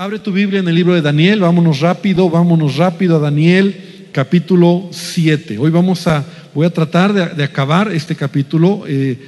Abre 0.00 0.18
tu 0.18 0.32
Biblia 0.32 0.60
en 0.60 0.66
el 0.66 0.74
libro 0.74 0.94
de 0.94 1.02
Daniel, 1.02 1.40
vámonos 1.40 1.80
rápido, 1.80 2.30
vámonos 2.30 2.76
rápido 2.76 3.16
a 3.16 3.18
Daniel 3.18 4.08
capítulo 4.12 4.88
7. 4.92 5.58
Hoy 5.58 5.70
vamos 5.70 6.06
a, 6.06 6.24
voy 6.54 6.64
a 6.66 6.72
tratar 6.72 7.12
de, 7.12 7.44
acabar 7.44 7.92
este 7.92 8.16
capítulo, 8.16 8.84
eh, 8.86 9.18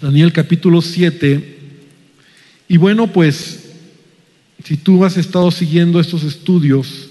Daniel 0.00 0.32
capítulo 0.32 0.80
7. 0.80 1.58
Y 2.66 2.78
bueno, 2.78 3.08
pues, 3.08 3.74
si 4.64 4.78
tú 4.78 5.04
has 5.04 5.18
estado 5.18 5.50
siguiendo 5.50 6.00
estos 6.00 6.24
estudios, 6.24 7.10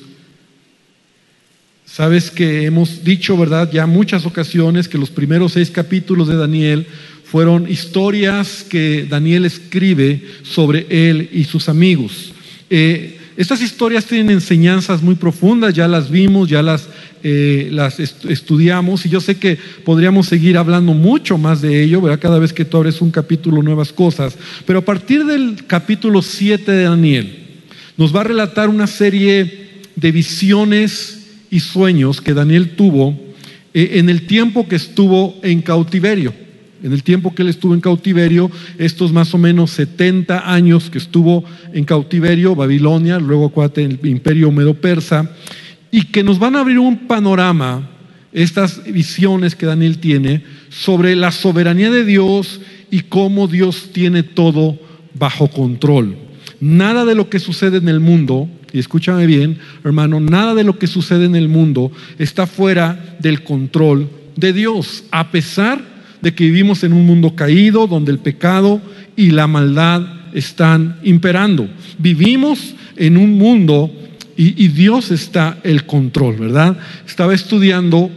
sabes 1.85 2.31
que 2.31 2.65
hemos 2.65 3.03
dicho, 3.03 3.37
¿verdad? 3.37 3.69
Ya 3.71 3.85
muchas 3.85 4.25
ocasiones 4.25 4.87
que 4.87 4.97
los 4.97 5.11
primeros 5.11 5.53
seis 5.53 5.69
capítulos 5.69 6.27
de 6.27 6.37
Daniel 6.37 6.87
fueron 7.25 7.69
historias 7.69 8.63
que 8.69 9.05
Daniel 9.09 9.45
escribe 9.45 10.23
sobre 10.43 10.85
él 10.89 11.29
y 11.33 11.43
sus 11.43 11.67
amigos. 11.67 12.31
Eh, 12.69 13.17
estas 13.35 13.61
historias 13.61 14.05
tienen 14.05 14.29
enseñanzas 14.29 15.01
muy 15.01 15.15
profundas, 15.15 15.73
ya 15.73 15.87
las 15.87 16.09
vimos, 16.09 16.47
ya 16.47 16.61
las, 16.61 16.87
eh, 17.23 17.75
estudiamos 18.29 19.05
y 19.05 19.09
yo 19.09 19.19
sé 19.19 19.37
que 19.37 19.57
podríamos 19.83 20.27
seguir 20.27 20.57
hablando 20.57 20.93
mucho 20.93 21.37
más 21.37 21.61
de 21.61 21.83
ello, 21.83 21.99
¿verdad? 21.99 22.19
Cada 22.19 22.39
vez 22.39 22.53
que 22.53 22.63
tú 22.63 22.77
abres 22.77 23.01
un 23.01 23.11
capítulo, 23.11 23.61
nuevas 23.61 23.91
cosas. 23.91 24.37
Pero 24.65 24.79
a 24.79 24.85
partir 24.85 25.25
del 25.25 25.65
capítulo 25.67 26.21
7 26.21 26.71
de 26.71 26.83
Daniel, 26.83 27.37
nos 27.97 28.15
va 28.15 28.21
a 28.21 28.25
relatar 28.25 28.69
una 28.69 28.87
serie 28.87 29.81
de 29.95 30.11
visiones 30.11 31.25
y 31.49 31.59
sueños 31.59 32.21
que 32.21 32.33
Daniel 32.33 32.75
tuvo 32.75 33.19
eh, 33.73 33.91
en 33.93 34.09
el 34.09 34.27
tiempo 34.27 34.67
que 34.67 34.75
estuvo 34.75 35.37
en 35.41 35.61
cautiverio 35.61 36.44
en 36.83 36.93
el 36.93 37.03
tiempo 37.03 37.33
que 37.33 37.41
él 37.41 37.49
estuvo 37.49 37.73
en 37.73 37.81
cautiverio, 37.81 38.51
estos 38.77 39.11
más 39.11 39.33
o 39.33 39.37
menos 39.37 39.71
70 39.71 40.51
años 40.51 40.89
que 40.89 40.97
estuvo 40.97 41.43
en 41.73 41.85
cautiverio, 41.85 42.55
Babilonia, 42.55 43.19
luego 43.19 43.47
acuérdate 43.47 43.83
el 43.83 43.99
imperio 44.03 44.51
medo-persa, 44.51 45.31
y 45.91 46.03
que 46.03 46.23
nos 46.23 46.39
van 46.39 46.55
a 46.55 46.59
abrir 46.59 46.79
un 46.79 47.07
panorama, 47.07 47.89
estas 48.33 48.83
visiones 48.83 49.55
que 49.55 49.65
Daniel 49.65 49.99
tiene, 49.99 50.43
sobre 50.69 51.15
la 51.15 51.31
soberanía 51.31 51.89
de 51.89 52.03
Dios 52.03 52.59
y 52.91 53.01
cómo 53.01 53.47
Dios 53.47 53.89
tiene 53.93 54.23
todo 54.23 54.77
bajo 55.17 55.47
control. 55.49 56.17
Nada 56.59 57.05
de 57.05 57.15
lo 57.15 57.29
que 57.29 57.39
sucede 57.39 57.77
en 57.77 57.87
el 57.87 58.01
mundo, 58.01 58.49
y 58.73 58.79
escúchame 58.79 59.25
bien, 59.25 59.57
hermano, 59.85 60.19
nada 60.19 60.53
de 60.53 60.65
lo 60.65 60.77
que 60.77 60.87
sucede 60.87 61.25
en 61.25 61.35
el 61.35 61.47
mundo 61.47 61.91
está 62.19 62.45
fuera 62.45 63.17
del 63.19 63.43
control 63.43 64.09
de 64.35 64.51
Dios, 64.51 65.05
a 65.11 65.31
pesar 65.31 65.79
de 65.79 65.94
que 66.33 66.45
vivimos 66.45 66.83
en 66.83 66.93
un 66.93 67.05
mundo 67.05 67.35
caído 67.35 67.87
donde 67.87 68.11
el 68.11 68.19
pecado 68.19 68.81
y 69.15 69.31
la 69.31 69.47
maldad 69.47 70.01
están 70.33 70.99
imperando. 71.03 71.69
Vivimos 71.97 72.75
en 72.95 73.17
un 73.17 73.37
mundo 73.37 73.91
y, 74.37 74.67
Dios 74.67 75.11
está 75.11 75.59
el 75.63 75.85
control, 75.85 76.35
¿verdad? 76.35 76.77
Estaba 77.07 77.33
estudiando 77.33 78.11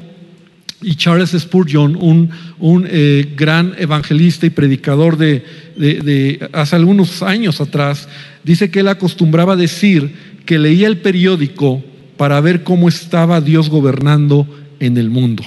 y 0.82 0.94
Charles 0.94 1.30
Spurgeon, 1.30 1.96
un, 1.96 2.30
un 2.58 2.86
eh, 2.88 3.34
gran 3.36 3.74
evangelista 3.78 4.46
y 4.46 4.50
predicador 4.50 5.16
de, 5.16 5.44
de, 5.76 6.48
hace 6.52 6.76
algunos 6.76 7.22
años 7.22 7.60
atrás, 7.60 8.08
dice 8.44 8.70
que 8.70 8.80
él 8.80 8.88
acostumbraba 8.88 9.56
decir 9.56 10.12
que 10.44 10.58
leía 10.58 10.86
el 10.86 10.98
periódico 10.98 11.82
para 12.16 12.40
ver 12.40 12.64
cómo 12.64 12.88
estaba 12.88 13.40
Dios 13.40 13.70
gobernando 13.70 14.46
en 14.80 14.96
el 14.96 15.10
mundo. 15.10 15.44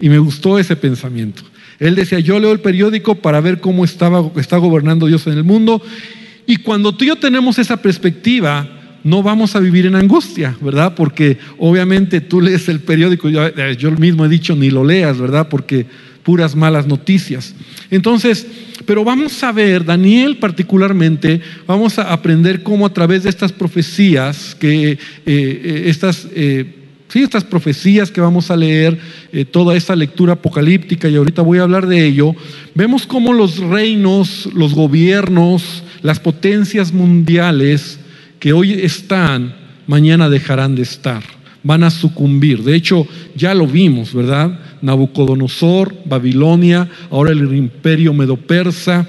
Y 0.00 0.08
me 0.08 0.18
gustó 0.18 0.58
ese 0.58 0.76
pensamiento. 0.76 1.42
Él 1.78 1.94
decía, 1.94 2.18
yo 2.18 2.38
leo 2.40 2.52
el 2.52 2.60
periódico 2.60 3.14
para 3.16 3.40
ver 3.40 3.60
cómo 3.60 3.84
está 3.84 4.08
gobernando 4.58 5.06
Dios 5.06 5.26
en 5.26 5.34
el 5.34 5.44
mundo. 5.44 5.82
Y 6.46 6.56
cuando 6.56 6.94
tú 6.94 7.04
y 7.04 7.08
yo 7.08 7.16
tenemos 7.16 7.58
esa 7.58 7.76
perspectiva, 7.76 8.78
no 9.04 9.22
vamos 9.22 9.54
a 9.54 9.60
vivir 9.60 9.86
en 9.86 9.94
angustia, 9.94 10.56
¿verdad? 10.60 10.94
Porque 10.94 11.38
obviamente 11.58 12.20
tú 12.20 12.40
lees 12.40 12.68
el 12.68 12.80
periódico, 12.80 13.28
yo, 13.28 13.46
eh, 13.46 13.76
yo 13.78 13.90
mismo 13.92 14.24
he 14.24 14.28
dicho, 14.28 14.56
ni 14.56 14.70
lo 14.70 14.84
leas, 14.84 15.18
¿verdad? 15.18 15.48
Porque 15.48 15.86
puras 16.22 16.54
malas 16.56 16.86
noticias. 16.86 17.54
Entonces, 17.90 18.46
pero 18.84 19.04
vamos 19.04 19.42
a 19.42 19.52
ver, 19.52 19.84
Daniel 19.84 20.36
particularmente, 20.36 21.40
vamos 21.66 21.98
a 21.98 22.12
aprender 22.12 22.62
cómo 22.62 22.86
a 22.86 22.92
través 22.92 23.22
de 23.22 23.30
estas 23.30 23.52
profecías, 23.52 24.54
que 24.54 24.92
eh, 24.92 24.98
eh, 25.26 25.82
estas 25.86 26.28
Sí, 27.08 27.22
estas 27.22 27.42
profecías 27.42 28.10
que 28.10 28.20
vamos 28.20 28.50
a 28.50 28.56
leer, 28.56 28.98
eh, 29.32 29.46
toda 29.46 29.74
esta 29.74 29.96
lectura 29.96 30.34
apocalíptica, 30.34 31.08
y 31.08 31.16
ahorita 31.16 31.40
voy 31.40 31.58
a 31.58 31.62
hablar 31.62 31.86
de 31.86 32.04
ello, 32.04 32.34
vemos 32.74 33.06
cómo 33.06 33.32
los 33.32 33.56
reinos, 33.56 34.46
los 34.52 34.74
gobiernos, 34.74 35.82
las 36.02 36.20
potencias 36.20 36.92
mundiales 36.92 37.98
que 38.38 38.52
hoy 38.52 38.72
están, 38.72 39.56
mañana 39.86 40.28
dejarán 40.28 40.74
de 40.74 40.82
estar, 40.82 41.22
van 41.62 41.82
a 41.82 41.90
sucumbir. 41.90 42.62
De 42.62 42.76
hecho, 42.76 43.06
ya 43.34 43.54
lo 43.54 43.66
vimos, 43.66 44.12
¿verdad? 44.12 44.60
Nabucodonosor, 44.82 45.94
Babilonia, 46.04 46.90
ahora 47.10 47.32
el 47.32 47.56
imperio 47.56 48.12
medo-persa, 48.12 49.08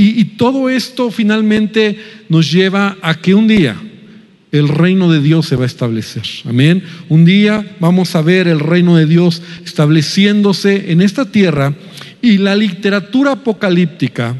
y 0.00 0.24
todo 0.36 0.68
esto 0.68 1.10
finalmente 1.10 1.98
nos 2.28 2.52
lleva 2.52 2.96
a 3.02 3.14
que 3.20 3.34
un 3.34 3.48
día, 3.48 3.76
el 4.52 4.68
reino 4.68 5.10
de 5.10 5.20
Dios 5.20 5.46
se 5.46 5.56
va 5.56 5.64
a 5.64 5.66
establecer. 5.66 6.22
Amén. 6.46 6.82
Un 7.08 7.24
día 7.24 7.64
vamos 7.80 8.14
a 8.14 8.22
ver 8.22 8.48
el 8.48 8.60
reino 8.60 8.96
de 8.96 9.06
Dios 9.06 9.42
estableciéndose 9.64 10.90
en 10.92 11.00
esta 11.00 11.26
tierra 11.26 11.74
y 12.22 12.38
la 12.38 12.56
literatura 12.56 13.32
apocalíptica, 13.32 14.36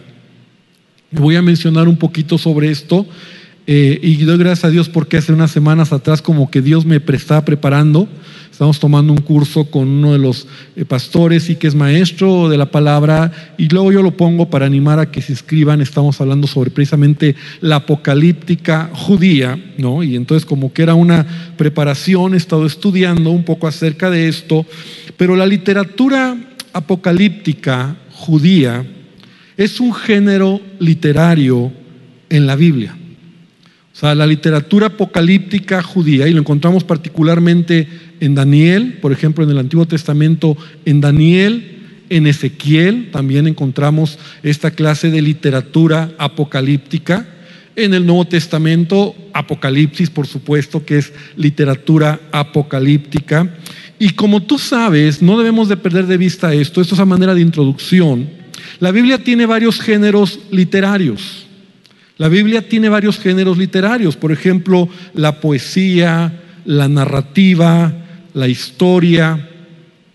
voy 1.10 1.36
a 1.36 1.42
mencionar 1.42 1.88
un 1.88 1.96
poquito 1.96 2.38
sobre 2.38 2.70
esto, 2.70 3.06
eh, 3.66 4.00
y 4.02 4.16
doy 4.24 4.38
gracias 4.38 4.64
a 4.64 4.70
Dios 4.70 4.88
porque 4.88 5.18
hace 5.18 5.32
unas 5.32 5.50
semanas 5.50 5.92
atrás 5.92 6.22
como 6.22 6.50
que 6.50 6.62
Dios 6.62 6.86
me 6.86 7.02
estaba 7.12 7.44
preparando. 7.44 8.08
Estamos 8.58 8.80
tomando 8.80 9.12
un 9.12 9.20
curso 9.20 9.66
con 9.66 9.86
uno 9.86 10.14
de 10.14 10.18
los 10.18 10.48
eh, 10.74 10.84
pastores 10.84 11.48
y 11.48 11.54
que 11.54 11.68
es 11.68 11.76
maestro 11.76 12.48
de 12.48 12.56
la 12.56 12.72
palabra 12.72 13.54
y 13.56 13.68
luego 13.68 13.92
yo 13.92 14.02
lo 14.02 14.16
pongo 14.16 14.50
para 14.50 14.66
animar 14.66 14.98
a 14.98 15.12
que 15.12 15.22
se 15.22 15.30
inscriban. 15.30 15.80
Estamos 15.80 16.20
hablando 16.20 16.48
sobre 16.48 16.72
precisamente 16.72 17.36
la 17.60 17.76
apocalíptica 17.76 18.90
judía, 18.92 19.56
¿no? 19.76 20.02
Y 20.02 20.16
entonces 20.16 20.44
como 20.44 20.72
que 20.72 20.82
era 20.82 20.94
una 20.94 21.54
preparación, 21.56 22.34
he 22.34 22.36
estado 22.36 22.66
estudiando 22.66 23.30
un 23.30 23.44
poco 23.44 23.68
acerca 23.68 24.10
de 24.10 24.26
esto, 24.26 24.66
pero 25.16 25.36
la 25.36 25.46
literatura 25.46 26.36
apocalíptica 26.72 27.94
judía 28.10 28.84
es 29.56 29.78
un 29.78 29.94
género 29.94 30.60
literario 30.80 31.70
en 32.28 32.48
la 32.48 32.56
Biblia. 32.56 32.97
O 33.98 34.00
sea, 34.00 34.14
la 34.14 34.28
literatura 34.28 34.86
apocalíptica 34.86 35.82
judía, 35.82 36.28
y 36.28 36.32
lo 36.32 36.38
encontramos 36.38 36.84
particularmente 36.84 37.88
en 38.20 38.36
Daniel, 38.36 38.98
por 39.02 39.10
ejemplo, 39.10 39.42
en 39.42 39.50
el 39.50 39.58
Antiguo 39.58 39.88
Testamento, 39.88 40.56
en 40.84 41.00
Daniel, 41.00 41.78
en 42.08 42.28
Ezequiel, 42.28 43.10
también 43.10 43.48
encontramos 43.48 44.16
esta 44.44 44.70
clase 44.70 45.10
de 45.10 45.20
literatura 45.20 46.12
apocalíptica. 46.16 47.26
En 47.74 47.92
el 47.92 48.06
Nuevo 48.06 48.24
Testamento, 48.24 49.16
Apocalipsis, 49.32 50.10
por 50.10 50.28
supuesto, 50.28 50.84
que 50.84 50.98
es 50.98 51.12
literatura 51.36 52.20
apocalíptica. 52.30 53.52
Y 53.98 54.10
como 54.10 54.44
tú 54.44 54.60
sabes, 54.60 55.22
no 55.22 55.36
debemos 55.36 55.68
de 55.68 55.76
perder 55.76 56.06
de 56.06 56.18
vista 56.18 56.54
esto, 56.54 56.80
esto 56.80 56.94
es 56.94 57.00
a 57.00 57.04
manera 57.04 57.34
de 57.34 57.40
introducción. 57.40 58.30
La 58.78 58.92
Biblia 58.92 59.18
tiene 59.18 59.44
varios 59.44 59.80
géneros 59.80 60.38
literarios. 60.52 61.47
La 62.18 62.28
Biblia 62.28 62.68
tiene 62.68 62.88
varios 62.88 63.18
géneros 63.18 63.56
literarios, 63.56 64.16
por 64.16 64.32
ejemplo, 64.32 64.88
la 65.14 65.40
poesía, 65.40 66.42
la 66.64 66.88
narrativa, 66.88 67.92
la 68.34 68.48
historia, 68.48 69.48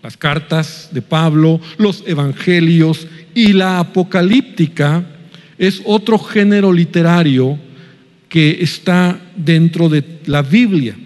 las 0.02 0.18
cartas 0.18 0.90
de 0.92 1.00
Pablo, 1.00 1.60
los 1.78 2.04
evangelios 2.06 3.06
y 3.34 3.54
la 3.54 3.78
apocalíptica 3.78 5.02
es 5.56 5.80
otro 5.86 6.18
género 6.18 6.74
literario 6.74 7.58
que 8.28 8.58
está 8.60 9.18
dentro 9.34 9.88
de 9.88 10.04
la 10.26 10.42
Biblia. 10.42 10.96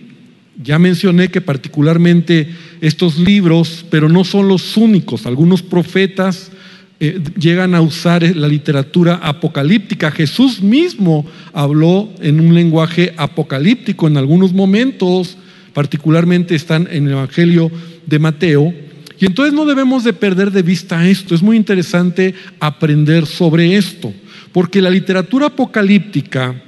Ya 0.61 0.81
mencioné 0.81 1.29
que 1.29 1.41
particularmente 1.41 2.49
estos 2.81 3.19
libros, 3.19 3.87
pero 3.89 4.09
no 4.09 4.25
son 4.25 4.49
los 4.49 4.77
únicos, 4.77 5.27
algunos 5.27 5.63
profetas 5.63 6.51
eh, 7.01 7.21
llegan 7.39 7.77
a 7.77 7.81
usar 7.81 8.25
la 8.37 8.49
literatura 8.49 9.21
apocalíptica. 9.23 10.11
Jesús 10.11 10.61
mismo 10.61 11.25
habló 11.53 12.13
en 12.21 12.41
un 12.41 12.55
lenguaje 12.55 13.15
apocalíptico 13.17 14.09
en 14.09 14.17
algunos 14.17 14.53
momentos, 14.53 15.39
particularmente 15.75 16.57
están 16.57 16.89
en 16.91 17.07
el 17.07 17.13
Evangelio 17.13 17.71
de 18.05 18.19
Mateo. 18.19 18.75
Y 19.21 19.27
entonces 19.27 19.55
no 19.55 19.65
debemos 19.65 20.03
de 20.03 20.13
perder 20.13 20.51
de 20.51 20.63
vista 20.63 21.09
esto. 21.09 21.37
Es 21.37 21.43
muy 21.43 21.57
interesante 21.57 22.35
aprender 22.59 23.27
sobre 23.27 23.77
esto, 23.77 24.13
porque 24.51 24.83
la 24.83 24.91
literatura 24.91 25.47
apocalíptica 25.47 26.61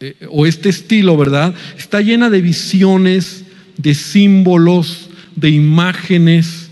eh, 0.00 0.14
o 0.30 0.46
este 0.46 0.70
estilo, 0.70 1.18
¿verdad? 1.18 1.54
Está 1.76 2.00
llena 2.00 2.30
de 2.30 2.40
visiones, 2.40 3.44
de 3.76 3.94
símbolos, 3.94 5.10
de 5.34 5.50
imágenes 5.50 6.65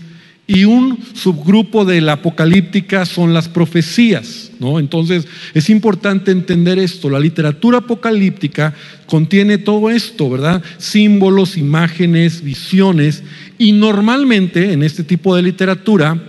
Y 0.47 0.65
un 0.65 0.99
subgrupo 1.15 1.85
de 1.85 2.01
la 2.01 2.13
apocalíptica 2.13 3.05
son 3.05 3.33
las 3.33 3.49
profecías, 3.49 4.51
¿no? 4.59 4.79
Entonces 4.79 5.27
es 5.55 5.71
importante 5.71 6.31
entender 6.31 6.77
esto. 6.77 7.09
La 7.09 7.19
literatura 7.19 7.79
apocalíptica 7.79 8.75
contiene 9.07 9.57
todo 9.57 9.89
esto, 9.89 10.29
¿verdad? 10.29 10.61
Símbolos, 10.77 11.57
imágenes, 11.57 12.43
visiones. 12.43 13.23
Y 13.57 13.71
normalmente 13.71 14.71
en 14.73 14.83
este 14.83 15.03
tipo 15.03 15.35
de 15.35 15.41
literatura 15.41 16.21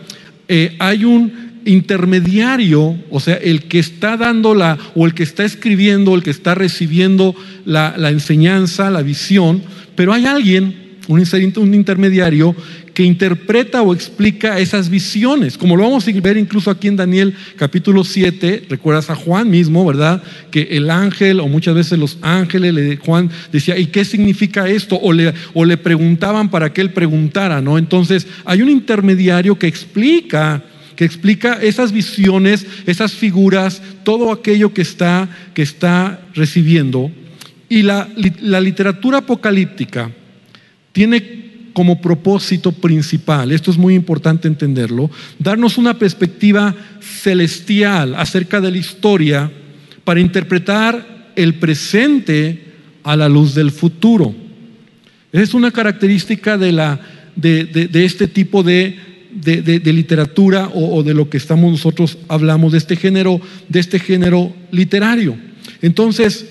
eh, 0.48 0.76
hay 0.78 1.04
un 1.04 1.46
intermediario, 1.66 2.96
o 3.10 3.20
sea, 3.20 3.34
el 3.34 3.64
que 3.64 3.80
está 3.80 4.16
dando 4.16 4.54
la, 4.54 4.78
o 4.94 5.04
el 5.04 5.14
que 5.14 5.24
está 5.24 5.44
escribiendo, 5.44 6.14
el 6.14 6.22
que 6.22 6.30
está 6.30 6.54
recibiendo 6.54 7.34
la, 7.64 7.94
enseñanza, 8.08 8.90
la 8.90 9.02
visión, 9.02 9.62
pero 9.94 10.12
hay 10.12 10.26
alguien, 10.26 10.96
un, 11.08 11.22
un 11.56 11.74
intermediario, 11.74 12.54
que 12.96 13.02
interpreta 13.02 13.82
o 13.82 13.92
explica 13.92 14.58
esas 14.58 14.88
visiones, 14.88 15.58
como 15.58 15.76
lo 15.76 15.82
vamos 15.82 16.08
a 16.08 16.12
ver 16.12 16.38
incluso 16.38 16.70
aquí 16.70 16.88
en 16.88 16.96
Daniel 16.96 17.34
capítulo 17.56 18.04
7, 18.04 18.64
recuerdas 18.70 19.10
a 19.10 19.14
Juan 19.14 19.50
mismo, 19.50 19.84
¿verdad? 19.84 20.22
Que 20.50 20.62
el 20.70 20.88
ángel 20.88 21.40
o 21.40 21.46
muchas 21.46 21.74
veces 21.74 21.98
los 21.98 22.16
ángeles, 22.22 22.74
de 22.74 22.96
Juan 22.96 23.28
decía, 23.52 23.76
¿y 23.76 23.88
qué 23.88 24.02
significa 24.02 24.66
esto? 24.66 24.96
O 24.96 25.12
le, 25.12 25.34
o 25.52 25.66
le 25.66 25.76
preguntaban 25.76 26.50
para 26.50 26.72
que 26.72 26.80
él 26.80 26.94
preguntara, 26.94 27.60
¿no? 27.60 27.76
Entonces 27.76 28.26
hay 28.46 28.62
un 28.62 28.70
intermediario 28.70 29.58
que 29.58 29.66
explica 29.66 30.64
que 30.96 31.04
explica 31.04 31.58
esas 31.60 31.92
visiones, 31.92 32.66
esas 32.86 33.12
figuras, 33.12 33.82
todo 34.04 34.32
aquello 34.32 34.72
que 34.72 34.80
está, 34.80 35.28
que 35.52 35.60
está 35.60 36.22
recibiendo. 36.34 37.12
Y 37.68 37.82
la, 37.82 38.08
la 38.40 38.62
literatura 38.62 39.18
apocalíptica 39.18 40.10
tiene 40.92 41.45
como 41.76 42.00
propósito 42.00 42.72
principal, 42.72 43.52
esto 43.52 43.70
es 43.70 43.76
muy 43.76 43.94
importante 43.94 44.48
entenderlo, 44.48 45.10
darnos 45.38 45.76
una 45.76 45.98
perspectiva 45.98 46.74
celestial 47.02 48.14
acerca 48.14 48.62
de 48.62 48.70
la 48.70 48.78
historia 48.78 49.52
para 50.02 50.20
interpretar 50.20 51.32
el 51.36 51.56
presente 51.56 52.62
a 53.02 53.14
la 53.14 53.28
luz 53.28 53.54
del 53.54 53.70
futuro. 53.72 54.34
Es 55.30 55.52
una 55.52 55.70
característica 55.70 56.56
de, 56.56 56.72
la, 56.72 56.98
de, 57.34 57.66
de 57.66 58.04
este 58.06 58.26
tipo 58.26 58.62
de 58.62 58.96
literatura 59.84 60.70
o, 60.72 61.02
de 61.02 61.12
lo 61.12 61.28
que 61.28 61.36
estamos 61.36 61.70
nosotros 61.70 62.16
hablamos, 62.28 62.72
de 62.72 62.78
este 62.78 62.96
género, 62.96 63.38
de 63.68 63.80
este 63.80 63.98
género 63.98 64.50
literario. 64.70 65.36
Entonces, 65.82 66.46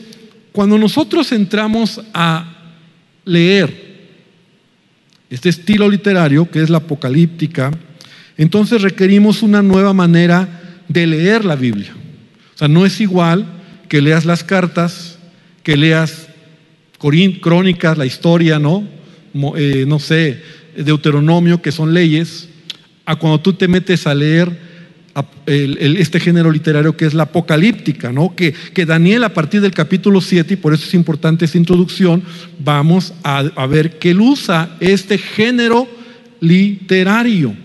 cuando 0.51 0.77
nosotros 0.77 1.31
entramos 1.31 1.99
a 2.13 2.75
leer 3.25 3.84
este 5.29 5.49
estilo 5.49 5.89
literario, 5.89 6.49
que 6.49 6.61
es 6.61 6.69
la 6.69 6.77
apocalíptica, 6.77 7.71
entonces 8.37 8.81
requerimos 8.81 9.43
una 9.43 9.61
nueva 9.61 9.93
manera 9.93 10.79
de 10.87 11.07
leer 11.07 11.45
la 11.45 11.55
Biblia. 11.55 11.93
O 12.53 12.57
sea, 12.57 12.67
no 12.67 12.85
es 12.85 13.01
igual 13.01 13.45
que 13.89 14.01
leas 14.01 14.25
las 14.25 14.43
cartas, 14.43 15.17
que 15.63 15.77
leas 15.77 16.27
crónicas, 17.41 17.97
la 17.97 18.05
historia, 18.05 18.59
¿no? 18.59 18.87
Eh, 19.57 19.85
no 19.87 19.99
sé, 19.99 20.41
Deuteronomio, 20.77 21.61
que 21.61 21.71
son 21.71 21.93
leyes, 21.93 22.49
a 23.05 23.15
cuando 23.17 23.39
tú 23.39 23.53
te 23.53 23.67
metes 23.67 24.07
a 24.07 24.15
leer 24.15 24.64
este 25.45 26.19
género 26.19 26.51
literario 26.51 26.97
que 26.97 27.05
es 27.05 27.13
la 27.13 27.23
apocalíptica, 27.23 28.11
¿no? 28.11 28.35
Que, 28.35 28.53
que, 28.73 28.85
Daniel 28.85 29.23
a 29.23 29.33
partir 29.33 29.61
del 29.61 29.71
capítulo 29.71 30.19
7, 30.19 30.53
y 30.53 30.57
por 30.57 30.73
eso 30.73 30.85
es 30.85 30.93
importante 30.93 31.45
esta 31.45 31.57
introducción, 31.57 32.23
vamos 32.59 33.13
a, 33.23 33.39
a 33.39 33.67
ver 33.67 33.97
que 33.97 34.11
él 34.11 34.19
usa 34.19 34.75
este 34.79 35.17
género 35.17 35.87
literario. 36.41 37.55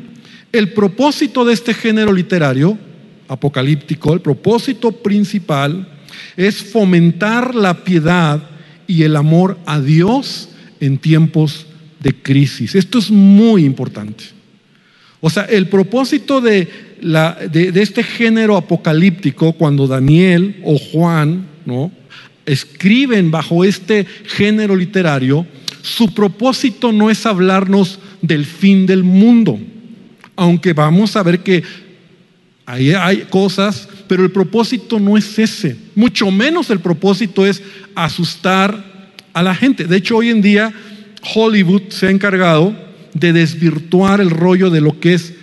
El 0.52 0.72
propósito 0.72 1.44
de 1.44 1.54
este 1.54 1.74
género 1.74 2.12
literario, 2.12 2.78
apocalíptico, 3.28 4.12
el 4.14 4.20
propósito 4.20 4.92
principal 4.92 5.88
es 6.36 6.62
fomentar 6.62 7.54
la 7.54 7.84
piedad 7.84 8.42
y 8.86 9.02
el 9.02 9.16
amor 9.16 9.58
a 9.66 9.80
Dios 9.80 10.50
en 10.80 10.98
tiempos 10.98 11.66
de 12.00 12.14
crisis. 12.14 12.74
Esto 12.74 12.98
es 12.98 13.10
muy 13.10 13.64
importante. 13.64 14.24
O 15.20 15.28
sea, 15.28 15.44
el 15.44 15.68
propósito 15.68 16.40
de, 16.40 16.68
este 17.74 18.02
género 18.02 18.56
apocalíptico, 18.56 19.52
cuando 19.52 19.86
Daniel 19.86 20.60
o 20.64 20.78
Juan 20.78 21.46
¿no? 21.64 21.90
escriben 22.46 23.30
bajo 23.30 23.64
este 23.64 24.06
género 24.26 24.76
literario, 24.76 25.46
su 25.82 26.12
propósito 26.12 26.92
no 26.92 27.10
es 27.10 27.24
hablarnos 27.26 27.98
del 28.20 28.44
fin 28.44 28.86
del 28.86 29.02
mundo, 29.02 29.58
aunque 30.36 30.72
vamos 30.72 31.16
a 31.16 31.22
ver 31.22 31.40
que 31.40 31.62
ahí 32.66 32.92
hay 32.92 33.18
cosas, 33.30 33.88
pero 34.06 34.22
el 34.22 34.30
propósito 34.30 34.98
no 34.98 35.16
es 35.16 35.38
ese, 35.38 35.76
mucho 35.94 36.30
menos 36.30 36.70
el 36.70 36.80
propósito 36.80 37.46
es 37.46 37.62
asustar 37.94 39.12
a 39.32 39.42
la 39.42 39.54
gente. 39.54 39.84
De 39.84 39.96
hecho, 39.96 40.16
hoy 40.16 40.30
en 40.30 40.42
día 40.42 40.72
Hollywood 41.34 41.82
se 41.90 42.06
ha 42.06 42.10
encargado 42.10 42.74
de 43.14 43.32
desvirtuar 43.32 44.20
el 44.20 44.30
rollo 44.30 44.70
de 44.70 44.80
lo 44.80 44.98
que 45.00 45.14
es 45.14 45.34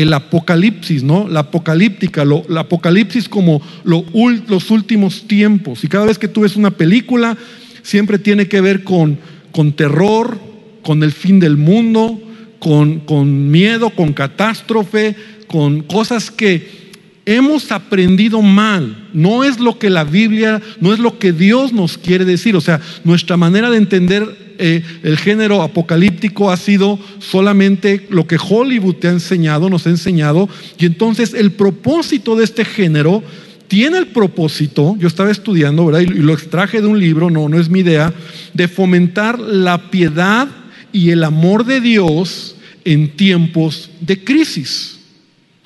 el 0.00 0.12
apocalipsis, 0.12 1.02
¿no? 1.02 1.28
La 1.28 1.40
apocalíptica, 1.40 2.24
lo, 2.24 2.44
la 2.48 2.60
apocalipsis 2.60 3.28
como 3.28 3.60
los 3.84 4.70
últimos 4.70 5.26
tiempos. 5.26 5.84
Y 5.84 5.88
cada 5.88 6.06
vez 6.06 6.18
que 6.18 6.28
tú 6.28 6.42
ves 6.42 6.56
una 6.56 6.70
película, 6.70 7.36
siempre 7.82 8.18
tiene 8.18 8.48
que 8.48 8.60
ver 8.60 8.84
con, 8.84 9.18
con 9.52 9.72
terror, 9.72 10.38
con 10.82 11.02
el 11.02 11.12
fin 11.12 11.40
del 11.40 11.56
mundo, 11.56 12.20
con, 12.58 13.00
con 13.00 13.50
miedo, 13.50 13.90
con 13.90 14.12
catástrofe, 14.12 15.16
con 15.46 15.82
cosas 15.82 16.30
que 16.30 16.80
hemos 17.26 17.70
aprendido 17.72 18.42
mal. 18.42 19.08
No 19.12 19.44
es 19.44 19.58
lo 19.60 19.78
que 19.78 19.90
la 19.90 20.04
Biblia, 20.04 20.60
no 20.80 20.92
es 20.92 20.98
lo 20.98 21.18
que 21.18 21.32
Dios 21.32 21.72
nos 21.72 21.98
quiere 21.98 22.24
decir. 22.24 22.56
O 22.56 22.60
sea, 22.60 22.80
nuestra 23.04 23.36
manera 23.36 23.70
de 23.70 23.78
entender 23.78 24.49
eh, 24.60 24.82
el 25.02 25.16
género 25.16 25.62
apocalíptico 25.62 26.50
ha 26.50 26.56
sido 26.56 26.98
solamente 27.18 28.06
lo 28.10 28.26
que 28.26 28.36
Hollywood 28.38 28.96
te 28.96 29.08
ha 29.08 29.12
enseñado, 29.12 29.70
nos 29.70 29.86
ha 29.86 29.90
enseñado. 29.90 30.48
Y 30.78 30.86
entonces 30.86 31.34
el 31.34 31.52
propósito 31.52 32.36
de 32.36 32.44
este 32.44 32.64
género 32.64 33.22
tiene 33.68 33.98
el 33.98 34.08
propósito, 34.08 34.96
yo 34.98 35.08
estaba 35.08 35.30
estudiando, 35.30 35.86
¿verdad? 35.86 36.00
Y 36.00 36.06
lo 36.06 36.34
extraje 36.34 36.80
de 36.80 36.88
un 36.88 36.98
libro, 36.98 37.30
no, 37.30 37.48
no 37.48 37.58
es 37.58 37.68
mi 37.68 37.80
idea, 37.80 38.12
de 38.52 38.68
fomentar 38.68 39.38
la 39.38 39.90
piedad 39.90 40.48
y 40.92 41.10
el 41.10 41.24
amor 41.24 41.64
de 41.64 41.80
Dios 41.80 42.56
en 42.84 43.16
tiempos 43.16 43.90
de 44.00 44.22
crisis. 44.22 44.98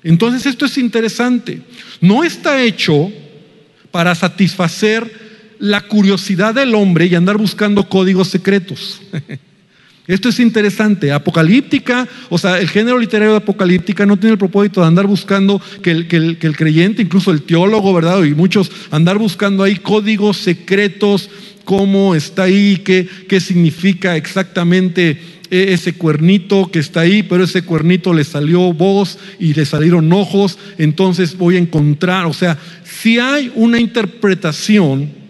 Entonces 0.02 0.46
esto 0.46 0.67
es 0.67 0.79
interesante. 0.79 1.62
No 2.00 2.23
está 2.23 2.62
hecho 2.62 3.11
para 3.91 4.14
satisfacer 4.14 5.24
la 5.59 5.83
curiosidad 5.83 6.55
del 6.55 6.75
hombre 6.75 7.06
y 7.06 7.15
andar 7.15 7.37
buscando 7.39 7.89
códigos 7.89 8.29
secretos. 8.29 9.01
Esto 10.06 10.29
es 10.29 10.39
interesante. 10.39 11.13
Apocalíptica, 11.13 12.06
o 12.29 12.37
sea, 12.37 12.61
el 12.61 12.69
género 12.69 12.99
literario 12.99 13.32
de 13.32 13.39
apocalíptica 13.39 14.05
no 14.05 14.19
tiene 14.19 14.32
el 14.32 14.39
propósito 14.39 14.82
de 14.82 14.87
andar 14.87 15.06
buscando 15.06 15.61
que 15.82 15.91
el, 15.93 16.08
que 16.08 16.17
el, 16.17 16.56
creyente, 16.56 17.01
incluso 17.01 17.31
el 17.31 17.43
teólogo, 17.43 17.94
¿verdad? 17.94 18.23
Y 18.25 18.34
muchos 18.34 18.70
andar 18.91 19.17
buscando 19.17 19.63
ahí 19.63 19.77
códigos 19.77 20.37
secretos, 20.37 21.31
cómo 21.65 22.15
está 22.15 22.43
ahí, 22.43 22.82
qué, 22.84 23.08
qué 23.29 23.41
significa 23.41 24.15
exactamente 24.17 25.19
e, 25.51 25.73
ese 25.73 25.94
cuernito 25.94 26.70
que 26.70 26.81
está 26.81 27.01
ahí, 27.01 27.23
pero 27.23 27.44
ese 27.44 27.63
cuernito 27.63 28.13
le 28.13 28.25
salió 28.25 28.75
voz 28.75 29.19
y 29.39 29.55
le 29.55 29.65
salieron 29.65 30.13
ojos, 30.13 30.58
entonces 30.77 31.39
voy 31.39 31.56
a 31.56 31.61
encontrar, 31.61 32.27
o 32.27 32.34
sea, 32.34 32.58
si 32.84 33.19
hay 33.19 33.51
una 33.55 33.79
interpretación 33.79 35.23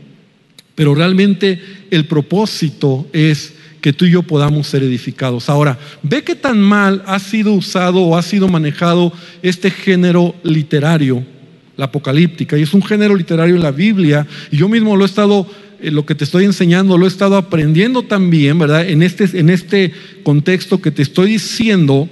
pero 0.75 0.95
realmente 0.95 1.61
el 1.90 2.07
propósito 2.07 3.07
es 3.12 3.54
que 3.81 3.93
tú 3.93 4.07
y 4.07 4.12
yo 4.12 4.23
podamos 4.23 4.66
ser 4.66 4.83
edificados. 4.83 5.50
Ahora, 5.50 5.78
ve 6.02 6.23
qué 6.23 6.35
tan 6.35 6.59
mal 6.59 7.02
ha 7.07 7.19
sido 7.19 7.52
usado 7.52 8.00
o 8.00 8.16
ha 8.16 8.23
sido 8.23 8.49
manejado 8.49 9.12
este 9.43 9.71
género 9.71 10.35
literario, 10.43 11.23
la 11.76 11.85
apocalíptica, 11.85 12.57
y 12.57 12.62
es 12.62 12.73
un 12.73 12.83
género 12.83 13.14
literario 13.14 13.57
en 13.57 13.62
la 13.62 13.73
Biblia, 13.73 14.26
y 14.50 14.57
yo 14.57 14.71
mismo 14.71 14.97
lo 14.97 15.04
he 15.04 15.07
estado, 15.07 15.47
eh, 15.81 15.90
lo 15.90 16.07
que 16.07 16.14
te 16.14 16.25
estoy 16.25 16.47
enseñando, 16.47 16.97
lo 16.97 17.04
he 17.04 17.09
estado 17.09 17.37
aprendiendo 17.37 18.02
también, 18.02 18.59
¿verdad? 18.59 18.88
En 18.88 19.02
este, 19.02 19.38
en 19.38 19.50
este 19.50 19.93
contexto 20.23 20.81
que 20.81 20.90
te 20.90 21.02
estoy 21.02 21.33
diciendo, 21.33 22.09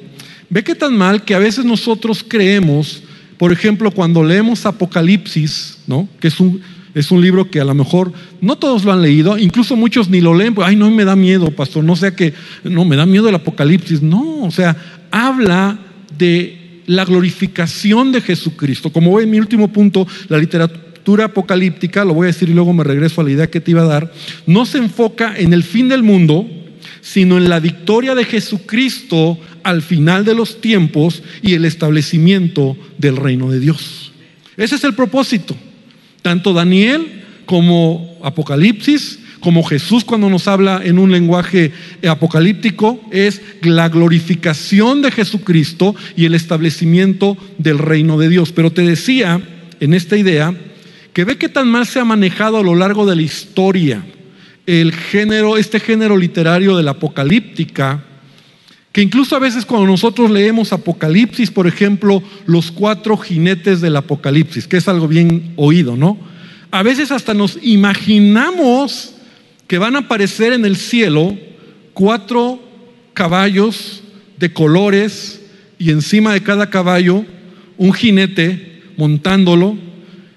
ve 0.51 0.63
qué 0.63 0.75
tan 0.75 0.95
mal 0.95 1.25
que 1.25 1.35
a 1.35 1.39
veces 1.39 1.65
nosotros 1.65 2.23
creemos, 2.27 3.03
por 3.39 3.51
ejemplo, 3.51 3.91
cuando 3.91 4.23
leemos 4.23 4.67
Apocalipsis, 4.67 5.79
¿no? 5.87 6.07
Que 6.21 6.29
es 6.29 6.39
un 6.39 6.61
es 6.95 7.11
un 7.11 7.21
libro 7.21 7.51
que 7.51 7.61
a 7.61 7.65
lo 7.65 7.75
mejor 7.75 8.13
no 8.41 8.57
todos 8.57 8.85
lo 8.85 8.93
han 8.93 9.03
leído, 9.03 9.39
incluso 9.39 9.77
muchos 9.77 10.11
ni 10.11 10.21
lo 10.21 10.35
leen, 10.35 10.55
pues, 10.55 10.69
ay, 10.69 10.77
no 10.77 10.91
me 10.91 11.05
da 11.05 11.17
miedo, 11.17 11.51
pastor, 11.51 11.85
no 11.85 11.97
sea 11.97 12.15
que, 12.15 12.35
no, 12.65 12.85
me 12.85 12.97
da 12.97 13.07
miedo 13.07 13.29
el 13.29 13.35
Apocalipsis. 13.35 14.03
No, 14.03 14.43
o 14.43 14.51
sea, 14.51 14.77
habla 15.11 15.79
de 16.19 16.83
la 16.87 17.05
glorificación 17.05 18.13
de 18.13 18.21
Jesucristo. 18.21 18.93
Como 18.93 19.11
voy 19.11 19.25
en 19.25 19.31
mi 19.31 19.39
último 19.39 19.69
punto, 19.69 20.07
la 20.29 20.39
literatura 20.39 21.25
apocalíptica, 21.27 22.05
lo 22.05 22.15
voy 22.15 22.27
a 22.27 22.27
decir 22.29 22.49
y 22.49 22.55
luego 22.55 22.73
me 22.73 22.85
regreso 22.85 23.21
a 23.21 23.25
la 23.25 23.31
idea 23.31 23.51
que 23.51 23.61
te 23.61 23.71
iba 23.71 23.83
a 23.83 23.87
dar, 23.87 24.13
no 24.47 24.67
se 24.67 24.79
enfoca 24.79 25.35
en 25.37 25.53
el 25.53 25.63
fin 25.63 25.89
del 25.89 26.03
mundo, 26.03 26.47
sino 27.01 27.39
en 27.39 27.49
la 27.49 27.59
victoria 27.59 28.15
de 28.15 28.25
Jesucristo 28.25 29.39
al 29.63 29.83
final 29.83 30.25
de 30.25 30.35
los 30.35 30.61
tiempos 30.61 31.23
y 31.41 31.55
el 31.55 31.65
establecimiento 31.65 32.77
del 32.99 33.17
reino 33.17 33.51
de 33.51 33.61
Dios. 33.61 34.13
Ese 34.57 34.77
es 34.77 34.85
el 34.85 34.95
propósito. 34.95 35.57
Tanto 36.23 36.53
Daniel 36.53 37.25
como 37.47 38.19
Apocalipsis, 38.23 39.19
como 39.41 39.65
Jesús 39.65 40.05
cuando 40.05 40.31
nos 40.31 40.47
habla 40.47 40.81
en 40.85 40.99
un 40.99 41.11
lenguaje 41.11 41.73
apocalíptico, 42.09 43.01
es 43.11 43.43
la 43.63 43.89
glorificación 43.89 45.03
de 45.03 45.11
Jesucristo 45.11 45.95
y 46.17 46.25
el 46.25 46.35
establecimiento 46.35 47.37
del 47.59 47.79
reino 47.79 48.19
de 48.19 48.29
Dios. 48.29 48.53
Pero 48.53 48.71
te 48.71 48.83
decía 48.83 49.41
en 49.81 49.95
esta 49.95 50.17
idea 50.17 50.55
que 51.13 51.25
ve 51.25 51.37
que 51.37 51.49
tan 51.49 51.69
mal 51.69 51.87
se 51.87 51.99
ha 51.99 52.05
manejado 52.05 52.59
a 52.59 52.63
lo 52.63 52.77
largo 52.77 53.05
de 53.05 53.17
la 53.17 53.23
historia 53.23 54.05
el 54.67 54.93
género, 54.93 55.57
este 55.57 55.81
género 55.81 56.17
literario 56.17 56.77
de 56.77 56.83
la 56.83 56.93
apocalíptica, 56.93 58.05
que 58.93 59.03
incluso 59.03 59.35
a 59.35 59.39
veces 59.39 59.65
cuando 59.65 59.87
nosotros 59.87 60.31
leemos 60.31 60.73
Apocalipsis, 60.73 61.51
por 61.51 61.67
ejemplo, 61.67 62.23
los 62.47 62.71
cuatro 62.71 63.17
jinetes 63.17 63.81
del 63.81 63.97
Apocalipsis, 63.97 64.67
que 64.67 64.77
es 64.77 64.87
algo 64.87 65.09
bien 65.09 65.55
oído, 65.57 65.97
¿no? 65.97 66.19
A 66.71 66.83
veces 66.83 67.11
hasta 67.11 67.33
nos 67.33 67.59
imaginamos 67.63 69.15
que 69.67 69.79
van 69.79 69.97
a 69.97 70.01
aparecer 70.01 70.53
en 70.53 70.67
el 70.67 70.77
cielo 70.77 71.37
cuatro 71.95 72.61
caballos 73.15 74.03
de 74.39 74.53
colores 74.53 75.41
y 75.79 75.91
encima 75.91 76.35
de 76.35 76.43
cada 76.43 76.69
caballo 76.69 77.25
un 77.79 77.93
jinete 77.93 78.83
montándolo 78.97 79.77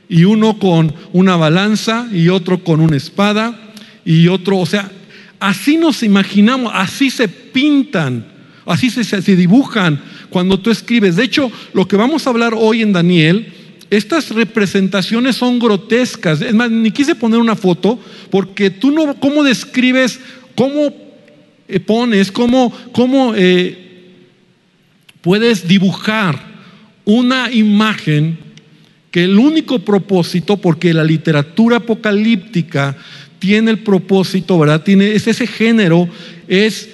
y 0.08 0.24
uno 0.24 0.60
con 0.60 0.94
una 1.12 1.36
balanza 1.36 2.08
y 2.12 2.30
otro 2.30 2.64
con 2.64 2.80
una 2.80 2.96
espada 2.96 3.74
y 4.06 4.28
otro, 4.28 4.60
o 4.60 4.66
sea, 4.66 4.92
así 5.40 5.78
nos 5.78 6.04
imaginamos, 6.04 6.72
así 6.74 7.10
se 7.10 7.28
pintan, 7.28 8.35
así 8.66 8.90
se, 8.90 9.36
dibujan 9.36 10.02
cuando 10.30 10.60
tú 10.60 10.72
escribes. 10.72 11.16
De 11.16 11.24
hecho, 11.24 11.52
lo 11.74 11.88
que 11.88 11.96
vamos 11.96 12.26
a 12.26 12.30
hablar 12.30 12.54
hoy 12.56 12.82
en 12.82 12.94
Daniel, 12.94 13.54
estas 13.90 14.30
representaciones 14.32 15.36
son 15.36 15.60
grotescas. 15.60 16.42
Es 16.42 16.54
más, 16.54 16.72
ni 16.72 16.92
quise 16.92 17.16
poner 17.16 17.40
una 17.40 17.56
foto 17.56 18.00
porque 18.30 18.70
tú 18.70 18.92
no, 18.92 19.16
¿cómo 19.20 19.44
describes, 19.44 20.20
cómo 20.56 20.94
eh, 21.68 21.80
pones, 21.80 22.32
cómo, 22.32 22.74
cómo 22.92 23.34
eh, 23.36 24.14
puedes 25.22 25.68
dibujar 25.68 26.56
una 27.06 27.52
imagen 27.52 28.38
que 29.12 29.24
el 29.24 29.38
único 29.40 29.80
propósito, 29.80 30.58
porque 30.58 30.94
la 30.94 31.04
literatura 31.04 31.78
apocalíptica 31.78 32.98
tiene 33.40 33.72
el 33.72 33.80
propósito, 33.80 34.60
¿verdad? 34.60 34.84
Tiene, 34.84 35.14
es 35.14 35.28
ese 35.28 35.48
género, 35.48 36.10
es, 36.48 36.90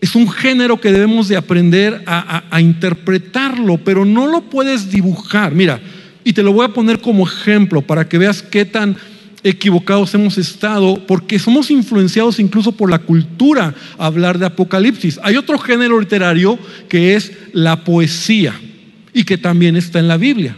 es 0.00 0.14
un 0.14 0.30
género 0.30 0.80
que 0.80 0.92
debemos 0.92 1.28
de 1.28 1.36
aprender 1.36 2.02
a, 2.06 2.44
a 2.50 2.60
interpretarlo, 2.60 3.78
pero 3.78 4.04
no 4.04 4.26
lo 4.26 4.42
puedes 4.42 4.90
dibujar. 4.90 5.54
Mira, 5.54 5.80
y 6.24 6.32
te 6.32 6.42
lo 6.42 6.52
voy 6.52 6.66
a 6.66 6.72
poner 6.74 7.00
como 7.00 7.26
ejemplo 7.26 7.82
para 7.82 8.08
que 8.08 8.18
veas 8.18 8.42
qué 8.42 8.64
tan 8.64 8.96
equivocados 9.42 10.14
hemos 10.14 10.38
estado, 10.38 11.06
porque 11.06 11.38
somos 11.38 11.70
influenciados 11.70 12.38
incluso 12.38 12.72
por 12.72 12.90
la 12.90 12.98
cultura 12.98 13.74
a 13.98 14.06
hablar 14.06 14.38
de 14.38 14.46
Apocalipsis. 14.46 15.18
Hay 15.22 15.36
otro 15.36 15.58
género 15.58 15.98
literario 15.98 16.58
que 16.88 17.14
es 17.14 17.32
la 17.52 17.84
poesía 17.84 18.54
y 19.12 19.24
que 19.24 19.38
también 19.38 19.76
está 19.76 19.98
en 19.98 20.08
la 20.08 20.16
Biblia. 20.16 20.56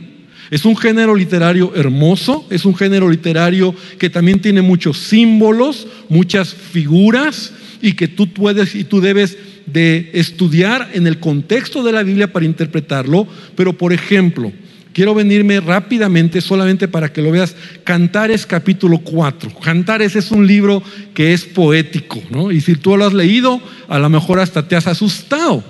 Es 0.50 0.64
un 0.64 0.76
género 0.76 1.14
literario 1.14 1.72
hermoso, 1.76 2.46
es 2.50 2.64
un 2.64 2.74
género 2.74 3.08
literario 3.08 3.74
que 3.98 4.10
también 4.10 4.40
tiene 4.40 4.62
muchos 4.62 4.98
símbolos, 4.98 5.86
muchas 6.08 6.52
figuras 6.52 7.52
y 7.82 7.92
que 7.92 8.08
tú 8.08 8.32
puedes 8.32 8.74
y 8.74 8.84
tú 8.84 9.00
debes 9.00 9.36
de 9.66 10.10
estudiar 10.14 10.90
en 10.94 11.06
el 11.06 11.18
contexto 11.18 11.82
de 11.82 11.92
la 11.92 12.02
Biblia 12.02 12.32
para 12.32 12.46
interpretarlo. 12.46 13.26
Pero 13.54 13.72
por 13.72 13.92
ejemplo, 13.92 14.52
quiero 14.92 15.14
venirme 15.14 15.60
rápidamente 15.60 16.40
solamente 16.40 16.88
para 16.88 17.12
que 17.12 17.22
lo 17.22 17.30
veas. 17.30 17.54
Cantares 17.84 18.46
capítulo 18.46 18.98
4. 18.98 19.54
Cantares 19.60 20.16
es 20.16 20.30
un 20.30 20.46
libro 20.46 20.82
que 21.14 21.32
es 21.32 21.44
poético, 21.44 22.22
¿no? 22.30 22.50
Y 22.50 22.60
si 22.60 22.74
tú 22.74 22.96
lo 22.96 23.06
has 23.06 23.12
leído, 23.12 23.60
a 23.88 23.98
lo 23.98 24.08
mejor 24.08 24.40
hasta 24.40 24.66
te 24.66 24.76
has 24.76 24.86
asustado. 24.86 25.62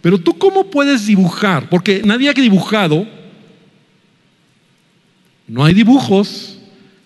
Pero 0.00 0.18
tú 0.18 0.38
cómo 0.38 0.70
puedes 0.70 1.06
dibujar? 1.06 1.68
Porque 1.68 2.02
nadie 2.04 2.28
ha 2.30 2.32
dibujado 2.32 3.06
no 5.50 5.64
hay 5.64 5.74
dibujos 5.74 6.58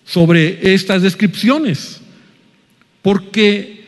sobre 0.05 0.75
estas 0.75 1.01
descripciones, 1.01 1.99
porque 3.01 3.84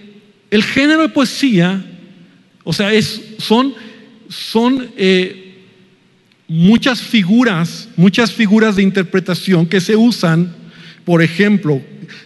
el 0.50 0.64
género 0.64 1.02
de 1.02 1.10
poesía, 1.10 1.84
o 2.64 2.74
sea, 2.74 2.94
es, 2.94 3.22
son, 3.40 3.74
son 4.30 4.90
eh, 4.98 5.56
muchas 6.48 7.02
figuras, 7.02 7.90
muchas 7.98 8.32
figuras 8.32 8.76
de 8.76 8.84
interpretación 8.84 9.66
que 9.66 9.82
se 9.82 9.96
usan, 9.96 10.56
por 11.04 11.22
ejemplo, 11.22 11.82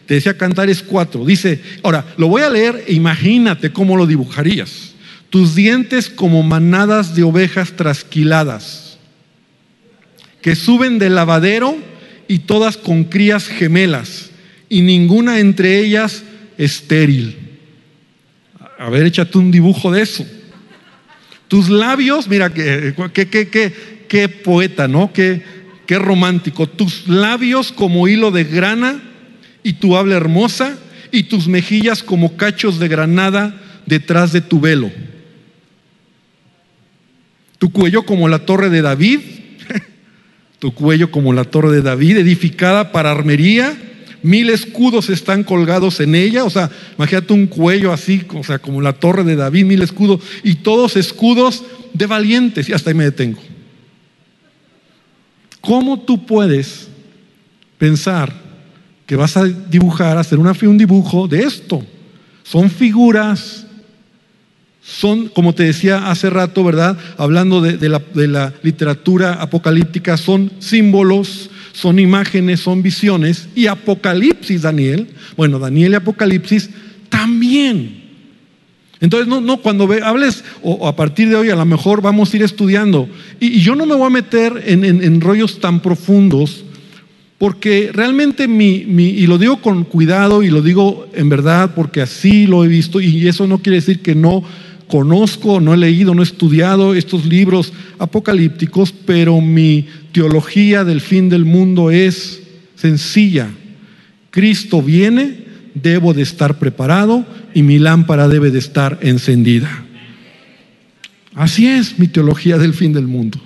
te 0.05 0.15
decía 0.15 0.37
Cantares 0.37 0.83
4, 0.83 1.25
dice, 1.25 1.61
ahora, 1.83 2.05
lo 2.17 2.27
voy 2.27 2.43
a 2.43 2.49
leer 2.49 2.83
e 2.87 2.93
imagínate 2.93 3.71
cómo 3.71 3.97
lo 3.97 4.05
dibujarías. 4.05 4.93
Tus 5.29 5.55
dientes 5.55 6.09
como 6.09 6.43
manadas 6.43 7.15
de 7.15 7.23
ovejas 7.23 7.75
trasquiladas, 7.75 8.97
que 10.41 10.55
suben 10.55 10.99
del 10.99 11.15
lavadero 11.15 11.77
y 12.27 12.39
todas 12.39 12.77
con 12.77 13.05
crías 13.05 13.47
gemelas, 13.47 14.31
y 14.69 14.81
ninguna 14.81 15.39
entre 15.39 15.79
ellas 15.79 16.23
estéril. 16.57 17.50
A 18.81 18.89
ver, 18.89 19.05
échate 19.05 19.37
un 19.37 19.51
dibujo 19.51 19.91
de 19.91 20.01
eso. 20.01 20.25
Tus 21.47 21.69
labios, 21.69 22.27
mira, 22.27 22.51
qué, 22.51 22.95
qué, 23.13 23.73
qué, 24.07 24.29
poeta, 24.29 24.87
¿no? 24.87 25.13
Qué, 25.13 25.43
qué 25.85 25.99
romántico. 25.99 26.65
Tus 26.65 27.07
labios 27.07 27.71
como 27.71 28.07
hilo 28.07 28.31
de 28.31 28.43
grana 28.43 28.99
y 29.61 29.73
tu 29.73 29.95
habla 29.95 30.15
hermosa 30.15 30.79
y 31.11 31.23
tus 31.23 31.47
mejillas 31.47 32.01
como 32.01 32.37
cachos 32.37 32.79
de 32.79 32.87
granada 32.87 33.61
detrás 33.85 34.31
de 34.31 34.41
tu 34.41 34.59
velo. 34.59 34.91
Tu 37.59 37.71
cuello 37.71 38.03
como 38.03 38.27
la 38.29 38.39
torre 38.39 38.71
de 38.71 38.81
David 38.81 39.19
tu 40.57 40.73
cuello 40.73 41.11
como 41.11 41.33
la 41.33 41.43
torre 41.43 41.71
de 41.71 41.83
David, 41.83 42.17
edificada 42.17 42.91
para 42.91 43.11
armería, 43.11 43.77
mil 44.23 44.49
escudos 44.49 45.09
están 45.09 45.43
colgados 45.43 45.99
en 45.99 46.15
ella, 46.15 46.43
o 46.43 46.49
sea, 46.49 46.69
imagínate 46.97 47.33
un 47.33 47.47
cuello 47.47 47.91
así, 47.91 48.23
o 48.33 48.43
sea, 48.43 48.59
como 48.59 48.81
la 48.81 48.93
torre 48.93 49.23
de 49.23 49.35
David, 49.35 49.65
mil 49.65 49.81
escudos, 49.81 50.21
y 50.43 50.55
todos 50.55 50.95
escudos 50.95 51.63
de 51.93 52.05
valientes, 52.05 52.69
y 52.69 52.73
hasta 52.73 52.89
ahí 52.89 52.95
me 52.95 53.05
detengo. 53.05 53.41
¿Cómo 55.59 55.99
tú 55.99 56.25
puedes 56.25 56.87
pensar 57.77 58.33
que 59.05 59.15
vas 59.15 59.37
a 59.37 59.45
dibujar, 59.45 60.17
hacer 60.17 60.39
una, 60.39 60.53
un 60.63 60.77
dibujo 60.77 61.27
de 61.27 61.43
esto? 61.43 61.85
Son 62.43 62.69
figuras 62.69 63.67
son, 64.81 65.27
como 65.27 65.53
te 65.53 65.63
decía 65.63 66.09
hace 66.09 66.29
rato, 66.29 66.63
¿verdad? 66.63 66.97
Hablando 67.17 67.61
de, 67.61 67.87
la, 67.89 68.53
literatura 68.63 69.33
apocalíptica, 69.33 70.17
son 70.17 70.51
símbolos, 70.59 71.50
son 71.73 71.99
imágenes, 71.99 72.59
son 72.59 72.81
visiones. 72.81 73.47
Y 73.55 73.67
Apocalipsis, 73.67 74.61
Daniel, 74.61 75.07
bueno, 75.37 75.59
Daniel 75.59 75.93
y 75.93 75.95
Apocalipsis 75.95 76.69
también. 77.09 78.01
Entonces, 78.99 79.27
no, 79.27 79.41
no, 79.41 79.57
cuando 79.57 79.89
hables, 80.03 80.43
o, 80.61 80.87
a 80.87 80.95
partir 80.95 81.29
de 81.29 81.35
hoy 81.35 81.49
a 81.49 81.55
lo 81.55 81.65
mejor 81.65 82.01
vamos 82.01 82.31
a 82.31 82.37
ir 82.37 82.43
estudiando. 82.43 83.09
Y, 83.39 83.59
yo 83.59 83.75
no 83.75 83.85
me 83.85 83.95
voy 83.95 84.07
a 84.07 84.11
meter 84.11 84.63
en, 84.65 85.19
rollos 85.21 85.59
tan 85.59 85.79
profundos, 85.79 86.63
porque 87.39 87.89
realmente 87.91 88.47
mi, 88.47 88.85
mi, 88.85 89.09
y 89.09 89.25
lo 89.25 89.39
digo 89.39 89.59
con 89.59 89.83
cuidado 89.85 90.43
y 90.43 90.51
lo 90.51 90.61
digo 90.61 91.07
en 91.15 91.29
verdad 91.29 91.71
porque 91.73 92.01
así 92.01 92.45
lo 92.45 92.63
he 92.63 92.67
visto, 92.67 93.01
y 93.01 93.27
eso 93.27 93.47
no 93.47 93.57
quiere 93.57 93.77
decir 93.77 94.01
que 94.01 94.13
no 94.13 94.43
conozco, 94.91 95.61
no 95.61 95.73
he 95.73 95.77
leído, 95.77 96.13
no 96.13 96.21
he 96.21 96.25
estudiado 96.25 96.93
estos 96.93 97.25
libros 97.25 97.71
apocalípticos, 97.97 98.91
pero 98.91 99.39
mi 99.39 99.87
teología 100.11 100.83
del 100.83 100.99
fin 100.99 101.29
del 101.29 101.45
mundo 101.45 101.89
es 101.89 102.43
sencilla. 102.75 103.49
Cristo 104.31 104.81
viene, 104.81 105.45
debo 105.73 106.13
de 106.13 106.23
estar 106.23 106.59
preparado 106.59 107.25
y 107.53 107.63
mi 107.63 107.79
lámpara 107.79 108.27
debe 108.27 108.51
de 108.51 108.59
estar 108.59 108.99
encendida. 109.01 109.85
Así 111.35 111.67
es 111.67 111.97
mi 111.97 112.07
teología 112.07 112.57
del 112.57 112.73
fin 112.73 112.91
del 112.91 113.07
mundo. 113.07 113.39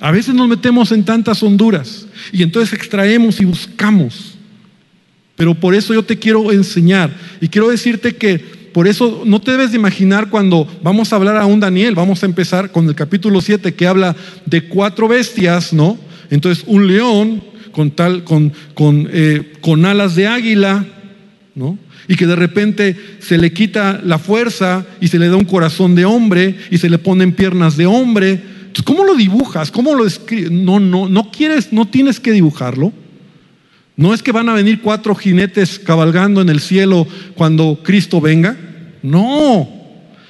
A 0.00 0.10
veces 0.10 0.34
nos 0.34 0.48
metemos 0.48 0.92
en 0.92 1.04
tantas 1.04 1.42
honduras 1.42 2.06
y 2.32 2.42
entonces 2.42 2.72
extraemos 2.72 3.38
y 3.38 3.44
buscamos. 3.44 4.38
Pero 5.36 5.54
por 5.54 5.74
eso 5.74 5.92
yo 5.92 6.02
te 6.02 6.18
quiero 6.18 6.50
enseñar 6.52 7.14
y 7.38 7.48
quiero 7.48 7.68
decirte 7.68 8.16
que 8.16 8.59
por 8.72 8.86
eso 8.86 9.22
no 9.24 9.40
te 9.40 9.52
debes 9.52 9.72
de 9.72 9.78
imaginar 9.78 10.30
cuando 10.30 10.66
vamos 10.82 11.12
a 11.12 11.16
hablar 11.16 11.36
a 11.36 11.46
un 11.46 11.60
Daniel, 11.60 11.94
vamos 11.94 12.22
a 12.22 12.26
empezar 12.26 12.70
con 12.70 12.88
el 12.88 12.94
capítulo 12.94 13.40
7 13.40 13.74
que 13.74 13.86
habla 13.86 14.14
de 14.46 14.68
cuatro 14.68 15.08
bestias, 15.08 15.72
¿no? 15.72 15.98
Entonces, 16.30 16.64
un 16.66 16.86
león 16.86 17.42
con, 17.72 17.90
tal, 17.90 18.24
con, 18.24 18.52
con, 18.74 19.08
eh, 19.12 19.52
con 19.60 19.84
alas 19.84 20.14
de 20.14 20.26
águila, 20.26 20.84
¿no? 21.54 21.78
Y 22.08 22.16
que 22.16 22.26
de 22.26 22.36
repente 22.36 22.96
se 23.20 23.38
le 23.38 23.52
quita 23.52 24.00
la 24.04 24.18
fuerza 24.18 24.86
y 25.00 25.08
se 25.08 25.18
le 25.18 25.28
da 25.28 25.36
un 25.36 25.44
corazón 25.44 25.94
de 25.94 26.04
hombre 26.04 26.56
y 26.70 26.78
se 26.78 26.90
le 26.90 26.98
ponen 26.98 27.32
piernas 27.32 27.76
de 27.76 27.86
hombre. 27.86 28.30
Entonces, 28.30 28.84
¿cómo 28.84 29.04
lo 29.04 29.14
dibujas? 29.14 29.70
¿Cómo 29.70 29.94
lo 29.94 30.06
escribes? 30.06 30.50
No, 30.50 30.80
no, 30.80 31.08
no 31.08 31.30
quieres, 31.30 31.72
no 31.72 31.86
tienes 31.86 32.18
que 32.18 32.32
dibujarlo. 32.32 32.92
No 34.00 34.14
es 34.14 34.22
que 34.22 34.32
van 34.32 34.48
a 34.48 34.54
venir 34.54 34.80
cuatro 34.80 35.14
jinetes 35.14 35.78
cabalgando 35.78 36.40
en 36.40 36.48
el 36.48 36.60
cielo 36.60 37.06
cuando 37.34 37.80
Cristo 37.82 38.18
venga. 38.18 38.56
No, 39.02 39.68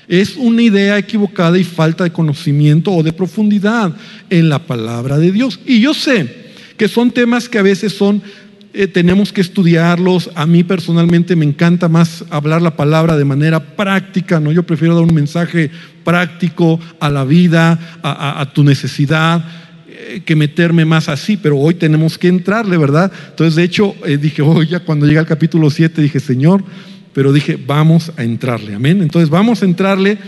es 0.08 0.36
una 0.36 0.60
idea 0.60 0.98
equivocada 0.98 1.56
y 1.56 1.62
falta 1.62 2.02
de 2.02 2.10
conocimiento 2.10 2.90
o 2.90 3.04
de 3.04 3.12
profundidad 3.12 3.94
en 4.28 4.48
la 4.48 4.58
palabra 4.58 5.18
de 5.18 5.30
Dios. 5.30 5.60
Y 5.64 5.80
yo 5.80 5.94
sé 5.94 6.50
que 6.76 6.88
son 6.88 7.12
temas 7.12 7.48
que 7.48 7.60
a 7.60 7.62
veces 7.62 7.92
son 7.92 8.20
eh, 8.72 8.88
tenemos 8.88 9.32
que 9.32 9.40
estudiarlos. 9.40 10.30
A 10.34 10.46
mí 10.46 10.64
personalmente 10.64 11.36
me 11.36 11.44
encanta 11.44 11.88
más 11.88 12.24
hablar 12.28 12.62
la 12.62 12.74
palabra 12.74 13.16
de 13.16 13.24
manera 13.24 13.60
práctica, 13.76 14.40
¿no? 14.40 14.50
Yo 14.50 14.64
prefiero 14.64 14.96
dar 14.96 15.04
un 15.04 15.14
mensaje 15.14 15.70
práctico 16.02 16.80
a 16.98 17.08
la 17.08 17.24
vida, 17.24 17.78
a, 18.02 18.50
tu 18.52 18.64
necesidad, 18.64 19.44
que 20.25 20.37
meterme 20.37 20.85
más 20.85 21.09
así, 21.09 21.37
pero 21.37 21.57
hoy 21.59 21.75
tenemos 21.75 22.19
que 22.19 22.28
entrarle, 22.28 22.76
¿verdad? 22.76 23.12
Entonces, 23.30 23.54
de 23.54 23.64
hecho, 23.64 23.95
eh, 24.04 24.16
dije, 24.16 24.42
hoy 24.42 24.66
ya 24.66 24.80
cuando 24.80 25.07
llega 25.07 25.21
al 25.21 25.26
capítulo 25.26 25.71
7, 25.71 26.00
dije, 26.02 26.21
Señor, 26.21 26.64
pero 27.12 27.33
dije, 27.33 27.59
vamos 27.64 28.12
a 28.16 28.25
entrarle, 28.25 28.75
amén. 28.75 29.02
Entonces 29.02 29.30
vamos 29.30 29.62
a 29.62 29.64
entrarle 29.64 30.19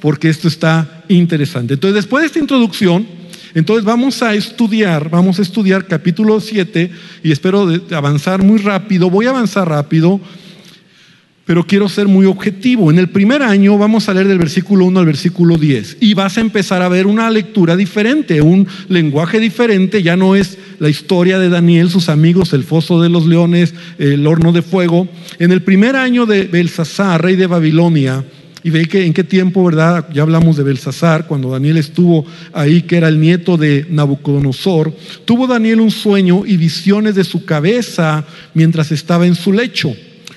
porque 0.00 0.28
esto 0.28 0.48
está 0.48 1.04
interesante. 1.08 1.74
Entonces, 1.74 1.94
después 1.94 2.22
de 2.22 2.26
esta 2.26 2.38
introducción, 2.38 3.06
entonces 3.54 3.84
vamos 3.84 4.22
a 4.22 4.34
estudiar, 4.34 5.10
vamos 5.10 5.38
a 5.38 5.42
estudiar 5.42 5.86
capítulo 5.86 6.40
7 6.40 6.90
y 7.22 7.32
espero 7.32 7.68
avanzar 7.94 8.42
muy 8.42 8.58
rápido, 8.58 9.10
voy 9.10 9.26
a 9.26 9.30
avanzar 9.30 9.68
rápido, 9.68 10.20
pero 11.44 11.66
quiero 11.66 11.88
ser 11.88 12.08
muy 12.08 12.26
objetivo. 12.26 12.90
En 12.90 12.98
el 12.98 13.08
primer 13.08 13.42
año 13.42 13.76
vamos 13.78 14.08
a 14.08 14.14
leer 14.14 14.28
del 14.28 14.38
versículo 14.38 14.84
1 14.84 15.00
al 15.00 15.06
versículo 15.06 15.56
10 15.56 15.98
y 16.00 16.14
vas 16.14 16.38
a 16.38 16.40
empezar 16.40 16.82
a 16.82 16.88
ver 16.88 17.06
una 17.06 17.30
lectura 17.30 17.76
diferente, 17.76 18.40
un 18.40 18.66
lenguaje 18.88 19.40
diferente, 19.40 20.02
ya 20.02 20.16
no 20.16 20.36
es 20.36 20.58
la 20.78 20.88
historia 20.88 21.38
de 21.38 21.48
Daniel, 21.48 21.90
sus 21.90 22.08
amigos, 22.08 22.52
el 22.52 22.64
foso 22.64 23.00
de 23.00 23.08
los 23.08 23.26
leones, 23.26 23.74
el 23.98 24.26
horno 24.26 24.52
de 24.52 24.62
fuego. 24.62 25.08
En 25.38 25.52
el 25.52 25.62
primer 25.62 25.96
año 25.96 26.26
de 26.26 26.44
Belsasar, 26.44 27.22
rey 27.22 27.36
de 27.36 27.46
Babilonia, 27.46 28.24
y 28.64 28.70
ve 28.70 28.86
que 28.86 29.04
en 29.04 29.12
qué 29.12 29.24
tiempo, 29.24 29.64
¿verdad? 29.64 30.06
Ya 30.12 30.22
hablamos 30.22 30.56
de 30.56 30.62
Belsasar, 30.62 31.26
cuando 31.26 31.50
Daniel 31.50 31.78
estuvo 31.78 32.24
ahí, 32.52 32.82
que 32.82 32.96
era 32.96 33.08
el 33.08 33.20
nieto 33.20 33.56
de 33.56 33.86
Nabucodonosor. 33.90 34.94
Tuvo 35.24 35.48
Daniel 35.48 35.80
un 35.80 35.90
sueño 35.90 36.44
y 36.46 36.56
visiones 36.56 37.16
de 37.16 37.24
su 37.24 37.44
cabeza 37.44 38.24
mientras 38.54 38.92
estaba 38.92 39.26
en 39.26 39.34
su 39.34 39.52
lecho. 39.52 39.92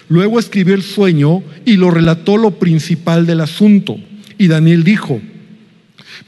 Luego 0.09 0.39
escribió 0.39 0.75
el 0.75 0.83
sueño 0.83 1.43
y 1.65 1.77
lo 1.77 1.91
relató 1.91 2.37
lo 2.37 2.51
principal 2.51 3.25
del 3.25 3.41
asunto. 3.41 3.97
Y 4.37 4.47
Daniel 4.47 4.83
dijo, 4.83 5.21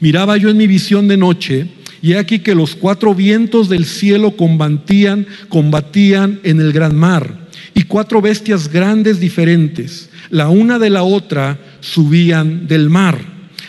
miraba 0.00 0.36
yo 0.36 0.48
en 0.48 0.56
mi 0.56 0.66
visión 0.66 1.08
de 1.08 1.16
noche, 1.16 1.68
y 2.00 2.14
aquí 2.14 2.40
que 2.40 2.54
los 2.54 2.76
cuatro 2.76 3.14
vientos 3.14 3.68
del 3.68 3.84
cielo 3.84 4.36
combatían, 4.36 5.26
combatían 5.48 6.40
en 6.44 6.60
el 6.60 6.72
gran 6.72 6.96
mar, 6.96 7.48
y 7.74 7.82
cuatro 7.82 8.20
bestias 8.20 8.68
grandes 8.68 9.20
diferentes, 9.20 10.10
la 10.30 10.48
una 10.48 10.78
de 10.78 10.90
la 10.90 11.02
otra, 11.02 11.58
subían 11.80 12.66
del 12.66 12.90
mar. 12.90 13.18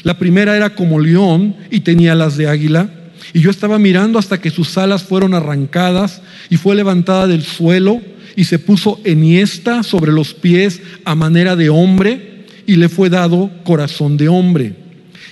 La 0.03 0.17
primera 0.17 0.55
era 0.55 0.75
como 0.75 0.99
león 0.99 1.55
y 1.69 1.81
tenía 1.81 2.13
alas 2.13 2.37
de 2.37 2.47
águila. 2.47 2.89
Y 3.33 3.41
yo 3.41 3.51
estaba 3.51 3.77
mirando 3.77 4.17
hasta 4.17 4.41
que 4.41 4.49
sus 4.49 4.77
alas 4.77 5.03
fueron 5.03 5.33
arrancadas 5.33 6.21
y 6.49 6.57
fue 6.57 6.75
levantada 6.75 7.27
del 7.27 7.43
suelo 7.43 8.01
y 8.39 8.45
se 8.45 8.57
puso 8.57 9.01
enhiesta 9.03 9.83
sobre 9.83 10.13
los 10.13 10.33
pies 10.33 10.81
a 11.03 11.13
manera 11.13 11.57
de 11.57 11.67
hombre 11.67 12.45
y 12.65 12.77
le 12.77 12.87
fue 12.87 13.09
dado 13.09 13.51
corazón 13.65 14.15
de 14.15 14.29
hombre. 14.29 14.75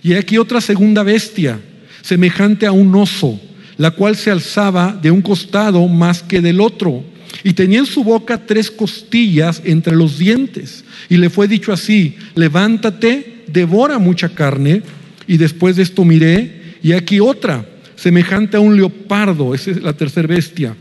Y 0.03 0.15
aquí 0.15 0.37
otra 0.37 0.59
segunda 0.59 1.03
bestia, 1.03 1.57
semejante 2.01 2.65
a 2.65 2.73
un 2.73 2.93
oso, 2.93 3.39
la 3.77 3.91
cual 3.91 4.17
se 4.17 4.29
alzaba 4.29 4.99
de 5.01 5.09
un 5.09 5.21
costado 5.21 5.87
más 5.87 6.21
que 6.21 6.41
del 6.41 6.59
otro. 6.59 7.01
Y 7.45 7.53
tenía 7.53 7.79
en 7.79 7.85
su 7.85 8.03
boca 8.03 8.45
tres 8.45 8.69
costillas 8.69 9.61
entre 9.63 9.95
los 9.95 10.17
dientes. 10.17 10.83
Y 11.07 11.15
le 11.15 11.29
fue 11.29 11.47
dicho 11.47 11.71
así, 11.71 12.17
levántate, 12.35 13.45
devora 13.47 13.99
mucha 13.99 14.27
carne. 14.27 14.81
Y 15.27 15.37
después 15.37 15.77
de 15.77 15.83
esto 15.83 16.03
miré, 16.03 16.75
y 16.83 16.91
aquí 16.91 17.21
otra, 17.21 17.65
semejante 17.95 18.57
a 18.57 18.59
un 18.59 18.75
leopardo, 18.75 19.55
esa 19.55 19.71
es 19.71 19.81
la 19.81 19.93
tercera 19.93 20.27
bestia, 20.27 20.75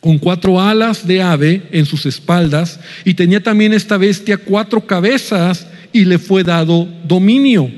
con 0.00 0.18
cuatro 0.18 0.60
alas 0.60 1.06
de 1.06 1.22
ave 1.22 1.62
en 1.72 1.86
sus 1.86 2.06
espaldas, 2.06 2.80
y 3.04 3.14
tenía 3.14 3.42
también 3.42 3.72
esta 3.72 3.96
bestia 3.96 4.36
cuatro 4.36 4.86
cabezas, 4.86 5.66
y 5.92 6.04
le 6.04 6.18
fue 6.18 6.44
dado 6.44 6.88
dominio. 7.06 7.70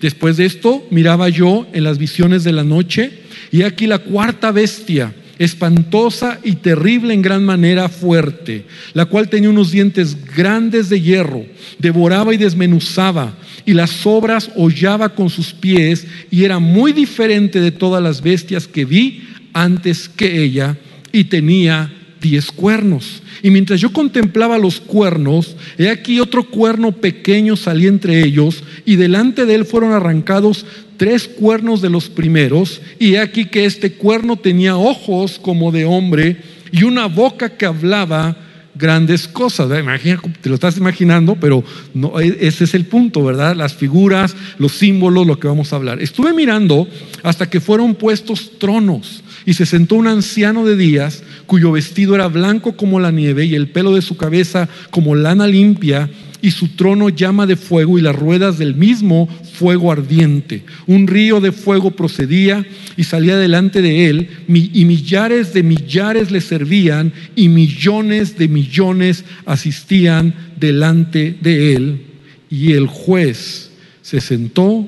Después 0.00 0.36
de 0.36 0.46
esto 0.46 0.86
miraba 0.90 1.28
yo 1.28 1.66
en 1.72 1.84
las 1.84 1.98
visiones 1.98 2.44
de 2.44 2.52
la 2.52 2.64
noche, 2.64 3.10
y 3.50 3.62
aquí 3.62 3.86
la 3.86 3.98
cuarta 3.98 4.52
bestia, 4.52 5.14
espantosa 5.38 6.38
y 6.44 6.56
terrible 6.56 7.14
en 7.14 7.22
gran 7.22 7.44
manera 7.44 7.88
fuerte, 7.88 8.66
la 8.92 9.06
cual 9.06 9.28
tenía 9.28 9.50
unos 9.50 9.72
dientes 9.72 10.16
grandes 10.36 10.88
de 10.88 11.00
hierro, 11.00 11.44
devoraba 11.78 12.32
y 12.34 12.36
desmenuzaba, 12.36 13.34
y 13.66 13.72
las 13.72 14.06
obras 14.06 14.50
hollaba 14.56 15.14
con 15.14 15.30
sus 15.30 15.52
pies, 15.52 16.06
y 16.30 16.44
era 16.44 16.58
muy 16.58 16.92
diferente 16.92 17.60
de 17.60 17.72
todas 17.72 18.02
las 18.02 18.20
bestias 18.22 18.68
que 18.68 18.84
vi 18.84 19.24
antes 19.52 20.08
que 20.08 20.42
ella, 20.42 20.76
y 21.14 21.24
tenía 21.24 21.92
diez 22.20 22.50
cuernos. 22.50 23.22
Y 23.40 23.50
mientras 23.50 23.80
yo 23.80 23.92
contemplaba 23.92 24.58
los 24.58 24.80
cuernos, 24.80 25.54
he 25.78 25.88
aquí 25.88 26.18
otro 26.18 26.50
cuerno 26.50 26.90
pequeño 26.90 27.54
salía 27.54 27.88
entre 27.88 28.24
ellos, 28.24 28.64
y 28.84 28.96
delante 28.96 29.46
de 29.46 29.54
él 29.54 29.64
fueron 29.64 29.92
arrancados 29.92 30.66
tres 30.96 31.28
cuernos 31.28 31.80
de 31.80 31.90
los 31.90 32.08
primeros, 32.08 32.80
y 32.98 33.14
he 33.14 33.20
aquí 33.20 33.44
que 33.44 33.64
este 33.64 33.92
cuerno 33.92 34.36
tenía 34.36 34.76
ojos 34.76 35.38
como 35.40 35.70
de 35.70 35.84
hombre 35.84 36.38
y 36.72 36.82
una 36.82 37.06
boca 37.06 37.50
que 37.56 37.66
hablaba 37.66 38.36
grandes 38.74 39.28
cosas. 39.28 39.70
Imagina, 39.78 40.20
te 40.40 40.48
lo 40.48 40.56
estás 40.56 40.76
imaginando, 40.78 41.36
pero 41.36 41.62
no, 41.94 42.18
e, 42.18 42.38
ese 42.40 42.64
es 42.64 42.74
el 42.74 42.86
punto, 42.86 43.22
¿verdad? 43.22 43.54
Las 43.54 43.74
figuras, 43.74 44.34
los 44.58 44.72
símbolos, 44.72 45.28
lo 45.28 45.38
que 45.38 45.46
vamos 45.46 45.72
a 45.72 45.76
hablar. 45.76 46.02
Estuve 46.02 46.32
mirando 46.32 46.88
hasta 47.22 47.48
que 47.48 47.60
fueron 47.60 47.94
puestos 47.94 48.58
tronos 48.58 49.22
y 49.46 49.54
se 49.54 49.66
sentó 49.66 49.96
un 49.96 50.06
anciano 50.06 50.64
de 50.64 50.76
días 50.76 51.22
cuyo 51.46 51.72
vestido 51.72 52.14
era 52.14 52.28
blanco 52.28 52.76
como 52.76 53.00
la 53.00 53.10
nieve 53.10 53.44
y 53.44 53.54
el 53.54 53.68
pelo 53.68 53.94
de 53.94 54.02
su 54.02 54.16
cabeza 54.16 54.68
como 54.90 55.14
lana 55.14 55.46
limpia 55.46 56.10
y 56.44 56.50
su 56.50 56.68
trono 56.68 57.08
llama 57.08 57.46
de 57.46 57.56
fuego 57.56 57.98
y 57.98 58.02
las 58.02 58.14
ruedas 58.14 58.58
del 58.58 58.74
mismo 58.74 59.28
fuego 59.54 59.90
ardiente. 59.90 60.64
Un 60.86 61.06
río 61.06 61.40
de 61.40 61.52
fuego 61.52 61.92
procedía 61.92 62.66
y 62.98 63.04
salía 63.04 63.38
delante 63.38 63.80
de 63.80 64.08
él 64.08 64.28
y 64.46 64.84
millares 64.84 65.54
de 65.54 65.62
millares 65.62 66.30
le 66.30 66.42
servían 66.42 67.14
y 67.34 67.48
millones 67.48 68.36
de 68.36 68.48
millones 68.48 69.24
asistían 69.46 70.34
delante 70.60 71.34
de 71.40 71.76
él. 71.76 72.02
Y 72.50 72.72
el 72.72 72.88
juez 72.88 73.70
se 74.02 74.20
sentó 74.20 74.86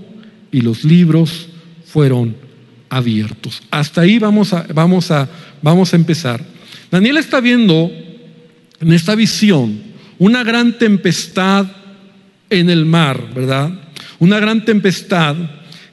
y 0.53 0.61
los 0.61 0.85
libros 0.85 1.49
fueron 1.87 2.37
abiertos. 2.89 3.63
Hasta 3.71 4.03
ahí 4.03 4.19
vamos 4.19 4.53
a, 4.53 4.67
vamos 4.75 5.11
a, 5.11 5.29
vamos 5.63 5.93
a 5.93 5.97
empezar. 5.97 6.43
Daniel 6.91 7.17
está 7.17 7.41
viendo 7.41 7.91
en 8.81 8.93
esta 8.93 9.15
visión 9.15 9.81
una 10.19 10.45
gran 10.45 10.79
tempestad 10.79 11.67
en 12.51 12.71
el 12.71 12.87
mar, 12.87 13.35
¿verdad? 13.35 13.71
Una 14.19 14.39
gran 14.39 14.65
tempestad 14.65 15.37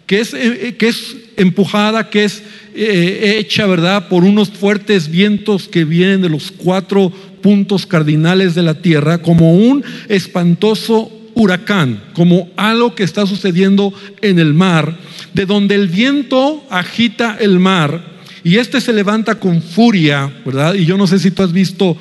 que 0.05 0.19
es, 0.19 0.33
eh, 0.33 0.75
que 0.77 0.87
es 0.89 1.15
empujada, 1.37 2.09
que 2.09 2.25
es 2.25 2.43
eh, 2.75 3.37
hecha, 3.39 3.65
¿verdad?, 3.65 4.07
por 4.07 4.23
unos 4.23 4.49
fuertes 4.49 5.09
vientos 5.09 5.67
que 5.67 5.85
vienen 5.85 6.21
de 6.21 6.29
los 6.29 6.51
cuatro 6.51 7.11
puntos 7.41 7.85
cardinales 7.85 8.55
de 8.55 8.63
la 8.63 8.75
tierra, 8.75 9.19
como 9.19 9.55
un 9.55 9.83
espantoso 10.09 11.11
huracán, 11.35 12.03
como 12.13 12.49
algo 12.55 12.95
que 12.95 13.03
está 13.03 13.25
sucediendo 13.25 13.93
en 14.21 14.39
el 14.39 14.53
mar, 14.53 14.97
de 15.33 15.45
donde 15.45 15.75
el 15.75 15.87
viento 15.87 16.65
agita 16.69 17.37
el 17.39 17.59
mar 17.59 18.13
y 18.43 18.57
este 18.57 18.81
se 18.81 18.93
levanta 18.93 19.35
con 19.35 19.61
furia, 19.61 20.31
¿verdad? 20.45 20.73
Y 20.73 20.85
yo 20.85 20.97
no 20.97 21.07
sé 21.07 21.17
si 21.17 21.31
tú 21.31 21.43
has 21.43 21.53
visto 21.53 21.97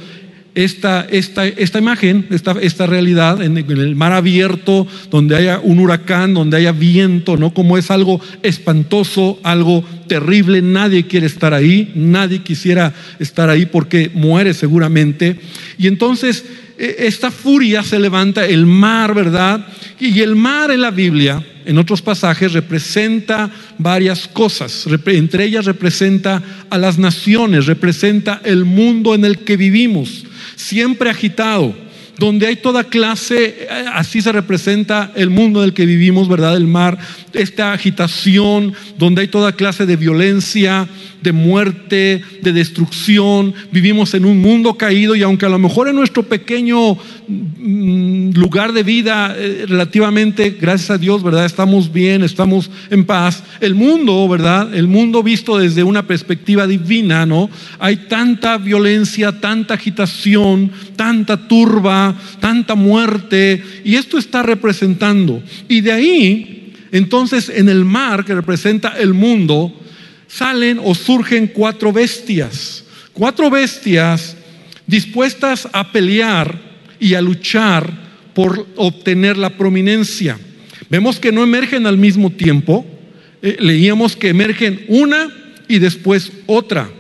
esta, 0.55 1.07
esta, 1.09 1.47
esta 1.47 1.79
imagen, 1.79 2.27
esta, 2.31 2.57
esta 2.61 2.87
realidad 2.87 3.41
en, 3.41 3.57
el 3.57 3.97
mar 3.97 4.13
abierto, 4.13 4.87
donde 5.11 5.37
haya 5.37 5.61
un 5.61 5.79
huracán, 5.79 6.35
donde 6.35 6.57
haya 6.57 6.73
viento, 6.73 7.37
¿no? 7.37 7.55
Como 7.55 7.79
es 7.79 7.91
algo 7.91 8.21
espantoso, 8.43 9.39
algo 9.45 9.85
terrible, 10.09 10.61
nadie 10.61 11.07
quiere 11.07 11.27
estar 11.27 11.55
ahí, 11.55 11.93
nadie 11.95 12.43
quisiera 12.43 12.93
estar 13.19 13.49
ahí 13.49 13.65
porque 13.65 14.11
muere 14.13 14.53
seguramente. 14.53 15.39
Y 15.79 15.87
entonces 15.87 16.45
esta 16.79 17.31
furia 17.31 17.83
se 17.83 17.99
levanta, 17.99 18.47
el 18.47 18.67
mar, 18.67 19.15
¿verdad? 19.15 19.67
Y 20.01 20.21
el 20.21 20.35
mar 20.35 20.71
en 20.71 20.81
la 20.81 20.91
Biblia, 20.91 21.45
en 21.65 21.79
otros 21.79 22.03
pasajes, 22.03 22.53
representa 22.53 23.51
varias 23.79 24.27
cosas. 24.27 24.87
Entre 25.07 25.45
ellas 25.45 25.65
representa 25.65 26.43
a 26.71 26.79
las 26.79 26.99
naciones, 26.99 27.67
representa 27.67 28.41
el 28.45 28.65
mundo 28.65 29.15
en 29.15 29.25
el 29.25 29.39
que 29.39 29.57
vivimos. 29.57 30.25
siempre 30.57 31.11
agitado, 31.11 31.75
donde 32.23 32.47
hay 32.47 32.55
toda 32.55 32.85
clase, 32.85 33.67
eh, 33.69 33.85
así 33.95 34.23
se 34.23 34.31
representa 34.31 35.11
el 35.17 35.29
mundo 35.29 35.61
en 35.61 35.65
el 35.65 35.75
que 35.75 35.87
vivimos, 35.87 36.29
¿verdad? 36.29 36.57
El 36.57 36.69
mar, 36.69 36.97
esta 37.33 37.73
agitación, 37.73 38.75
donde 38.97 39.23
hay 39.23 39.29
toda 39.29 39.57
clase 39.57 39.87
de 39.87 39.97
violencia, 39.97 40.87
de 41.23 41.33
muerte, 41.33 42.23
de 42.43 42.53
destrucción. 42.53 43.55
Vivimos 43.71 44.15
en 44.15 44.25
un 44.25 44.41
mundo 44.41 44.75
caído 44.75 45.15
y 45.15 45.23
aunque 45.23 45.47
a 45.47 45.49
lo 45.49 45.59
mejor 45.59 45.89
en 45.89 45.97
nuestro 45.97 46.23
pequeño 46.25 46.95
mm, 47.29 48.31
lugar 48.33 48.73
de 48.73 48.83
vida, 48.83 49.35
eh, 49.37 49.65
relativamente, 49.69 50.51
gracias 50.61 50.91
a 50.91 50.99
Dios, 50.99 51.23
¿verdad? 51.23 51.45
Estamos 51.45 51.93
bien, 51.93 52.23
estamos 52.23 52.71
en 52.91 53.05
paz. 53.05 53.43
El 53.61 53.75
mundo, 53.75 54.29
¿verdad? 54.29 54.75
El 54.75 54.89
mundo 54.89 55.23
visto 55.23 55.59
desde 55.59 55.83
una 55.83 56.07
perspectiva 56.07 56.67
divina, 56.67 57.25
¿no? 57.25 57.49
Hay 57.79 57.97
tanta 58.09 58.59
violencia, 58.59 59.41
tanta 59.41 59.75
agitación, 59.75 60.71
tanta 60.97 61.49
turba, 61.49 62.12
tanta 62.41 62.75
muerte, 62.75 63.63
y 63.85 63.97
esto 63.97 64.19
está 64.19 64.43
representando. 64.43 65.43
Y 65.69 65.81
de 65.81 65.93
ahí, 65.93 66.73
entonces, 66.93 67.49
en 67.49 67.69
el 67.69 67.85
mar 67.85 68.25
que 68.25 68.35
representa 68.35 68.95
el 68.99 69.15
mundo, 69.15 69.73
salen 70.29 70.81
o 70.83 70.95
surgen 70.95 71.49
cuatro 71.49 71.93
bestias, 71.93 72.85
cuatro 73.13 73.51
bestias 73.51 74.37
dispuestas 74.87 75.69
a 75.73 75.93
pelear 75.93 76.59
y 76.99 77.15
a 77.15 77.21
luchar 77.21 77.91
por 78.35 78.67
obtener 78.77 79.37
la 79.37 79.51
prominencia. 79.51 80.39
Vemos 80.89 81.19
que 81.19 81.33
no 81.33 81.43
emergen 81.43 81.87
al 81.87 81.99
mismo 81.99 82.31
tiempo, 82.31 82.87
eh, 83.43 83.57
leíamos 83.61 84.17
que 84.17 84.29
emergen 84.29 84.85
una 84.89 85.29
y 85.69 85.79
después 85.79 86.33
otra. 86.47 86.91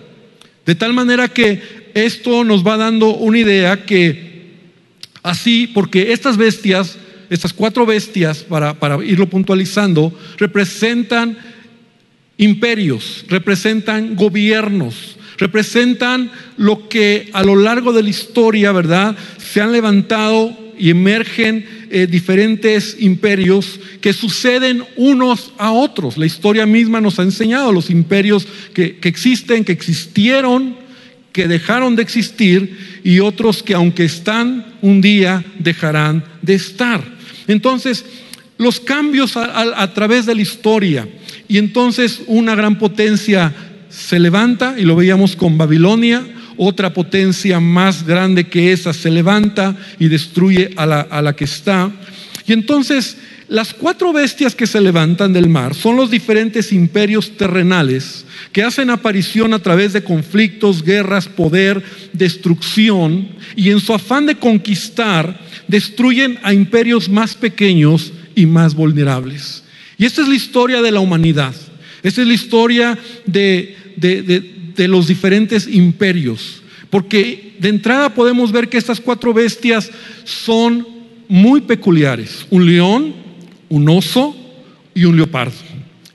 De 0.64 0.74
tal 0.74 0.92
manera 0.92 1.28
que 1.28 1.90
esto 1.94 2.44
nos 2.44 2.66
va 2.66 2.76
dando 2.76 3.14
una 3.14 3.38
idea 3.38 3.84
que 3.84 4.31
así, 5.22 5.66
porque 5.66 6.12
estas 6.12 6.36
bestias, 6.36 6.98
estas 7.30 7.52
cuatro 7.52 7.86
bestias, 7.86 8.42
para, 8.42 8.76
irlo 9.04 9.28
puntualizando, 9.28 10.16
representan 10.38 11.36
imperios, 12.36 13.24
representan 13.28 14.16
gobiernos, 14.16 15.16
representan 15.38 16.30
lo 16.56 16.88
que 16.88 17.30
a 17.32 17.42
lo 17.42 17.56
largo 17.56 17.92
de 17.92 18.02
la 18.02 18.10
historia, 18.10 18.72
¿verdad? 18.72 19.16
Se 19.38 19.60
han 19.60 19.72
levantado 19.72 20.56
y 20.78 20.90
emergen 20.90 21.64
eh, 21.90 22.06
diferentes 22.10 22.96
imperios 22.98 23.78
que 24.00 24.12
suceden 24.12 24.84
unos 24.96 25.52
a 25.58 25.70
otros. 25.70 26.18
La 26.18 26.26
historia 26.26 26.66
misma 26.66 27.00
nos 27.00 27.18
ha 27.18 27.22
enseñado 27.22 27.70
los 27.70 27.90
imperios 27.90 28.46
que 28.74 28.98
existen, 29.02 29.64
que 29.64 29.72
existieron, 29.72 30.81
que 31.32 31.48
dejaron 31.48 31.96
de 31.96 32.02
existir 32.02 33.00
y 33.02 33.20
otros 33.20 33.62
que 33.62 33.74
aunque 33.74 34.04
están 34.04 34.74
un 34.82 35.00
día 35.00 35.44
dejarán 35.58 36.24
de 36.42 36.54
estar. 36.54 37.02
Entonces, 37.48 38.04
los 38.58 38.78
cambios 38.80 39.36
a, 39.36 39.92
través 39.94 40.26
de 40.26 40.34
la 40.34 40.42
historia. 40.42 41.08
Y 41.48 41.58
entonces 41.58 42.22
una 42.26 42.54
gran 42.54 42.78
potencia 42.78 43.52
se 43.88 44.18
levanta, 44.18 44.76
y 44.78 44.82
lo 44.82 44.96
veíamos 44.96 45.36
con 45.36 45.58
Babilonia, 45.58 46.24
otra 46.56 46.94
potencia 46.94 47.60
más 47.60 48.06
grande 48.06 48.44
que 48.44 48.72
esa 48.72 48.92
se 48.92 49.10
levanta 49.10 49.76
y 49.98 50.08
destruye 50.08 50.70
a 50.76 50.86
la, 50.86 51.00
a 51.00 51.20
la 51.20 51.34
que 51.34 51.44
está. 51.44 51.90
Y 52.46 52.52
entonces 52.52 53.16
las 53.48 53.74
cuatro 53.74 54.12
bestias 54.12 54.54
que 54.54 54.66
se 54.66 54.80
levantan 54.80 55.32
del 55.32 55.48
mar 55.48 55.74
son 55.74 55.96
los 55.96 56.10
diferentes 56.10 56.72
imperios 56.72 57.36
terrenales 57.36 58.24
que 58.52 58.62
hacen 58.62 58.90
aparición 58.90 59.52
a 59.52 59.58
través 59.58 59.92
de 59.92 60.04
conflictos, 60.04 60.82
guerras, 60.82 61.28
poder, 61.28 61.82
destrucción, 62.12 63.28
y 63.56 63.70
en 63.70 63.80
su 63.80 63.92
afán 63.92 64.26
de 64.26 64.36
conquistar, 64.36 65.40
destruyen 65.68 66.38
a 66.42 66.52
imperios 66.52 67.08
más 67.08 67.34
pequeños 67.34 68.12
y 68.34 68.46
más 68.46 68.74
vulnerables. 68.74 69.62
Y 69.98 70.04
esta 70.04 70.22
es 70.22 70.28
la 70.28 70.34
historia 70.34 70.82
de 70.82 70.90
la 70.90 71.00
humanidad. 71.00 71.54
Esta 72.02 72.22
es 72.22 72.26
la 72.26 72.34
historia 72.34 72.98
de, 73.26 73.76
los 74.76 75.06
diferentes 75.06 75.68
imperios. 75.68 76.62
Porque 76.90 77.54
de 77.58 77.68
entrada 77.68 78.14
podemos 78.14 78.52
ver 78.52 78.68
que 78.68 78.78
estas 78.78 79.00
cuatro 79.00 79.32
bestias 79.32 79.90
son 80.24 80.86
muy 81.28 81.62
peculiares. 81.62 82.46
Un 82.50 82.66
león, 82.66 83.14
un 83.72 83.88
oso 83.88 84.36
y 84.94 85.06
un 85.06 85.16
leopardo. 85.16 85.56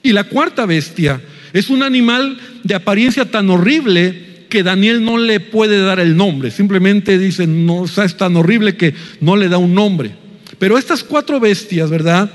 Y 0.03 0.11
la 0.13 0.25
cuarta 0.25 0.67
bestia 0.67 1.19
es 1.53 1.71
un 1.71 1.81
animal 1.81 2.37
de 2.63 2.75
apariencia 2.75 3.31
tan 3.31 3.49
horrible 3.49 4.45
que 4.47 4.61
Daniel 4.61 5.03
no 5.03 5.17
le 5.17 5.39
puede 5.39 5.81
dar 5.81 5.99
el 5.99 6.15
nombre. 6.15 6.51
Simplemente 6.51 7.17
dice, 7.17 7.47
no, 7.47 7.85
es 7.85 8.15
tan 8.15 8.35
horrible 8.35 8.77
que 8.77 8.93
no 9.21 9.35
le 9.35 9.49
da 9.49 9.57
un 9.57 9.73
nombre. 9.73 10.11
Pero 10.59 10.77
estas 10.77 11.03
cuatro 11.03 11.39
bestias, 11.39 11.89
¿verdad? 11.89 12.29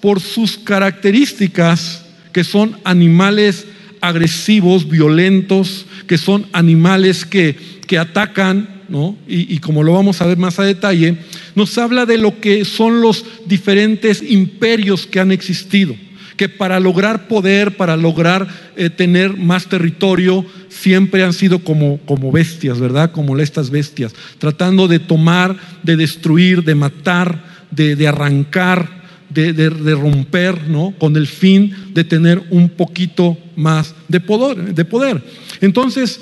Por 0.00 0.20
sus 0.20 0.56
características, 0.56 2.06
que 2.32 2.42
son 2.42 2.78
animales 2.82 3.66
agresivos, 4.00 4.88
violentos, 4.88 5.84
que 6.06 6.16
son 6.16 6.46
animales 6.52 7.26
que, 7.26 7.56
que 7.86 7.98
atacan, 7.98 8.81
¿no? 8.88 9.16
Y, 9.26 9.58
como 9.58 9.82
lo 9.82 9.92
vamos 9.92 10.20
a 10.20 10.26
ver 10.26 10.36
más 10.38 10.58
a 10.58 10.64
detalle, 10.64 11.16
nos 11.54 11.76
habla 11.78 12.06
de 12.06 12.18
lo 12.18 12.40
que 12.40 12.64
son 12.64 13.00
los 13.00 13.24
diferentes 13.46 14.22
imperios 14.22 15.06
que 15.06 15.20
han 15.20 15.32
existido, 15.32 15.94
que 16.36 16.48
para 16.48 16.80
lograr 16.80 17.28
poder, 17.28 17.76
para 17.76 17.96
lograr 17.96 18.48
eh, 18.76 18.90
tener 18.90 19.36
más 19.36 19.66
territorio, 19.66 20.44
siempre 20.68 21.22
han 21.22 21.32
sido 21.32 21.60
como, 21.60 21.98
como 22.06 22.32
bestias, 22.32 22.80
¿verdad? 22.80 23.12
Como 23.12 23.38
estas 23.38 23.70
bestias, 23.70 24.14
tratando 24.38 24.88
de 24.88 24.98
tomar, 24.98 25.56
de 25.82 25.96
destruir, 25.96 26.64
de 26.64 26.74
matar, 26.74 27.44
de, 27.70 28.08
arrancar, 28.08 29.02
de, 29.30 29.94
romper, 29.94 30.68
¿no? 30.68 30.94
Con 30.98 31.16
el 31.16 31.26
fin 31.26 31.74
de 31.94 32.04
tener 32.04 32.42
un 32.50 32.68
poquito 32.68 33.36
más 33.56 33.94
de 34.08 34.20
poder. 34.20 34.74
De 34.74 34.84
poder. 34.84 35.22
Entonces, 35.60 36.20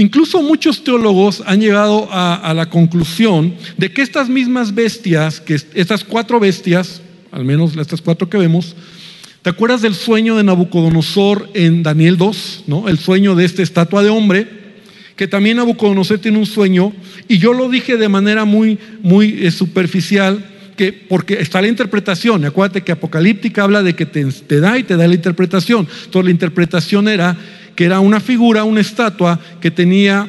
incluso 0.00 0.42
muchos 0.42 0.82
teólogos 0.82 1.42
han 1.46 1.60
llegado 1.60 2.08
a, 2.10 2.52
la 2.54 2.70
conclusión 2.70 3.54
de 3.76 3.92
que 3.92 4.02
estas 4.02 4.28
mismas 4.28 4.74
bestias, 4.74 5.40
que 5.40 5.54
estas 5.74 6.04
cuatro 6.04 6.40
bestias, 6.40 7.02
al 7.30 7.44
menos 7.44 7.76
estas 7.76 8.00
cuatro 8.00 8.28
que 8.28 8.38
vemos, 8.38 8.74
¿Te 9.42 9.48
acuerdas 9.48 9.80
del 9.80 9.94
sueño 9.94 10.36
de 10.36 10.44
Nabucodonosor 10.44 11.48
en 11.54 11.82
Daniel 11.82 12.18
2? 12.18 12.64
¿no? 12.66 12.90
El 12.90 12.98
sueño 12.98 13.34
de 13.34 13.46
esta 13.46 13.62
estatua 13.62 14.02
de 14.02 14.10
hombre, 14.10 14.46
que 15.16 15.26
también 15.26 15.56
Nabucodonosor 15.56 16.18
tiene 16.18 16.36
un 16.36 16.44
sueño, 16.44 16.92
y 17.26 17.38
yo 17.38 17.54
lo 17.54 17.70
dije 17.70 17.96
de 17.96 18.10
manera 18.10 18.44
muy, 18.44 18.78
muy 19.00 19.46
eh, 19.46 19.50
superficial, 19.50 20.44
porque 21.08 21.34
está 21.34 21.60
la 21.60 21.68
interpretación, 21.68 22.44
acuérdate 22.44 22.82
que 22.82 22.92
Apocalíptica 22.92 23.64
habla 23.64 23.82
de 23.82 23.94
que 23.94 24.06
te, 24.06 24.24
da 24.60 24.78
y 24.78 24.84
te 24.84 24.96
da 24.96 25.06
la 25.06 25.14
interpretación. 25.14 25.86
Entonces 26.04 26.24
la 26.24 26.30
interpretación 26.30 27.08
era 27.08 27.36
que 27.80 27.86
era 27.86 28.00
una 28.00 28.20
figura, 28.20 28.64
una 28.64 28.82
estatua 28.82 29.40
que 29.58 29.70
tenía 29.70 30.28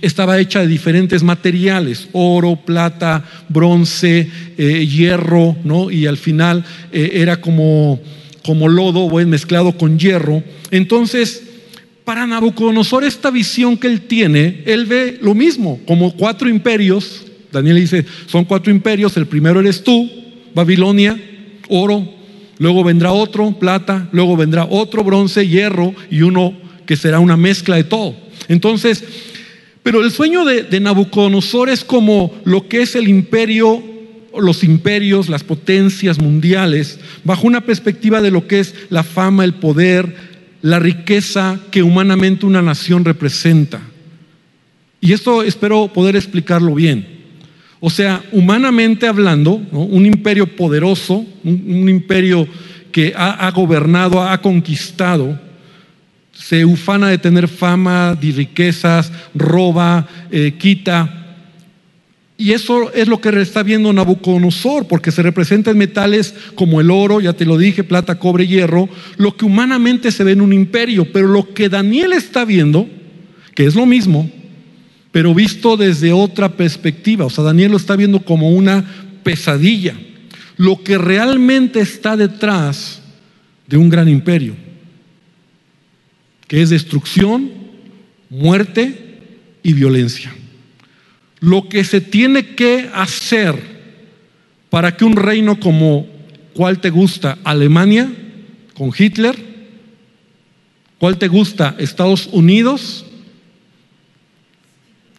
estaba 0.00 0.38
hecha 0.38 0.60
de 0.60 0.66
diferentes 0.66 1.22
materiales, 1.22 2.08
oro, 2.12 2.56
plata, 2.56 3.22
bronce, 3.50 4.30
eh, 4.56 4.86
hierro, 4.86 5.58
¿no? 5.62 5.90
Y 5.90 6.06
al 6.06 6.16
final 6.16 6.64
eh, 6.90 7.10
era 7.16 7.42
como, 7.42 8.00
como 8.46 8.66
lodo, 8.70 9.10
mezclado 9.26 9.76
con 9.76 9.98
hierro. 9.98 10.42
Entonces, 10.70 11.42
para 12.02 12.26
Nabucodonosor, 12.26 13.04
esta 13.04 13.30
visión 13.30 13.76
que 13.76 13.88
él 13.88 14.00
tiene, 14.00 14.62
él 14.64 14.86
ve 14.86 15.18
lo 15.20 15.34
mismo, 15.34 15.80
como 15.86 16.16
cuatro 16.16 16.48
imperios 16.48 17.26
Daniel 17.52 17.76
dice, 17.76 18.06
son 18.24 18.46
cuatro 18.46 18.72
imperios, 18.72 19.14
el 19.18 19.26
primero 19.26 19.60
eres 19.60 19.84
tú, 19.84 20.10
Babilonia, 20.54 21.20
oro, 21.68 22.21
luego 22.62 22.84
vendrá 22.84 23.10
otro, 23.10 23.50
plata, 23.58 24.08
luego 24.12 24.36
vendrá 24.36 24.64
otro, 24.70 25.02
bronce, 25.02 25.48
hierro 25.48 25.92
y 26.12 26.22
uno 26.22 26.54
que 26.86 26.94
será 26.94 27.18
una 27.18 27.36
mezcla 27.36 27.74
de 27.74 27.82
todo. 27.82 28.14
Entonces, 28.46 29.02
pero 29.82 30.00
el 30.04 30.12
sueño 30.12 30.44
de, 30.44 30.78
Nabucodonosor 30.78 31.68
es 31.70 31.84
como 31.84 32.32
lo 32.44 32.68
que 32.68 32.82
es 32.82 32.94
el 32.94 33.08
imperio, 33.08 33.82
los 34.38 34.62
imperios, 34.62 35.28
las 35.28 35.42
potencias 35.42 36.20
mundiales, 36.20 37.00
bajo 37.24 37.48
una 37.48 37.62
perspectiva 37.62 38.22
de 38.22 38.30
lo 38.30 38.46
que 38.46 38.60
es 38.60 38.76
la 38.90 39.02
fama, 39.02 39.42
el 39.44 39.54
poder, 39.54 40.14
la 40.62 40.78
riqueza 40.78 41.58
que 41.72 41.82
humanamente 41.82 42.46
una 42.46 42.62
nación 42.62 43.04
representa. 43.04 43.80
Y 45.00 45.12
esto 45.12 45.42
espero 45.42 45.88
poder 45.88 46.14
explicarlo 46.14 46.76
bien. 46.76 47.11
O 47.84 47.90
sea, 47.90 48.22
humanamente 48.30 49.08
hablando, 49.08 49.54
un 49.72 50.06
imperio 50.06 50.46
poderoso, 50.46 51.26
un, 51.42 51.88
imperio 51.88 52.46
que 52.92 53.12
ha, 53.16 53.50
gobernado, 53.50 54.22
ha 54.22 54.40
conquistado, 54.40 55.36
se 56.32 56.64
ufana 56.64 57.08
de 57.08 57.18
tener 57.18 57.48
fama, 57.48 58.14
de 58.14 58.30
riquezas, 58.30 59.10
roba, 59.34 60.06
eh, 60.30 60.54
quita. 60.56 61.40
Y 62.38 62.52
eso 62.52 62.92
es 62.92 63.08
lo 63.08 63.20
que 63.20 63.30
está 63.40 63.64
viendo 63.64 63.92
Nabucodonosor, 63.92 64.86
porque 64.86 65.10
se 65.10 65.22
representa 65.22 65.72
en 65.72 65.78
metales 65.78 66.36
como 66.54 66.80
el 66.80 66.88
oro, 66.88 67.20
ya 67.20 67.32
te 67.32 67.44
lo 67.44 67.58
dije, 67.58 67.82
plata, 67.82 68.16
cobre, 68.16 68.46
hierro, 68.46 68.88
lo 69.16 69.36
que 69.36 69.44
humanamente 69.44 70.12
se 70.12 70.22
ve 70.22 70.30
en 70.30 70.40
un 70.40 70.52
imperio, 70.52 71.12
pero 71.12 71.26
lo 71.26 71.52
que 71.52 71.68
Daniel 71.68 72.12
está 72.12 72.44
viendo, 72.44 72.88
que 73.56 73.66
es 73.66 73.74
lo 73.74 73.86
mismo, 73.86 74.30
pero 75.12 75.34
visto 75.34 75.76
desde 75.76 76.12
otra 76.12 76.56
perspectiva. 76.56 77.26
O 77.26 77.30
sea, 77.30 77.44
Daniel 77.44 77.72
lo 77.72 77.76
está 77.76 77.94
viendo 77.94 78.20
como 78.20 78.50
una 78.50 78.84
pesadilla. 79.22 79.94
Lo 80.56 80.82
que 80.82 80.98
realmente 80.98 81.80
está 81.80 82.16
detrás 82.16 83.02
de 83.66 83.76
un 83.76 83.88
gran 83.88 84.08
imperio, 84.08 84.54
que 86.48 86.62
es 86.62 86.70
destrucción, 86.70 87.50
muerte 88.28 89.18
y 89.62 89.74
violencia. 89.74 90.34
Lo 91.40 91.68
que 91.68 91.84
se 91.84 92.00
tiene 92.00 92.54
que 92.54 92.88
hacer 92.94 93.54
para 94.70 94.96
que 94.96 95.04
un 95.04 95.16
reino 95.16 95.60
como, 95.60 96.06
¿cuál 96.54 96.80
te 96.80 96.90
gusta? 96.90 97.38
Alemania, 97.44 98.10
con 98.74 98.92
Hitler, 98.96 99.36
¿cuál 100.98 101.18
te 101.18 101.28
gusta? 101.28 101.74
Estados 101.78 102.28
Unidos, 102.32 103.04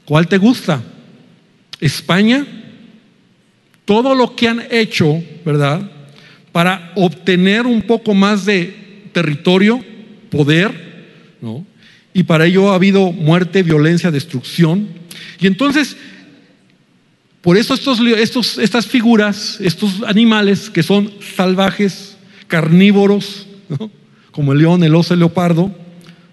¿cuál 0.06 0.28
te 0.28 0.38
gusta? 0.38 0.82
España, 1.80 2.46
todo 3.86 4.16
lo 4.16 4.36
que 4.36 4.48
han 4.48 4.64
hecho, 4.72 5.22
¿verdad? 5.46 5.90
Para 6.52 6.92
obtener 6.96 7.66
un 7.66 7.82
poco 7.82 8.14
más 8.14 8.46
de 8.46 9.10
territorio, 9.12 9.84
poder, 10.30 11.38
¿no? 11.42 11.66
Y 12.14 12.24
para 12.24 12.46
ello 12.46 12.72
ha 12.72 12.76
habido 12.76 13.12
muerte, 13.12 13.64
violencia, 13.64 14.12
destrucción. 14.12 14.88
Y 15.40 15.48
entonces 15.48 15.98
por 17.44 17.58
eso 17.58 17.74
estos, 17.74 18.00
estos, 18.00 18.58
estas 18.58 18.88
figuras, 18.88 19.60
estos 19.60 20.02
animales 20.08 20.70
que 20.70 20.82
son 20.82 21.12
salvajes, 21.36 22.16
carnívoros, 22.48 23.48
como 24.32 24.54
el 24.54 24.60
león, 24.60 24.82
el 24.82 24.96
oso, 24.96 25.14
el 25.14 25.20
leopardo, 25.20 25.70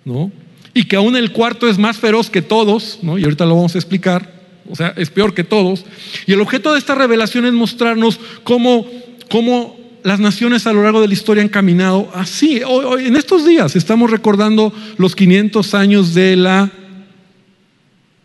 ¿no? 0.05 0.31
Y 0.75 0.85
que 0.85 0.97
aún 0.97 1.17
el 1.17 1.33
cuarto 1.33 1.69
es 1.69 1.79
más 1.79 1.99
feroz 1.99 2.31
que 2.31 2.43
todos, 2.43 2.99
¿no? 3.03 3.19
y 3.19 3.25
ahorita 3.25 3.45
lo 3.47 3.57
vamos 3.57 3.75
a 3.75 3.79
explicar, 3.79 4.41
o 4.71 4.77
sea, 4.77 4.95
es 4.97 5.11
peor 5.11 5.35
que 5.35 5.45
todos. 5.45 5.85
Y 6.27 6.33
el 6.33 6.41
objeto 6.41 6.73
de 6.73 6.79
esta 6.79 6.95
revelación 6.95 7.45
es 7.45 7.53
mostrarnos 7.53 8.21
cómo, 8.45 8.87
cómo 9.29 9.77
las 10.05 10.21
naciones 10.21 10.67
a 10.67 10.73
lo 10.73 10.83
largo 10.83 11.01
de 11.01 11.09
la 11.09 11.15
historia 11.15 11.43
han 11.43 11.49
caminado 11.49 12.11
así. 12.15 12.61
Hoy, 12.67 13.07
en 13.07 13.17
estos 13.17 13.47
días 13.47 13.77
estamos 13.77 14.11
recordando 14.11 14.73
los 14.97 15.15
500 15.15 15.75
años 15.75 16.15
de 16.15 16.37
la, 16.37 16.71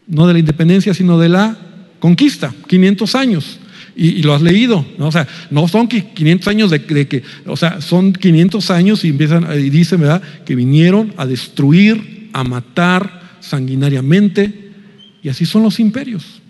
no 0.08 0.28
de 0.28 0.34
la 0.34 0.40
independencia, 0.40 0.94
sino 0.94 1.18
de 1.20 1.30
la 1.30 1.58
conquista, 2.00 2.54
500 2.68 3.16
años. 3.16 3.60
Y, 3.98 4.24
lo 4.24 4.34
has 4.34 4.42
leído. 4.42 4.86
O 5.00 5.12
sea, 5.12 5.26
no 5.50 5.70
son 5.70 5.88
500 5.88 6.48
años 6.50 6.70
de, 6.70 6.82
que, 7.08 7.24
o 7.46 7.56
sea, 7.56 7.80
son 7.80 8.12
500 8.12 8.70
años 8.70 9.06
y 9.06 9.10
empiezan, 9.10 9.48
y 9.58 9.70
dicen, 9.70 10.02
¿verdad?, 10.02 10.22
que 10.46 10.54
vinieron 10.54 11.14
a 11.16 11.26
destruir, 11.26 12.15
a 12.36 12.44
matar 12.44 13.38
sanguinariamente, 13.40 14.72
y 15.24 15.30
así 15.30 15.46
son 15.46 15.64
los 15.64 15.80
imperios. 15.80 16.42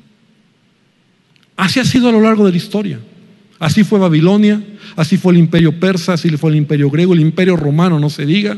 Así 1.56 1.80
ha 1.80 1.86
sido 1.86 2.10
a 2.10 2.12
lo 2.12 2.19
largo 2.19 2.43
de 2.43 2.52
la 2.52 2.58
historia. 2.58 3.00
Así 3.60 3.84
fue 3.84 4.00
Babilonia, 4.00 4.60
así 4.95 5.15
fue 5.17 5.34
el 5.34 5.39
imperio 5.39 5.80
persa, 5.80 6.13
así 6.13 6.30
fue 6.38 6.50
el 6.50 6.56
imperio 6.58 6.89
griego, 6.89 7.13
el 7.13 7.19
imperio 7.19 7.56
romano, 7.56 8.00
no 8.00 8.10
se 8.10 8.26
diga. 8.26 8.58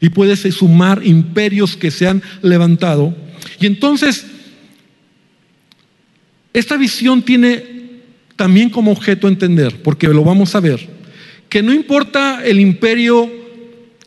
Y 0.00 0.08
puedes 0.08 0.40
sumar 0.52 1.06
imperios 1.06 1.76
que 1.76 1.92
se 1.92 2.08
han 2.08 2.20
levantado. 2.42 3.14
Y 3.60 3.66
entonces 3.66 4.26
esta 6.52 6.76
visión 6.76 7.22
tiene 7.22 8.00
también 8.34 8.68
como 8.68 8.90
objeto 8.90 9.28
entender, 9.28 9.80
porque 9.80 10.08
lo 10.08 10.24
vamos 10.24 10.56
a 10.56 10.60
ver, 10.60 10.88
que 11.48 11.62
no 11.62 11.72
importa 11.72 12.44
el 12.44 12.58
imperio 12.58 13.30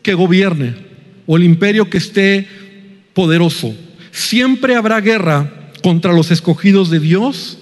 que 0.01 0.13
gobierne 0.13 0.94
o 1.25 1.37
el 1.37 1.43
imperio 1.43 1.89
que 1.89 1.97
esté 1.97 2.47
poderoso, 3.13 3.75
siempre 4.11 4.75
habrá 4.75 5.01
guerra 5.01 5.71
contra 5.81 6.13
los 6.13 6.31
escogidos 6.31 6.89
de 6.89 6.99
Dios, 6.99 7.57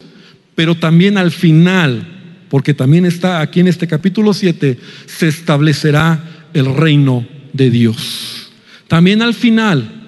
pero 0.55 0.75
también 0.75 1.17
al 1.17 1.31
final, 1.31 2.07
porque 2.49 2.73
también 2.73 3.05
está 3.05 3.41
aquí 3.41 3.59
en 3.59 3.67
este 3.67 3.87
capítulo 3.87 4.33
7, 4.33 4.77
se 5.05 5.27
establecerá 5.27 6.47
el 6.53 6.73
reino 6.75 7.25
de 7.53 7.69
Dios. 7.69 8.51
También 8.87 9.21
al 9.21 9.33
final, 9.33 10.03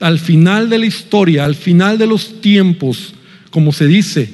al 0.00 0.18
final 0.18 0.70
de 0.70 0.78
la 0.78 0.86
historia, 0.86 1.44
al 1.44 1.54
final 1.54 1.98
de 1.98 2.06
los 2.06 2.40
tiempos, 2.40 3.14
como 3.50 3.72
se 3.72 3.86
dice, 3.86 4.32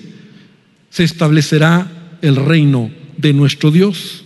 se 0.91 1.05
establecerá 1.05 2.19
el 2.23 2.37
reino 2.37 2.91
de 3.17 3.33
nuestro 3.33 3.71
Dios. 3.71 4.24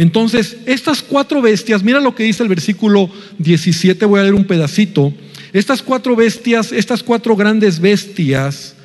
Entonces, 0.00 0.56
estas 0.64 1.02
cuatro 1.02 1.42
bestias, 1.42 1.82
mira 1.82 2.00
lo 2.00 2.14
que 2.14 2.22
dice 2.22 2.42
el 2.42 2.48
versículo 2.48 3.10
17, 3.36 4.06
voy 4.06 4.18
a 4.18 4.22
leer 4.22 4.34
un 4.34 4.46
pedacito. 4.46 5.12
Estas 5.52 5.82
cuatro 5.82 6.16
bestias, 6.16 6.72
estas 6.72 7.02
cuatro 7.02 7.36
grandes 7.36 7.78
bestias, 7.78 8.76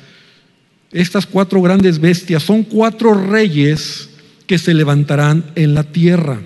estas 0.92 1.24
cuatro 1.24 1.62
grandes 1.62 1.98
bestias 2.00 2.42
son 2.42 2.64
cuatro 2.64 3.14
reyes 3.14 4.10
que 4.46 4.58
se 4.58 4.74
levantarán 4.74 5.52
en 5.54 5.72
la 5.72 5.84
tierra. 5.84 6.38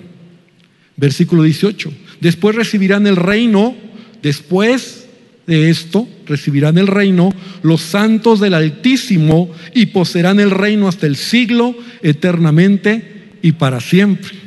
Versículo 0.95 1.43
18. 1.43 1.91
Después 2.21 2.55
recibirán 2.55 3.07
el 3.07 3.17
reino, 3.17 3.75
después 4.23 5.05
de 5.47 5.69
esto 5.69 6.07
recibirán 6.25 6.77
el 6.77 6.87
reino 6.87 7.33
los 7.61 7.81
santos 7.81 8.39
del 8.39 8.53
Altísimo 8.53 9.51
y 9.75 9.87
poseerán 9.87 10.39
el 10.39 10.51
reino 10.51 10.87
hasta 10.87 11.07
el 11.07 11.17
siglo, 11.17 11.75
eternamente 12.01 13.31
y 13.41 13.51
para 13.51 13.81
siempre. 13.81 14.39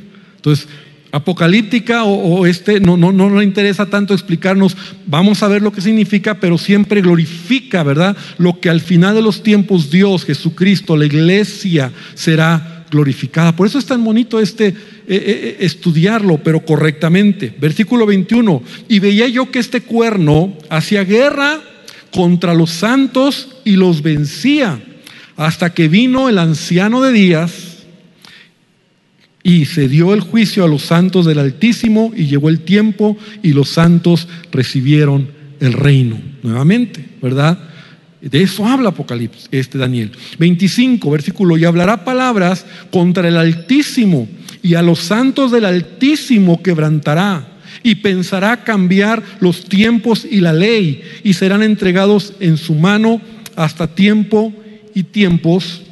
Entonces, 0.44 0.68
apocalíptica 1.10 2.04
o, 2.04 2.44
este 2.44 2.80
no, 2.80 2.98
no, 2.98 3.12
no 3.12 3.38
le 3.38 3.44
interesa 3.44 3.86
tanto 3.86 4.12
explicarnos, 4.12 4.76
vamos 5.06 5.42
a 5.42 5.48
ver 5.48 5.62
lo 5.62 5.72
que 5.72 5.80
significa, 5.80 6.34
pero 6.38 6.58
siempre 6.58 7.00
glorifica, 7.00 7.82
¿verdad? 7.82 8.14
Lo 8.36 8.60
que 8.60 8.68
al 8.68 8.82
final 8.82 9.14
de 9.14 9.22
los 9.22 9.42
tiempos 9.42 9.90
Dios, 9.90 10.26
Jesucristo, 10.26 10.98
la 10.98 11.06
iglesia 11.06 11.92
será 12.12 12.84
glorificada. 12.90 13.56
Por 13.56 13.66
eso 13.66 13.78
es 13.78 13.86
tan 13.86 14.04
bonito 14.04 14.38
este 14.38 14.68
eh, 14.68 14.74
eh, 14.76 14.76
eh, 15.08 15.56
estudiarlo, 15.60 16.36
pero 16.44 16.62
correctamente. 16.62 17.54
Versículo 17.58 18.04
21, 18.04 18.62
y 18.90 18.98
veía 18.98 19.26
yo 19.28 19.50
que 19.50 19.60
este 19.60 19.80
cuerno 19.80 20.52
hacía 20.68 21.04
guerra 21.04 21.62
contra 22.10 22.52
los 22.52 22.68
santos 22.68 23.56
y 23.64 23.76
los 23.76 24.02
vencía, 24.02 24.78
hasta 25.36 25.72
que 25.72 25.88
vino 25.88 26.28
el 26.28 26.38
anciano 26.38 27.00
de 27.00 27.12
días 27.12 27.73
y 29.44 29.66
se 29.66 29.88
dio 29.88 30.14
el 30.14 30.20
juicio 30.20 30.64
a 30.64 30.68
los 30.68 30.82
santos 30.82 31.26
del 31.26 31.38
Altísimo 31.38 32.12
y 32.16 32.24
llegó 32.24 32.48
el 32.48 32.60
tiempo 32.60 33.16
y 33.42 33.52
los 33.52 33.68
santos 33.68 34.26
recibieron 34.50 35.28
el 35.60 35.74
reino 35.74 36.18
nuevamente, 36.42 37.04
¿verdad? 37.22 37.58
De 38.22 38.42
eso 38.42 38.66
habla 38.66 38.88
Apocalipsis, 38.88 39.48
este 39.52 39.76
Daniel. 39.76 40.10
25, 40.38 41.10
versículo, 41.10 41.58
y 41.58 41.66
hablará 41.66 42.04
palabras 42.06 42.64
contra 42.90 43.28
el 43.28 43.36
Altísimo 43.36 44.26
y 44.62 44.74
a 44.76 44.82
los 44.82 45.00
santos 45.00 45.52
del 45.52 45.66
Altísimo 45.66 46.62
quebrantará 46.62 47.46
y 47.82 47.96
pensará 47.96 48.64
cambiar 48.64 49.22
los 49.40 49.64
tiempos 49.66 50.26
y 50.28 50.40
la 50.40 50.54
ley 50.54 51.02
y 51.22 51.34
serán 51.34 51.62
entregados 51.62 52.32
en 52.40 52.56
su 52.56 52.74
mano 52.74 53.20
hasta 53.56 53.94
tiempo 53.94 54.54
y 54.94 55.02
tiempos. 55.02 55.82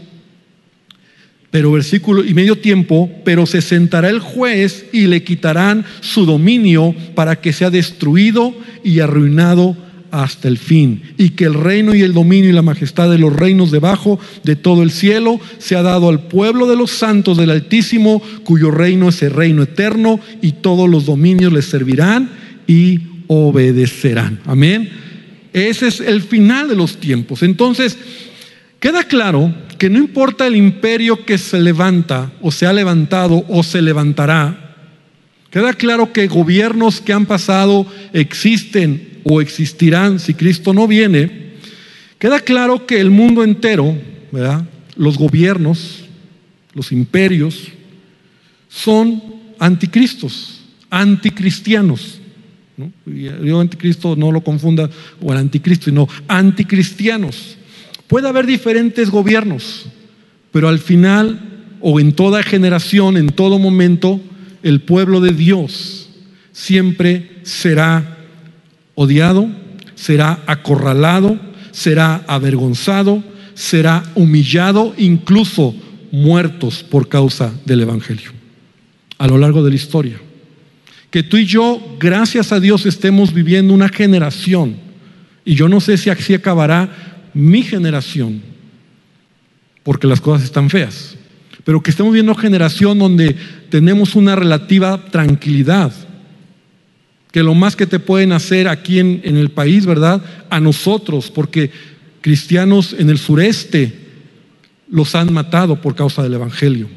Pero 1.53 1.71
versículo 1.71 2.25
y 2.25 2.33
medio 2.33 2.57
tiempo, 2.57 3.11
pero 3.25 3.45
se 3.45 3.61
sentará 3.61 4.09
el 4.09 4.21
juez 4.21 4.87
y 4.91 5.03
le 5.03 5.23
quitarán 5.23 5.85
su 6.01 6.25
dominio 6.25 6.95
para 7.15 7.41
que 7.41 7.53
sea 7.53 7.69
destruido 7.71 8.57
y 8.83 9.01
arruinado 9.01 9.77
hasta 10.11 10.49
el 10.49 10.59
fin, 10.59 11.03
y 11.17 11.31
que 11.31 11.45
el 11.45 11.55
reino 11.55 11.95
y 11.95 12.03
el 12.03 12.13
dominio 12.13 12.51
y 12.51 12.53
la 12.53 12.61
majestad 12.61 13.11
de 13.11 13.19
los 13.19 13.35
reinos 13.35 13.71
debajo 13.71 14.21
de 14.45 14.57
todo 14.57 14.83
el 14.83 14.91
cielo 14.91 15.41
se 15.59 15.75
ha 15.75 15.83
dado 15.83 16.11
al 16.11 16.25
pueblo 16.25 16.67
de 16.67 16.77
los 16.77 16.91
santos 16.91 17.39
del 17.39 17.51
Altísimo, 17.51 18.23
cuyo 18.45 18.71
reino 18.71 19.09
es 19.09 19.23
el 19.23 19.31
reino 19.31 19.63
eterno, 19.63 20.21
y 20.43 20.53
todos 20.53 20.89
los 20.89 21.07
dominios 21.07 21.53
les 21.53 21.65
servirán 21.65 22.31
y 22.67 23.01
obedecerán. 23.27 24.41
Amén. 24.45 24.91
Ese 25.53 25.89
es 25.89 26.01
el 26.01 26.23
final 26.23 26.69
de 26.69 26.77
los 26.77 26.99
tiempos. 26.99 27.43
Entonces, 27.43 27.97
queda 28.83 29.05
claro 29.05 29.55
que 29.79 29.89
no 29.89 29.99
importa 29.99 30.45
el 30.45 30.57
imperio 30.57 31.25
que 31.25 31.39
se 31.39 31.61
levanta, 31.61 32.33
o 32.43 32.51
se 32.51 32.67
ha 32.67 32.73
levantado, 32.73 33.45
o 33.49 33.63
se 33.63 33.81
levantará, 33.81 34.75
queda 35.51 35.73
claro 35.73 36.13
que 36.13 36.27
gobiernos 36.27 37.01
que 37.01 37.13
han 37.13 37.25
pasado 37.25 37.87
existen 38.13 39.21
o 39.23 39.41
existirán 39.41 40.19
si 40.19 40.35
Cristo 40.35 40.75
no 40.75 40.89
viene, 40.89 41.53
queda 42.19 42.41
claro 42.41 42.85
que 42.85 43.01
el 43.01 43.11
mundo 43.11 43.45
entero, 43.45 43.97
¿verdad? 44.33 44.67
los 44.97 45.17
gobiernos, 45.17 46.05
los 46.75 46.91
imperios, 46.91 47.69
son 48.69 49.23
anticristos, 49.61 50.61
anticristianos. 50.91 52.21
¿no? 52.77 52.91
Yo 53.07 53.61
anticristo 53.61 54.17
no 54.17 54.33
lo 54.33 54.43
confunda 54.43 54.91
o 55.21 55.33
el 55.33 55.39
anticristo, 55.39 55.85
sino 55.85 56.09
anticristianos. 56.27 57.59
Puede 58.13 58.29
haber 58.29 58.45
diferentes 58.45 59.09
gobiernos, 59.09 59.87
pero 60.51 60.69
al 60.69 60.81
final 60.81 61.79
o 61.81 61.99
en 61.99 62.13
toda 62.13 62.43
generación, 62.43 63.17
en 63.17 63.29
todo 63.29 63.59
momento, 63.59 64.21
el 64.63 64.83
pueblo 64.83 65.23
de 65.23 65.33
Dios 65.33 66.11
siempre 66.53 67.41
será 67.43 68.19
odiado, 68.97 69.49
será 69.95 70.41
acorralado, 70.47 71.41
será 71.71 72.23
avergonzado, 72.27 73.25
será 73.55 74.03
humillado, 74.15 74.93
incluso 74.99 75.75
muertos 76.11 76.83
por 76.83 77.09
causa 77.09 77.51
del 77.65 77.81
Evangelio, 77.81 78.31
a 79.17 79.27
lo 79.27 79.39
largo 79.39 79.65
de 79.65 79.71
la 79.71 79.77
historia. 79.77 80.21
Que 81.11 81.23
tú 81.23 81.39
y 81.39 81.47
yo, 81.47 81.97
gracias 81.99 82.53
a 82.53 82.61
Dios, 82.61 82.85
estemos 82.85 83.33
viviendo 83.33 83.73
una 83.73 83.89
generación, 83.89 84.77
y 85.47 85.55
yo 85.55 85.67
no 85.71 85.81
sé 85.81 85.97
si 85.97 86.11
así 86.11 86.35
acabará 86.35 87.12
mi 87.35 87.63
generación, 87.63 88.43
porque 89.83 90.07
las 90.07 90.21
cosas 90.21 90.45
están 90.45 90.71
feas, 90.71 91.17
pero 91.65 91.83
que 91.83 91.91
estemos 91.91 92.13
viendo 92.13 92.35
generación 92.35 92.99
donde 92.99 93.37
tenemos 93.71 94.15
una 94.15 94.37
relativa 94.37 95.05
tranquilidad, 95.11 95.93
que 97.31 97.43
lo 97.43 97.55
más 97.55 97.77
que 97.77 97.87
te 97.87 97.99
pueden 97.99 98.33
hacer 98.33 98.69
aquí 98.69 98.99
en, 98.99 99.23
en 99.25 99.37
el 99.37 99.51
país, 99.51 99.87
¿verdad? 99.87 100.23
A 100.51 100.61
nosotros, 100.61 101.31
porque 101.31 101.71
cristianos 102.21 102.95
en 102.99 103.11
el 103.11 103.19
sureste 103.19 104.03
los 104.91 105.15
han 105.15 105.33
matado 105.33 105.81
por 105.81 105.95
causa 105.95 106.23
del 106.23 106.35
Evangelio. 106.35 106.89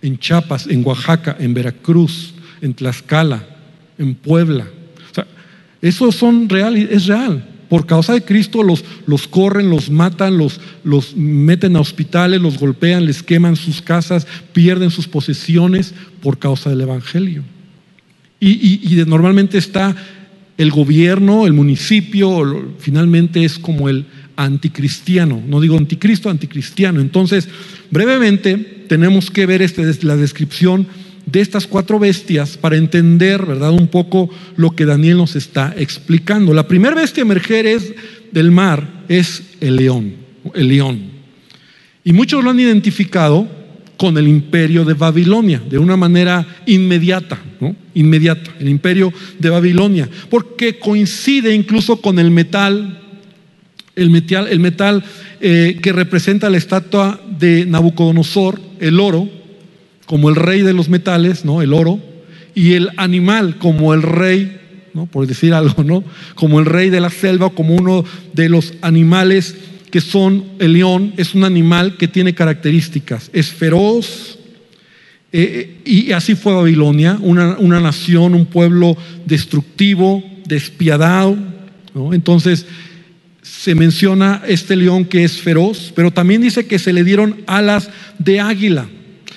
En 0.00 0.18
Chiapas, 0.18 0.66
en 0.68 0.84
Oaxaca, 0.86 1.36
en 1.38 1.54
Veracruz, 1.54 2.34
en 2.60 2.74
Tlaxcala, 2.74 3.44
en 3.98 4.14
Puebla. 4.14 4.66
O 5.10 5.14
sea, 5.14 5.26
eso 5.80 6.10
son 6.12 6.48
real, 6.48 6.76
es 6.76 7.06
real. 7.06 7.44
Por 7.72 7.86
causa 7.86 8.12
de 8.12 8.20
Cristo 8.20 8.62
los, 8.62 8.84
los 9.06 9.26
corren, 9.26 9.70
los 9.70 9.88
matan, 9.88 10.36
los, 10.36 10.60
los 10.84 11.16
meten 11.16 11.74
a 11.76 11.80
hospitales, 11.80 12.38
los 12.38 12.58
golpean, 12.58 13.06
les 13.06 13.22
queman 13.22 13.56
sus 13.56 13.80
casas, 13.80 14.26
pierden 14.52 14.90
sus 14.90 15.08
posesiones 15.08 15.94
por 16.20 16.38
causa 16.38 16.68
del 16.68 16.82
Evangelio. 16.82 17.42
Y, 18.38 19.02
normalmente 19.06 19.56
está 19.56 19.96
el 20.58 20.70
gobierno, 20.70 21.46
el 21.46 21.54
municipio, 21.54 22.74
finalmente 22.78 23.42
es 23.42 23.58
como 23.58 23.88
el 23.88 24.04
anticristiano. 24.36 25.42
No 25.48 25.58
digo 25.58 25.78
anticristo, 25.78 26.28
anticristiano. 26.28 27.00
Entonces, 27.00 27.48
brevemente 27.90 28.84
tenemos 28.86 29.30
que 29.30 29.46
ver 29.46 29.62
este, 29.62 29.90
la 30.04 30.16
descripción 30.16 30.86
de 31.32 31.40
estas 31.40 31.66
cuatro 31.66 31.98
bestias 31.98 32.58
para 32.58 32.76
entender, 32.76 33.44
¿verdad?, 33.46 33.72
un 33.72 33.88
poco 33.88 34.28
lo 34.56 34.72
que 34.72 34.84
Daniel 34.84 35.16
nos 35.16 35.34
está 35.34 35.74
explicando. 35.78 36.52
La 36.52 36.68
primera 36.68 36.94
bestia 36.94 37.22
emerger 37.22 37.66
es 37.66 37.94
del 38.30 38.50
mar 38.50 38.86
es 39.08 39.42
el 39.60 39.76
león, 39.76 40.14
el 40.54 40.68
león. 40.68 41.00
Y 42.04 42.12
muchos 42.12 42.44
lo 42.44 42.50
han 42.50 42.60
identificado 42.60 43.48
con 43.96 44.18
el 44.18 44.28
imperio 44.28 44.84
de 44.84 44.94
Babilonia, 44.94 45.62
de 45.70 45.78
una 45.78 45.96
manera 45.96 46.46
inmediata, 46.66 47.38
¿no? 47.60 47.74
Inmediata, 47.94 48.50
el 48.58 48.68
imperio 48.68 49.12
de 49.38 49.48
Babilonia, 49.48 50.08
porque 50.28 50.78
coincide 50.78 51.54
incluso 51.54 52.00
con 52.00 52.18
el 52.18 52.30
metal, 52.30 53.00
el 53.94 54.10
metal, 54.10 54.48
el 54.48 54.60
metal 54.60 55.04
eh, 55.40 55.78
que 55.80 55.92
representa 55.92 56.50
la 56.50 56.58
estatua 56.58 57.20
de 57.38 57.64
Nabucodonosor, 57.64 58.60
el 58.80 58.98
oro, 59.00 59.41
como 60.06 60.28
el 60.28 60.36
rey 60.36 60.62
de 60.62 60.72
los 60.72 60.88
metales, 60.88 61.44
¿no? 61.44 61.62
El 61.62 61.72
oro, 61.72 62.00
y 62.54 62.72
el 62.74 62.90
animal 62.96 63.56
como 63.58 63.94
el 63.94 64.02
rey, 64.02 64.60
¿no? 64.94 65.06
Por 65.06 65.26
decir 65.26 65.54
algo, 65.54 65.84
¿no? 65.84 66.04
Como 66.34 66.60
el 66.60 66.66
rey 66.66 66.90
de 66.90 67.00
la 67.00 67.10
selva, 67.10 67.50
como 67.50 67.74
uno 67.74 68.04
de 68.32 68.48
los 68.48 68.74
animales 68.82 69.56
que 69.90 70.00
son, 70.00 70.44
el 70.58 70.72
león 70.72 71.12
es 71.18 71.34
un 71.34 71.44
animal 71.44 71.98
que 71.98 72.08
tiene 72.08 72.34
características, 72.34 73.28
es 73.34 73.50
feroz, 73.50 74.38
eh, 75.32 75.80
eh, 75.84 75.90
y 75.90 76.12
así 76.12 76.34
fue 76.34 76.52
Babilonia, 76.52 77.18
una, 77.20 77.80
nación, 77.80 78.34
un 78.34 78.46
pueblo 78.46 78.96
destructivo, 79.24 80.22
despiadado. 80.46 81.36
Entonces 82.12 82.66
se 83.42 83.74
menciona 83.74 84.42
este 84.46 84.76
león 84.76 85.04
que 85.04 85.24
es 85.24 85.38
feroz, 85.38 85.92
pero 85.94 86.10
también 86.10 86.42
dice 86.42 86.66
que 86.66 86.78
se 86.78 86.92
le 86.92 87.02
dieron 87.02 87.42
alas 87.46 87.90
de 88.18 88.40
águila. 88.40 88.88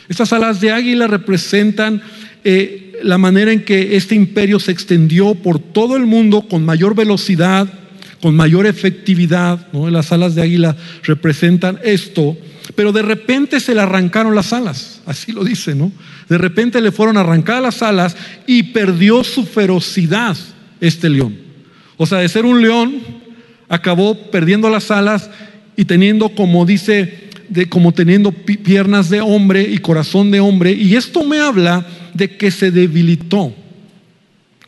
Estas 0.09 0.33
alas 0.33 0.61
de 0.61 0.71
águila 0.71 1.07
representan 1.07 2.01
eh, 2.43 2.99
la 3.03 3.17
manera 3.17 3.51
en 3.51 3.63
que 3.63 3.95
este 3.95 4.15
imperio 4.15 4.59
se 4.59 4.71
extendió 4.71 5.35
por 5.35 5.59
todo 5.59 5.97
el 5.97 6.05
mundo 6.05 6.47
con 6.47 6.63
mayor 6.63 6.95
velocidad, 6.95 7.67
con 8.21 8.35
mayor 8.35 8.65
efectividad. 8.65 9.71
Las 9.73 10.11
alas 10.11 10.35
de 10.35 10.43
águila 10.43 10.75
representan 11.03 11.79
esto, 11.83 12.37
pero 12.75 12.91
de 12.91 13.01
repente 13.01 13.59
se 13.59 13.75
le 13.75 13.81
arrancaron 13.81 14.35
las 14.35 14.53
alas, 14.53 15.01
así 15.05 15.31
lo 15.31 15.43
dice, 15.43 15.75
¿no? 15.75 15.91
De 16.29 16.37
repente 16.37 16.81
le 16.81 16.91
fueron 16.91 17.17
arrancadas 17.17 17.61
las 17.61 17.81
alas 17.81 18.17
y 18.47 18.63
perdió 18.63 19.23
su 19.23 19.45
ferocidad 19.45 20.37
este 20.81 21.09
león. 21.09 21.37
O 21.97 22.05
sea, 22.05 22.19
de 22.19 22.29
ser 22.29 22.45
un 22.45 22.61
león, 22.61 23.01
acabó 23.69 24.31
perdiendo 24.31 24.69
las 24.69 24.91
alas 24.91 25.29
y 25.75 25.85
teniendo, 25.85 26.29
como 26.29 26.65
dice, 26.65 27.24
de 27.49 27.67
como 27.67 27.91
teniendo 27.91 28.31
piernas 28.31 29.09
de 29.09 29.21
hombre 29.21 29.61
y 29.61 29.77
corazón 29.77 30.31
de 30.31 30.39
hombre. 30.39 30.71
Y 30.71 30.95
esto 30.95 31.23
me 31.23 31.39
habla 31.39 31.85
de 32.13 32.37
que 32.37 32.51
se 32.51 32.71
debilitó. 32.71 33.53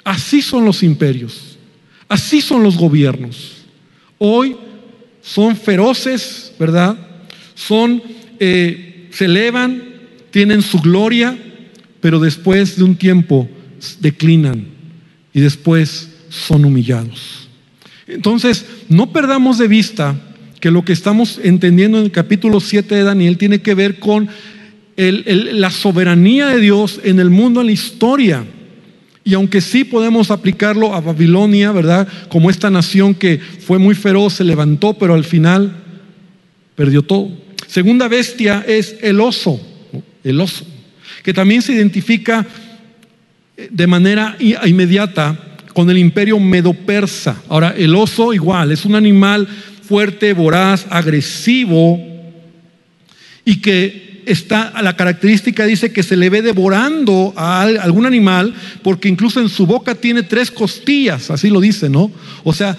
Así 0.04 0.42
son 0.42 0.66
los 0.66 0.84
imperios. 0.84 1.58
Así 2.08 2.42
son 2.42 2.64
los 2.64 2.78
gobiernos. 2.78 3.58
Hoy 4.18 4.56
son 5.22 5.56
feroces, 5.56 6.54
¿verdad? 6.58 6.98
Son, 7.56 8.02
eh, 8.40 9.08
se 9.12 9.26
elevan, 9.26 9.84
tienen 10.32 10.62
su 10.62 10.80
gloria, 10.80 11.38
pero 12.00 12.20
después 12.20 12.78
de 12.78 12.84
un 12.84 12.96
tiempo 12.96 13.50
declinan 14.00 14.68
y 15.34 15.42
después 15.42 16.10
son 16.30 16.66
humillados. 16.66 17.48
Entonces, 18.08 18.66
no 18.88 19.12
perdamos 19.12 19.58
de 19.58 19.68
vista 19.68 20.16
que 20.68 20.72
lo 20.72 20.84
que 20.84 20.92
estamos 20.92 21.40
entendiendo 21.42 21.98
en 21.98 22.04
el 22.04 22.12
capítulo 22.12 22.60
7 22.60 22.94
de 22.94 23.04
Daniel 23.04 23.38
tiene 23.38 23.62
que 23.62 23.74
ver 23.74 24.00
con 24.00 24.28
la 24.98 25.72
soberanía 25.72 26.48
de 26.48 26.60
Dios 26.60 27.00
en 27.06 27.22
el 27.22 27.30
mundo, 27.30 27.62
en 27.62 27.68
la 27.68 27.72
historia. 27.72 28.44
Y 29.24 29.34
aunque 29.34 29.62
sí 29.62 29.86
podemos 29.86 30.30
aplicarlo 30.30 30.94
a 30.94 31.00
Babilonia, 31.00 31.72
¿verdad? 31.72 32.06
Como 32.28 32.50
esta 32.50 32.70
nación 32.70 33.16
que 33.16 33.40
fue 33.40 33.80
muy 33.80 33.96
feroz, 33.96 34.34
se 34.34 34.44
levantó, 34.44 34.96
pero 34.96 35.14
al 35.14 35.24
final 35.24 35.74
perdió 36.76 37.02
todo. 37.02 37.32
Segunda 37.66 38.10
bestia 38.10 38.62
es 38.68 38.98
el 39.02 39.22
oso, 39.22 39.62
el 40.26 40.42
oso, 40.42 40.66
que 41.24 41.34
también 41.34 41.62
se 41.62 41.72
identifica 41.72 42.46
eh, 43.56 43.70
de 43.72 43.88
manera 43.88 44.36
inmediata 44.66 45.40
con 45.74 45.90
el 45.90 45.98
imperio 45.98 46.38
medo-persa. 46.42 47.42
Ahora, 47.48 47.74
el 47.78 47.96
oso 47.96 48.34
igual, 48.34 48.74
es 48.74 48.84
un 48.84 48.96
animal 48.96 49.48
fuerte, 49.88 50.34
voraz, 50.34 50.86
agresivo 50.90 52.00
y 53.46 53.62
que 53.62 54.24
está, 54.26 54.74
la 54.82 54.96
característica 54.96 55.66
dice 55.66 55.94
que 55.94 56.04
se 56.04 56.18
le 56.18 56.30
ve 56.30 56.42
devorando 56.42 57.34
a 57.38 57.62
algún 57.62 58.06
animal, 58.06 58.54
porque 58.84 59.08
incluso 59.08 59.40
en 59.40 59.50
su 59.50 59.66
boca 59.66 59.96
tiene 59.96 60.24
tres 60.24 60.52
costillas, 60.52 61.32
así 61.32 61.50
lo 61.50 61.62
dice, 61.62 61.90
¿no? 61.90 62.12
O 62.44 62.54
sea, 62.54 62.78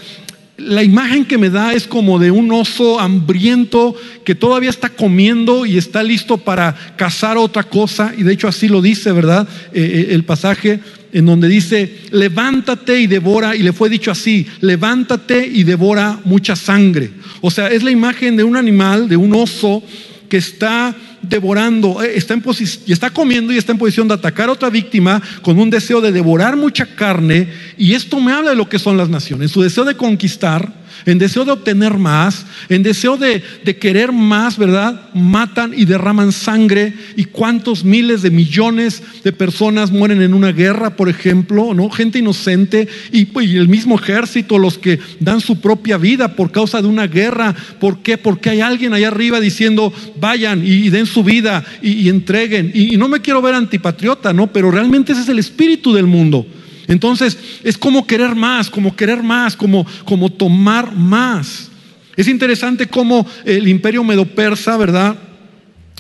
la 0.59 0.83
imagen 0.83 1.25
que 1.25 1.39
me 1.39 1.51
da 1.51 1.73
es 1.73 1.87
como 1.87 2.19
de 2.19 2.31
un 2.31 2.51
oso 2.53 2.99
hambriento 2.99 3.95
que 4.25 4.35
todavía 4.35 4.71
está 4.71 4.89
comiendo 4.89 5.65
y 5.65 5.79
está 5.79 6.03
listo 6.03 6.37
para 6.37 6.75
cazar 6.97 7.39
otra 7.39 7.63
cosa, 7.63 8.13
y 8.17 8.25
de 8.25 8.35
hecho 8.35 8.49
así 8.49 8.69
lo 8.69 8.83
dice, 8.83 9.13
¿verdad? 9.13 9.49
Eh, 9.73 9.81
eh, 9.81 10.15
el 10.15 10.25
pasaje 10.25 10.81
en 11.13 11.27
donde 11.27 11.49
dice, 11.49 11.97
levántate 12.11 13.01
y 13.01 13.07
devora, 13.07 13.57
y 13.57 13.63
le 13.63 13.73
fue 13.73 13.89
dicho 13.89 14.11
así, 14.11 14.47
levántate 14.61 15.47
y 15.47 15.65
devora 15.65 16.21
mucha 16.25 16.57
sangre. 16.57 17.11
O 17.41 17.51
sea, 17.51 17.69
es 17.69 17.83
la 17.83 17.91
imagen 17.91 18.37
de 18.37 18.45
un 18.45 18.57
animal, 18.57 19.09
de 19.09 19.17
un 19.17 19.35
oso 19.35 19.83
que 20.29 20.37
está 20.37 20.95
devorando, 21.23 22.03
eh, 22.03 22.13
está 22.15 22.35
en 22.35 22.43
y 22.87 22.93
está 22.93 23.11
comiendo 23.11 23.53
y 23.53 23.57
está 23.57 23.73
en 23.73 23.79
posición 23.79 24.09
de 24.09 24.15
atacar 24.15 24.49
a 24.49 24.53
otra 24.53 24.71
víctima 24.71 25.21
con 25.43 25.59
un 25.59 25.71
deseo 25.71 26.01
de 26.01 26.13
devorar 26.13 26.57
mucha 26.57 26.87
carne. 26.87 27.49
Y 27.77 27.95
esto 27.95 28.21
me 28.21 28.33
habla 28.33 28.51
de 28.51 28.57
lo 28.57 28.69
que 28.69 28.79
son 28.79 28.97
las 28.97 29.09
naciones, 29.09 29.51
su 29.51 29.63
deseo 29.63 29.85
de 29.85 29.97
conquistar, 29.97 30.73
en 31.07 31.19
deseo 31.19 31.45
de 31.45 31.53
obtener 31.53 31.95
más, 31.99 32.47
en 32.69 32.83
deseo 32.83 33.17
de, 33.17 33.43
querer 33.79 34.13
más, 34.13 34.59
¿verdad? 34.59 35.09
Matan 35.15 35.73
y 35.77 35.85
derraman 35.85 36.33
sangre 36.33 36.95
y 37.17 37.25
cuántos 37.25 37.85
miles 37.85 38.23
de 38.23 38.31
millones 38.31 39.03
de 39.23 39.33
personas 39.33 39.91
mueren 39.91 40.23
en 40.23 40.35
una 40.35 40.53
guerra, 40.53 40.97
por 40.97 41.09
ejemplo, 41.09 41.75
¿no? 41.75 41.91
Gente 41.91 42.19
inocente 42.19 42.89
y, 43.13 43.29
el 43.57 43.69
mismo 43.69 43.97
ejército, 43.97 44.59
los 44.59 44.79
que 44.79 44.99
dan 45.21 45.41
su 45.41 45.61
propia 45.61 45.97
vida 45.97 46.35
por 46.35 46.51
causa 46.51 46.83
de 46.83 46.89
una 46.89 47.07
guerra. 47.07 47.55
¿Por 47.79 48.01
qué? 48.01 48.19
Porque 48.19 48.51
hay 48.51 48.61
alguien 48.61 48.93
allá 48.95 49.09
arriba 49.09 49.41
diciendo, 49.41 49.93
vayan 50.21 50.67
y, 50.67 50.91
den 50.91 51.07
su 51.07 51.23
vida 51.23 51.65
y, 51.83 52.09
entreguen. 52.09 52.73
Y, 52.75 52.95
y 52.95 52.97
no 52.97 53.09
me 53.09 53.21
quiero 53.21 53.43
ver 53.43 53.55
antipatriota, 53.55 54.33
¿no? 54.33 54.53
Pero 54.53 54.71
realmente 54.71 55.13
ese 55.13 55.23
es 55.23 55.29
el 55.29 55.39
espíritu 55.39 55.93
del 55.93 56.07
mundo. 56.07 56.47
Entonces 56.89 57.39
es 57.63 57.77
como 57.79 58.07
querer 58.07 58.35
más, 58.35 58.71
como 58.71 58.97
querer 58.97 59.23
más, 59.23 59.55
como, 59.55 59.87
como 60.05 60.31
tomar 60.31 60.95
más. 60.97 61.71
Es 62.17 62.27
interesante 62.27 62.87
cómo 62.87 63.25
el 63.45 63.69
imperio 63.69 64.03
medo-persa, 64.03 64.77
¿verdad? 64.77 65.17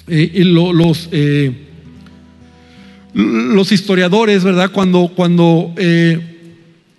Eh, 0.08 0.42
los, 0.44 1.08
eh, 1.12 1.52
los 3.14 3.70
historiadores, 3.70 4.42
¿verdad? 4.42 4.72
Cuando, 4.72 5.12
cuando 5.14 5.74
eh, 5.76 6.37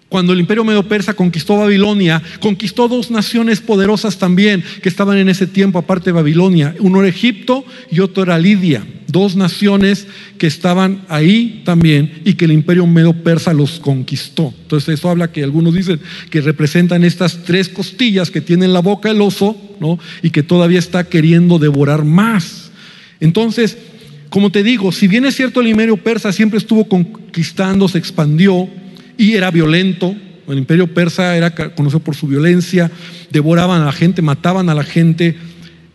Cuando 0.10 0.34
el 0.34 0.40
imperio 0.40 0.64
medo-persa 0.64 1.14
conquistó 1.14 1.58
Babilonia, 1.58 2.24
conquistó 2.40 2.88
dos 2.88 3.12
naciones 3.12 3.62
poderosas 3.62 4.18
también 4.18 4.64
que 4.82 4.90
estaban 4.90 5.20
en 5.20 5.30
ese 5.30 5.46
tiempo, 5.46 5.78
aparte 5.78 6.06
de 6.06 6.14
Babilonia. 6.14 6.76
Uno 6.80 7.00
era 7.00 7.08
Egipto 7.08 7.64
y 7.92 8.00
otro 8.00 8.24
era 8.24 8.40
Lidia. 8.40 8.84
Dos 9.06 9.36
naciones 9.36 10.08
que 10.40 10.48
estaban 10.48 11.04
ahí 11.10 11.62
también 11.64 12.22
y 12.26 12.34
que 12.34 12.46
el 12.46 12.54
imperio 12.54 12.88
medo-persa 12.88 13.54
los 13.54 13.80
conquistó. 13.80 14.52
Entonces 14.64 14.96
eso 14.96 15.10
habla 15.10 15.32
que 15.32 15.44
algunos 15.44 15.76
dicen 15.76 16.00
que 16.32 16.42
representan 16.42 17.04
estas 17.04 17.44
tres 17.44 17.70
costillas 17.70 18.32
que 18.32 18.42
tiene 18.42 18.66
en 18.66 18.74
la 18.74 18.82
boca 18.82 19.12
el 19.12 19.22
oso, 19.22 19.56
¿no? 19.80 20.00
Y 20.24 20.32
que 20.32 20.42
todavía 20.42 20.80
está 20.80 21.04
queriendo 21.04 21.60
devorar 21.60 22.04
más. 22.04 22.72
Entonces, 23.20 23.78
como 24.30 24.52
te 24.52 24.64
digo, 24.64 24.92
si 24.92 25.08
bien 25.08 25.26
es 25.26 25.36
cierto 25.36 25.62
el 25.62 25.68
imperio 25.68 25.98
persa 25.98 26.32
siempre 26.32 26.58
estuvo 26.58 26.88
conquistando, 26.88 27.88
se 27.88 28.00
expandió, 28.00 28.68
y 29.20 29.36
era 29.36 29.52
violento. 29.52 30.16
El 30.48 30.58
imperio 30.58 30.92
persa 30.92 31.38
era 31.38 31.54
conocido 31.54 32.00
por 32.00 32.16
su 32.16 32.26
violencia, 32.26 32.90
devoraban 33.30 33.84
a 33.84 33.86
la 33.86 33.92
gente, 33.92 34.24
mataban 34.24 34.70
a 34.70 34.74
la 34.74 34.84
gente. 34.84 35.36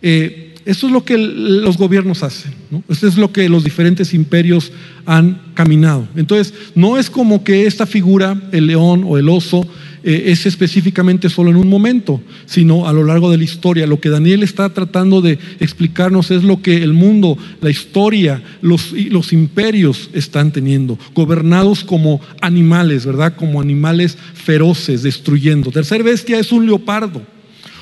Eh, 0.01 0.55
eso 0.65 0.87
es 0.87 0.93
lo 0.93 1.05
que 1.05 1.19
los 1.19 1.77
gobiernos 1.77 2.23
hacen, 2.23 2.55
eso 2.89 3.07
es 3.07 3.17
lo 3.17 3.33
que 3.33 3.49
los 3.49 3.65
diferentes 3.65 4.15
imperios 4.15 4.73
han 5.05 5.41
caminado. 5.55 6.07
Entonces, 6.17 6.55
no 6.75 6.97
es 6.97 7.11
como 7.11 7.45
que 7.45 7.67
esta 7.67 7.85
figura, 7.85 8.41
el 8.53 8.69
león 8.69 9.05
o 9.07 9.19
el 9.19 9.29
oso, 9.29 9.67
eh, 10.07 10.25
es 10.33 10.45
específicamente 10.45 11.31
solo 11.31 11.51
en 11.51 11.57
un 11.57 11.69
momento, 11.69 12.21
sino 12.45 12.87
a 12.87 12.93
lo 12.93 13.05
largo 13.05 13.31
de 13.31 13.39
la 13.39 13.45
historia. 13.45 13.87
Lo 13.87 14.01
que 14.01 14.11
Daniel 14.11 14.43
está 14.43 14.69
tratando 14.69 15.23
de 15.23 15.39
explicarnos 15.61 16.31
es 16.31 16.45
lo 16.45 16.61
que 16.61 16.83
el 16.83 16.93
mundo, 16.93 17.39
la 17.63 17.71
historia, 17.71 18.43
los, 18.61 18.93
los 18.93 19.33
imperios 19.33 20.11
están 20.13 20.53
teniendo, 20.53 20.99
gobernados 21.15 21.85
como 21.85 22.21
animales, 22.43 23.07
¿verdad? 23.07 23.35
Como 23.35 23.63
animales 23.63 24.19
feroces, 24.35 25.03
destruyendo. 25.03 25.71
Tercer 25.71 26.03
bestia 26.03 26.39
es 26.39 26.53
un 26.53 26.67
leopardo. 26.67 27.23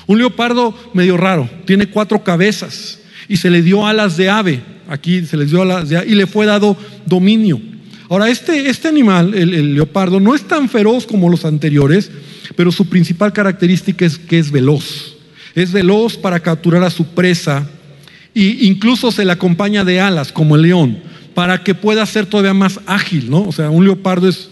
Un 0.07 0.17
leopardo 0.17 0.73
medio 0.93 1.17
raro, 1.17 1.49
tiene 1.65 1.87
cuatro 1.87 2.23
cabezas 2.23 2.99
y 3.27 3.35
se 3.37 3.49
le 3.49 3.61
dio 3.61 3.85
alas 3.85 4.15
de 4.15 4.29
ave. 4.29 4.61
Aquí 4.87 5.25
se 5.25 5.35
les 5.35 5.49
dio 5.49 5.61
alas 5.61 5.89
de 5.89 5.97
ave 5.97 6.07
y 6.09 6.15
le 6.15 6.25
fue 6.25 6.45
dado 6.45 6.77
dominio. 7.05 7.72
Ahora, 8.13 8.29
este, 8.29 8.69
este 8.69 8.87
animal, 8.87 9.33
el, 9.33 9.73
leopardo, 9.73 10.19
no 10.19 10.35
es 10.35 10.43
tan 10.43 10.69
feroz 10.69 11.07
como 11.07 11.29
los 11.29 11.45
anteriores, 11.45 12.11
pero 12.55 12.71
su 12.71 12.85
principal 12.85 13.33
característica 13.33 14.05
es 14.05 14.19
que 14.19 14.37
es 14.37 14.51
veloz. 14.51 15.15
Es 15.55 15.71
veloz 15.71 16.15
para 16.15 16.39
capturar 16.39 16.83
a 16.83 16.91
su 16.91 17.05
presa 17.05 17.67
e 18.35 18.59
incluso 18.67 19.11
se 19.11 19.25
le 19.25 19.31
acompaña 19.31 19.83
de 19.83 19.99
alas 19.99 20.31
como 20.31 20.55
el 20.55 20.61
león 20.61 21.01
para 21.33 21.63
que 21.63 21.73
pueda 21.73 22.05
ser 22.05 22.27
todavía 22.27 22.53
más 22.53 22.79
ágil, 22.85 23.31
¿no? 23.31 23.47
O 23.47 23.51
sea, 23.51 23.71
un 23.71 23.83
leopardo 23.83 24.29
es 24.29 24.51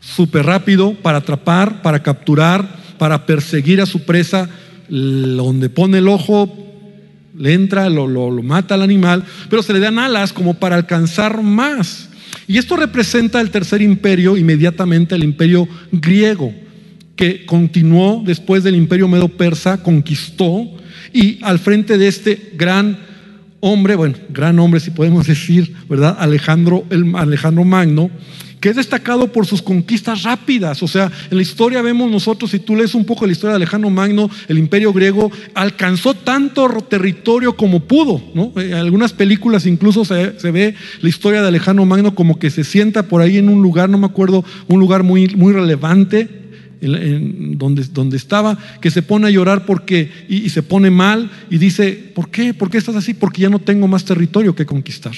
súper 0.00 0.46
rápido 0.46 0.94
para 0.94 1.18
atrapar, 1.18 1.82
para 1.82 2.02
capturar, 2.02 2.68
para 2.98 3.26
perseguir 3.26 3.80
a 3.80 3.86
su 3.86 4.00
presa, 4.00 4.50
donde 4.88 5.68
pone 5.68 5.98
el 5.98 6.08
ojo, 6.08 6.52
le 7.32 7.54
entra, 7.54 7.88
lo, 7.88 8.08
lo 8.08 8.42
mata 8.42 8.74
al 8.74 8.82
animal, 8.82 9.22
pero 9.48 9.62
se 9.62 9.72
le 9.72 9.78
dan 9.78 10.00
alas 10.00 10.32
como 10.32 10.54
para 10.54 10.74
alcanzar 10.74 11.40
más. 11.44 12.08
Y 12.46 12.58
esto 12.58 12.76
representa 12.76 13.40
el 13.40 13.50
tercer 13.50 13.82
imperio, 13.82 14.36
inmediatamente 14.36 15.14
el 15.14 15.24
imperio 15.24 15.68
griego, 15.92 16.54
que 17.16 17.46
continuó 17.46 18.22
después 18.24 18.62
del 18.62 18.76
imperio 18.76 19.08
medo-persa, 19.08 19.82
conquistó, 19.82 20.68
y 21.12 21.38
al 21.42 21.58
frente 21.58 21.98
de 21.98 22.08
este 22.08 22.52
gran 22.56 22.98
hombre, 23.60 23.96
bueno, 23.96 24.16
gran 24.28 24.58
hombre 24.58 24.80
si 24.80 24.90
podemos 24.90 25.26
decir, 25.28 25.74
¿verdad? 25.88 26.16
Alejandro, 26.18 26.84
el, 26.90 27.14
Alejandro 27.16 27.64
Magno, 27.64 28.10
que 28.60 28.70
es 28.70 28.76
destacado 28.76 29.32
por 29.32 29.46
sus 29.46 29.62
conquistas 29.62 30.22
rápidas. 30.22 30.82
O 30.82 30.88
sea, 30.88 31.10
en 31.30 31.36
la 31.36 31.42
historia 31.42 31.82
vemos 31.82 32.10
nosotros, 32.10 32.50
si 32.50 32.58
tú 32.58 32.74
lees 32.76 32.94
un 32.94 33.04
poco 33.04 33.26
la 33.26 33.32
historia 33.32 33.52
de 33.52 33.56
Alejandro 33.56 33.90
Magno, 33.90 34.30
el 34.48 34.58
imperio 34.58 34.92
griego 34.92 35.30
alcanzó 35.54 36.14
tanto 36.14 36.66
territorio 36.88 37.56
como 37.56 37.80
pudo. 37.80 38.22
¿no? 38.34 38.52
En 38.60 38.74
algunas 38.74 39.12
películas 39.12 39.66
incluso 39.66 40.04
se, 40.04 40.50
ve 40.50 40.74
la 41.00 41.08
historia 41.08 41.42
de 41.42 41.48
Alejandro 41.48 41.84
Magno 41.84 42.14
como 42.14 42.38
que 42.38 42.50
se 42.50 42.64
sienta 42.64 43.04
por 43.04 43.20
ahí 43.20 43.36
en 43.38 43.48
un 43.48 43.62
lugar, 43.62 43.88
no 43.88 43.98
me 43.98 44.06
acuerdo, 44.06 44.44
un 44.68 44.80
lugar 44.80 45.02
muy, 45.02 45.28
muy 45.28 45.52
relevante. 45.52 46.44
donde, 46.80 47.84
donde, 47.84 48.16
estaba, 48.16 48.58
que 48.80 48.90
se 48.90 49.02
pone 49.02 49.26
a 49.26 49.30
llorar 49.30 49.64
porque 49.64 50.10
y, 50.28 50.44
y 50.44 50.50
se 50.50 50.62
pone 50.62 50.90
mal 50.90 51.30
y 51.50 51.56
dice, 51.56 52.12
¿por 52.14 52.28
qué? 52.30 52.52
¿Por 52.52 52.70
qué 52.70 52.78
estás 52.78 52.94
así? 52.94 53.14
Porque 53.14 53.42
ya 53.42 53.48
no 53.48 53.58
tengo 53.58 53.88
más 53.88 54.04
territorio 54.04 54.54
que 54.54 54.66
conquistar 54.66 55.14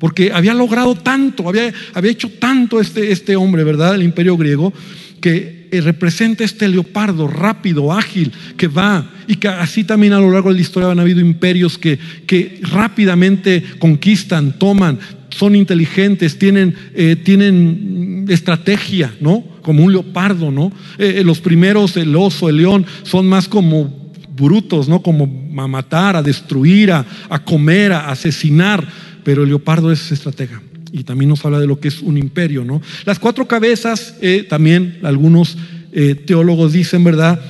porque 0.00 0.32
había 0.32 0.54
logrado 0.54 0.94
tanto, 0.96 1.46
había, 1.48 1.72
había 1.92 2.10
hecho 2.10 2.30
tanto 2.30 2.80
este, 2.80 3.12
este 3.12 3.36
hombre, 3.36 3.64
¿verdad? 3.64 3.94
El 3.94 4.02
imperio 4.02 4.36
griego, 4.38 4.72
que 5.20 5.68
eh, 5.70 5.80
representa 5.82 6.42
este 6.42 6.66
leopardo 6.68 7.28
rápido, 7.28 7.92
ágil, 7.92 8.32
que 8.56 8.66
va, 8.66 9.10
y 9.28 9.36
que 9.36 9.46
así 9.48 9.84
también 9.84 10.14
a 10.14 10.18
lo 10.18 10.32
largo 10.32 10.48
de 10.48 10.54
la 10.54 10.62
historia 10.62 10.90
han 10.90 11.00
habido 11.00 11.20
imperios 11.20 11.76
que, 11.76 11.98
que 12.26 12.60
rápidamente 12.62 13.62
conquistan, 13.78 14.58
toman, 14.58 14.98
son 15.28 15.54
inteligentes, 15.54 16.38
tienen, 16.38 16.74
eh, 16.94 17.16
tienen 17.16 18.24
estrategia, 18.30 19.14
¿no? 19.20 19.44
Como 19.60 19.84
un 19.84 19.92
leopardo, 19.92 20.50
¿no? 20.50 20.72
Eh, 20.96 21.22
los 21.26 21.40
primeros, 21.40 21.98
el 21.98 22.16
oso, 22.16 22.48
el 22.48 22.56
león, 22.56 22.86
son 23.02 23.28
más 23.28 23.48
como 23.48 24.12
brutos, 24.34 24.88
¿no? 24.88 25.02
Como 25.02 25.52
a 25.58 25.68
matar, 25.68 26.16
a 26.16 26.22
destruir, 26.22 26.90
a, 26.90 27.04
a 27.28 27.44
comer, 27.44 27.92
a 27.92 28.10
asesinar 28.10 29.09
pero 29.24 29.42
el 29.42 29.48
leopardo 29.48 29.92
es 29.92 30.12
estratega 30.12 30.62
y 30.92 31.04
también 31.04 31.28
nos 31.28 31.44
habla 31.44 31.60
de 31.60 31.66
lo 31.66 31.80
que 31.80 31.88
es 31.88 32.02
un 32.02 32.18
imperio, 32.18 32.64
¿no? 32.64 32.82
Las 33.04 33.18
cuatro 33.18 33.46
cabezas, 33.46 34.14
eh, 34.20 34.46
también 34.48 34.98
algunos 35.02 35.56
eh, 35.92 36.14
teólogos 36.14 36.72
dicen, 36.72 37.04
¿verdad? 37.04 37.40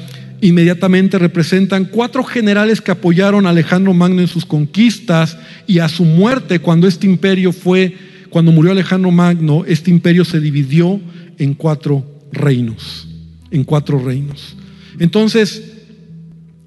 Inmediatamente 0.41 1.19
representan 1.19 1.87
cuatro 1.87 2.25
generales 2.25 2.81
que 2.81 2.91
apoyaron 2.91 3.47
a 3.47 3.51
Alejandro 3.51 3.93
Magno 3.93 4.21
en 4.21 4.29
sus 4.29 4.47
conquistas 4.47 5.37
y 5.67 5.79
a 5.79 5.89
su 5.89 6.05
muerte 6.05 6.61
cuando 6.61 6.87
este 6.87 7.07
imperio 7.07 7.53
fue, 7.53 7.95
cuando 8.31 8.53
murió 8.53 8.73
Alejandro 8.73 9.11
Magno, 9.11 9.65
este 9.67 9.91
imperio 9.91 10.25
se 10.25 10.41
dividió 10.41 11.01
en 11.39 11.55
cuatro 11.55 12.07
reinos, 12.33 13.09
en 13.51 13.65
cuatro 13.65 13.99
reinos. 13.99 14.57
Entonces, 14.99 15.63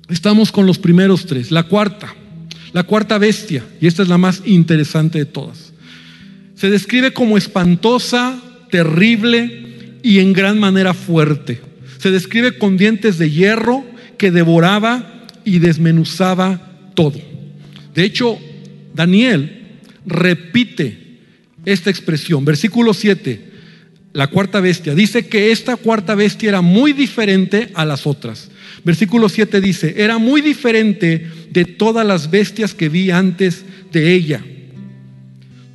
estamos 0.09 0.51
con 0.51 0.65
los 0.65 0.77
primeros 0.77 1.25
tres. 1.25 1.51
La 1.51 1.63
cuarta, 1.63 2.15
la 2.73 2.83
cuarta 2.83 3.17
bestia, 3.17 3.63
y 3.79 3.87
esta 3.87 4.03
es 4.03 4.09
la 4.09 4.17
más 4.17 4.41
interesante 4.45 5.19
de 5.19 5.25
todas, 5.25 5.73
se 6.55 6.69
describe 6.69 7.13
como 7.13 7.37
espantosa, 7.37 8.41
terrible 8.69 9.99
y 10.01 10.19
en 10.19 10.33
gran 10.33 10.59
manera 10.59 10.93
fuerte. 10.93 11.61
Se 11.99 12.09
describe 12.11 12.57
con 12.57 12.77
dientes 12.77 13.17
de 13.17 13.29
hierro 13.29 13.85
que 14.17 14.31
devoraba 14.31 15.25
y 15.45 15.59
desmenuzaba 15.59 16.89
todo. 16.95 17.19
De 17.93 18.03
hecho, 18.03 18.37
Daniel 18.93 19.79
repite 20.05 21.19
esta 21.65 21.89
expresión, 21.89 22.45
versículo 22.45 22.93
7, 22.93 23.51
la 24.13 24.27
cuarta 24.27 24.59
bestia, 24.59 24.95
dice 24.95 25.27
que 25.27 25.51
esta 25.51 25.75
cuarta 25.75 26.15
bestia 26.15 26.49
era 26.49 26.61
muy 26.61 26.93
diferente 26.93 27.71
a 27.73 27.85
las 27.85 28.05
otras. 28.05 28.49
Versículo 28.83 29.29
7 29.29 29.61
dice, 29.61 29.95
era 29.97 30.17
muy 30.17 30.41
diferente 30.41 31.27
de 31.49 31.65
todas 31.65 32.05
las 32.05 32.29
bestias 32.29 32.73
que 32.73 32.89
vi 32.89 33.11
antes 33.11 33.63
de 33.91 34.13
ella. 34.13 34.43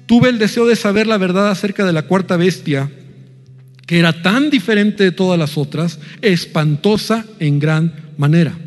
Tuve 0.07 0.29
el 0.29 0.39
deseo 0.39 0.67
de 0.67 0.77
saber 0.77 1.07
la 1.07 1.19
verdad 1.19 1.51
acerca 1.51 1.87
de 1.87 1.93
la 1.93 2.03
cuarta 2.03 2.37
bestia, 2.37 2.91
que 3.87 3.99
era 3.99 4.23
tan 4.23 4.51
diferente 4.51 5.05
de 5.05 5.13
todas 5.13 5.39
las 5.39 5.57
otras, 5.57 5.99
espantosa 6.21 7.25
en 7.39 7.59
gran 7.59 7.95
manera. 8.19 8.59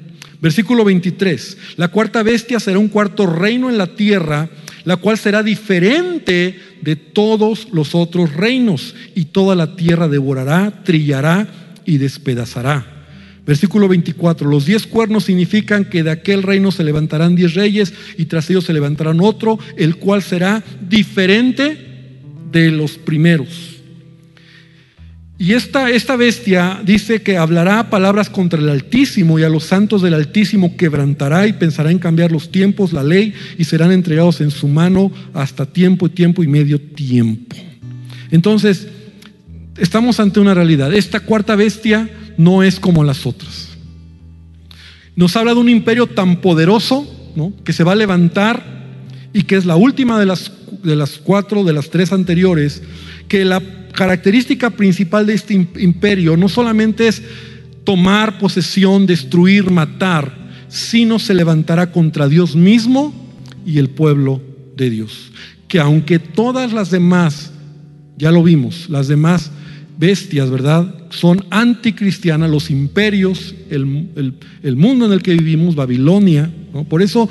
Versículo 0.41 0.83
23, 0.83 1.57
la 1.77 1.89
cuarta 1.89 2.23
bestia 2.23 2.59
será 2.59 2.79
un 2.79 2.87
cuarto 2.87 3.27
reino 3.27 3.69
en 3.69 3.77
la 3.77 3.95
tierra, 3.95 4.49
la 4.85 4.97
cual 4.97 5.19
será 5.19 5.43
diferente 5.43 6.59
de 6.81 6.95
todos 6.95 7.67
los 7.71 7.93
otros 7.93 8.33
reinos, 8.33 8.95
y 9.13 9.25
toda 9.25 9.55
la 9.55 9.75
tierra 9.75 10.07
devorará, 10.07 10.81
trillará 10.83 11.47
y 11.85 11.99
despedazará. 11.99 13.00
Versículo 13.45 13.87
24, 13.87 14.47
los 14.47 14.65
diez 14.65 14.85
cuernos 14.85 15.23
significan 15.23 15.85
que 15.85 16.03
de 16.03 16.11
aquel 16.11 16.43
reino 16.43 16.71
se 16.71 16.83
levantarán 16.83 17.35
diez 17.35 17.55
reyes 17.55 17.93
y 18.17 18.25
tras 18.25 18.49
ellos 18.49 18.65
se 18.65 18.73
levantarán 18.73 19.19
otro, 19.19 19.57
el 19.77 19.95
cual 19.95 20.21
será 20.21 20.63
diferente 20.87 21.77
de 22.51 22.71
los 22.71 22.97
primeros. 22.97 23.71
Y 25.39 25.53
esta, 25.53 25.89
esta 25.89 26.15
bestia 26.17 26.83
dice 26.85 27.23
que 27.23 27.35
hablará 27.35 27.89
palabras 27.89 28.29
contra 28.29 28.59
el 28.59 28.69
Altísimo 28.69 29.39
y 29.39 29.43
a 29.43 29.49
los 29.49 29.63
santos 29.63 30.03
del 30.03 30.13
Altísimo 30.13 30.77
quebrantará 30.77 31.47
y 31.47 31.53
pensará 31.53 31.89
en 31.89 31.97
cambiar 31.97 32.31
los 32.31 32.51
tiempos, 32.51 32.93
la 32.93 33.01
ley, 33.01 33.33
y 33.57 33.63
serán 33.63 33.91
entregados 33.91 34.39
en 34.41 34.51
su 34.51 34.67
mano 34.67 35.11
hasta 35.33 35.65
tiempo 35.65 36.05
y 36.05 36.09
tiempo 36.11 36.43
y 36.43 36.47
medio 36.47 36.79
tiempo. 36.79 37.55
Entonces, 38.29 38.87
estamos 39.79 40.19
ante 40.19 40.39
una 40.39 40.53
realidad. 40.53 40.93
Esta 40.93 41.21
cuarta 41.21 41.55
bestia 41.55 42.07
no 42.37 42.63
es 42.63 42.79
como 42.79 43.03
las 43.03 43.25
otras. 43.25 43.69
Nos 45.15 45.35
habla 45.35 45.53
de 45.53 45.59
un 45.59 45.69
imperio 45.69 46.07
tan 46.07 46.41
poderoso 46.41 47.07
que 47.63 47.73
se 47.73 47.83
va 47.83 47.93
a 47.93 47.95
levantar 47.95 48.63
y 49.33 49.43
que 49.43 49.55
es 49.55 49.65
la 49.65 49.75
última 49.75 50.19
de 50.19 50.25
las, 50.25 50.51
de 50.83 50.95
las 50.95 51.17
cuatro, 51.17 51.63
de 51.63 51.73
las 51.73 51.89
tres 51.89 52.11
anteriores, 52.11 52.81
que 53.27 53.45
la 53.45 53.61
característica 53.93 54.69
principal 54.69 55.25
de 55.25 55.33
este 55.33 55.53
imperio 55.53 56.37
no 56.37 56.49
solamente 56.49 57.07
es 57.07 57.21
tomar 57.83 58.37
posesión, 58.39 59.05
destruir, 59.05 59.69
matar, 59.69 60.33
sino 60.67 61.19
se 61.19 61.33
levantará 61.33 61.91
contra 61.91 62.27
Dios 62.27 62.55
mismo 62.55 63.13
y 63.65 63.77
el 63.77 63.89
pueblo 63.89 64.41
de 64.75 64.89
Dios. 64.89 65.31
Que 65.67 65.79
aunque 65.79 66.19
todas 66.19 66.73
las 66.73 66.91
demás, 66.91 67.51
ya 68.17 68.31
lo 68.31 68.43
vimos, 68.43 68.89
las 68.89 69.07
demás 69.07 69.51
bestias, 70.01 70.49
¿verdad? 70.49 70.95
Son 71.11 71.45
anticristianas, 71.51 72.49
los 72.49 72.71
imperios, 72.71 73.53
el, 73.69 73.85
mundo 74.75 75.05
en 75.05 75.13
el 75.13 75.21
que 75.21 75.35
vivimos, 75.35 75.75
Babilonia, 75.75 76.51
Por 76.89 77.03
eso, 77.03 77.29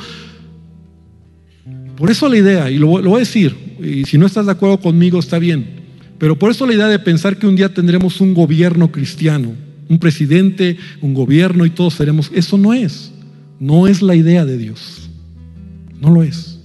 por 1.96 2.10
eso 2.12 2.28
la 2.28 2.38
idea, 2.38 2.70
y 2.70 2.78
lo 2.78 2.86
voy 2.86 3.16
a 3.16 3.18
decir, 3.18 3.56
y 3.82 4.04
si 4.04 4.16
no 4.16 4.24
estás 4.24 4.46
de 4.46 4.52
acuerdo 4.52 4.78
conmigo 4.78 5.18
está 5.18 5.40
bien, 5.40 5.80
pero 6.16 6.38
por 6.38 6.52
eso 6.52 6.64
la 6.64 6.74
idea 6.74 6.86
de 6.86 7.00
pensar 7.00 7.36
que 7.38 7.48
un 7.48 7.56
día 7.56 7.74
tendremos 7.74 8.20
un 8.20 8.34
gobierno 8.34 8.92
cristiano, 8.92 9.52
un 9.88 9.98
presidente, 9.98 10.76
un 11.00 11.12
gobierno 11.12 11.66
y 11.66 11.70
todos 11.70 11.94
seremos, 11.94 12.30
eso 12.32 12.56
no 12.56 12.72
es, 12.72 13.10
no 13.58 13.88
es 13.88 14.00
la 14.00 14.14
idea 14.14 14.44
de 14.44 14.56
Dios, 14.56 15.10
no 16.00 16.10
lo 16.10 16.22
es. 16.22 16.60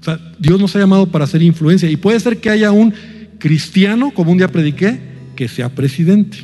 O 0.00 0.04
sea, 0.04 0.20
Dios 0.38 0.60
nos 0.60 0.76
ha 0.76 0.78
llamado 0.78 1.06
para 1.06 1.24
hacer 1.24 1.42
influencia 1.42 1.90
y 1.90 1.96
puede 1.96 2.20
ser 2.20 2.36
que 2.36 2.50
haya 2.50 2.70
un 2.70 2.94
cristiano, 3.40 4.12
como 4.14 4.30
un 4.30 4.38
día 4.38 4.52
prediqué, 4.52 5.13
que 5.34 5.48
sea 5.48 5.68
presidente. 5.68 6.38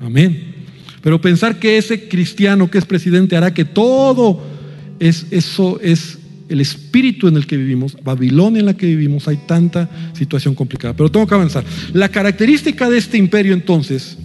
Amén. 0.00 0.54
Pero 1.02 1.20
pensar 1.20 1.58
que 1.58 1.78
ese 1.78 2.08
cristiano 2.08 2.70
que 2.70 2.78
es 2.78 2.84
presidente 2.84 3.36
hará 3.36 3.54
que 3.54 3.64
todo 3.64 4.42
es, 4.98 5.26
eso 5.30 5.78
es 5.80 6.18
el 6.48 6.60
espíritu 6.60 7.28
en 7.28 7.36
el 7.36 7.46
que 7.46 7.56
vivimos, 7.56 7.96
Babilonia 8.02 8.60
en 8.60 8.66
la 8.66 8.74
que 8.74 8.86
vivimos, 8.86 9.28
hay 9.28 9.36
tanta 9.46 9.88
situación 10.14 10.54
complicada. 10.54 10.94
Pero 10.94 11.10
tengo 11.10 11.26
que 11.26 11.34
avanzar. 11.34 11.64
La 11.92 12.08
característica 12.08 12.88
de 12.88 12.98
este 12.98 13.18
imperio 13.18 13.52
entonces 13.52 14.16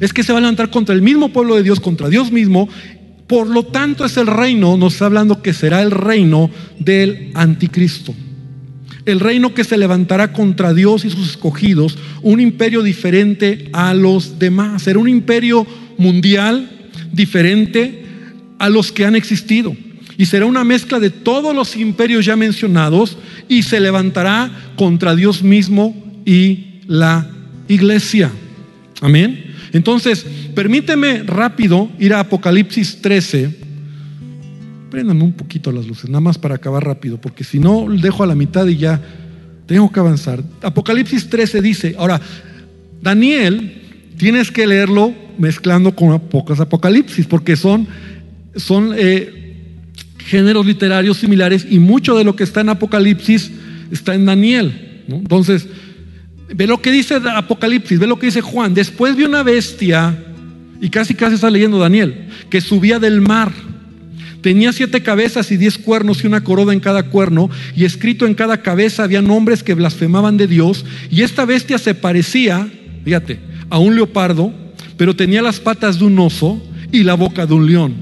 es 0.00 0.12
que 0.12 0.22
se 0.22 0.32
va 0.32 0.38
a 0.38 0.40
levantar 0.40 0.70
contra 0.70 0.94
el 0.94 1.02
mismo 1.02 1.32
pueblo 1.32 1.56
de 1.56 1.62
Dios, 1.62 1.80
contra 1.80 2.08
Dios 2.08 2.32
mismo. 2.32 2.68
Por 3.26 3.48
lo 3.48 3.64
tanto 3.64 4.04
es 4.04 4.16
el 4.16 4.26
reino, 4.26 4.76
nos 4.76 4.94
está 4.94 5.06
hablando 5.06 5.42
que 5.42 5.52
será 5.52 5.82
el 5.82 5.90
reino 5.90 6.50
del 6.78 7.30
anticristo. 7.34 8.14
El 9.04 9.20
reino 9.20 9.54
que 9.54 9.64
se 9.64 9.76
levantará 9.76 10.32
contra 10.32 10.74
Dios 10.74 11.04
y 11.04 11.10
sus 11.10 11.30
escogidos, 11.30 11.98
un 12.22 12.40
imperio 12.40 12.82
diferente 12.82 13.68
a 13.72 13.94
los 13.94 14.38
demás. 14.38 14.82
Será 14.82 14.98
un 14.98 15.08
imperio 15.08 15.66
mundial 15.98 16.70
diferente 17.12 18.04
a 18.58 18.68
los 18.68 18.92
que 18.92 19.04
han 19.04 19.16
existido 19.16 19.76
y 20.16 20.26
será 20.26 20.46
una 20.46 20.64
mezcla 20.64 21.00
de 21.00 21.10
todos 21.10 21.54
los 21.54 21.76
imperios 21.76 22.24
ya 22.24 22.36
mencionados 22.36 23.16
y 23.48 23.62
se 23.62 23.80
levantará 23.80 24.50
contra 24.76 25.16
Dios 25.16 25.42
mismo 25.42 25.96
y 26.24 26.80
la 26.86 27.28
iglesia. 27.68 28.30
Amén. 29.00 29.52
Entonces, 29.72 30.24
permíteme 30.54 31.22
rápido 31.22 31.90
ir 31.98 32.14
a 32.14 32.20
Apocalipsis 32.20 33.00
13. 33.00 33.71
Préndame 34.92 35.24
un 35.24 35.32
poquito 35.32 35.72
las 35.72 35.86
luces, 35.86 36.10
nada 36.10 36.20
más 36.20 36.36
para 36.36 36.56
acabar 36.56 36.84
rápido, 36.84 37.18
porque 37.18 37.44
si 37.44 37.58
no, 37.58 37.86
dejo 37.88 38.24
a 38.24 38.26
la 38.26 38.34
mitad 38.34 38.66
y 38.66 38.76
ya 38.76 39.00
tengo 39.64 39.90
que 39.90 39.98
avanzar. 39.98 40.44
Apocalipsis 40.60 41.30
13 41.30 41.62
dice, 41.62 41.94
ahora, 41.96 42.20
Daniel, 43.00 43.80
tienes 44.18 44.50
que 44.50 44.66
leerlo 44.66 45.14
mezclando 45.38 45.96
con 45.96 46.20
pocas 46.28 46.60
Apocalipsis, 46.60 47.24
porque 47.24 47.56
son, 47.56 47.88
son 48.54 48.92
eh, 48.94 49.54
géneros 50.18 50.66
literarios 50.66 51.16
similares 51.16 51.66
y 51.70 51.78
mucho 51.78 52.14
de 52.14 52.24
lo 52.24 52.36
que 52.36 52.44
está 52.44 52.60
en 52.60 52.68
Apocalipsis 52.68 53.50
está 53.90 54.14
en 54.14 54.26
Daniel. 54.26 55.04
Entonces, 55.08 55.68
ve 56.54 56.66
lo 56.66 56.82
que 56.82 56.92
dice 56.92 57.14
Apocalipsis, 57.14 57.98
ve 57.98 58.06
lo 58.06 58.18
que 58.18 58.26
dice 58.26 58.42
Juan. 58.42 58.74
Después 58.74 59.16
vi 59.16 59.24
una 59.24 59.42
bestia, 59.42 60.22
y 60.82 60.90
casi 60.90 61.14
casi 61.14 61.36
está 61.36 61.48
leyendo 61.48 61.78
Daniel, 61.78 62.28
que 62.50 62.60
subía 62.60 62.98
del 62.98 63.22
mar. 63.22 63.71
Tenía 64.42 64.72
siete 64.72 65.02
cabezas 65.02 65.50
y 65.52 65.56
diez 65.56 65.78
cuernos 65.78 66.22
y 66.22 66.26
una 66.26 66.42
corona 66.42 66.72
en 66.72 66.80
cada 66.80 67.04
cuerno, 67.04 67.48
y 67.76 67.84
escrito 67.84 68.26
en 68.26 68.34
cada 68.34 68.60
cabeza 68.60 69.04
había 69.04 69.22
nombres 69.22 69.62
que 69.62 69.74
blasfemaban 69.74 70.36
de 70.36 70.48
Dios. 70.48 70.84
Y 71.10 71.22
esta 71.22 71.44
bestia 71.44 71.78
se 71.78 71.94
parecía, 71.94 72.68
fíjate, 73.04 73.38
a 73.70 73.78
un 73.78 73.94
leopardo, 73.94 74.52
pero 74.96 75.16
tenía 75.16 75.42
las 75.42 75.60
patas 75.60 75.98
de 75.98 76.04
un 76.04 76.18
oso 76.18 76.60
y 76.90 77.04
la 77.04 77.14
boca 77.14 77.46
de 77.46 77.54
un 77.54 77.66
león. 77.66 77.94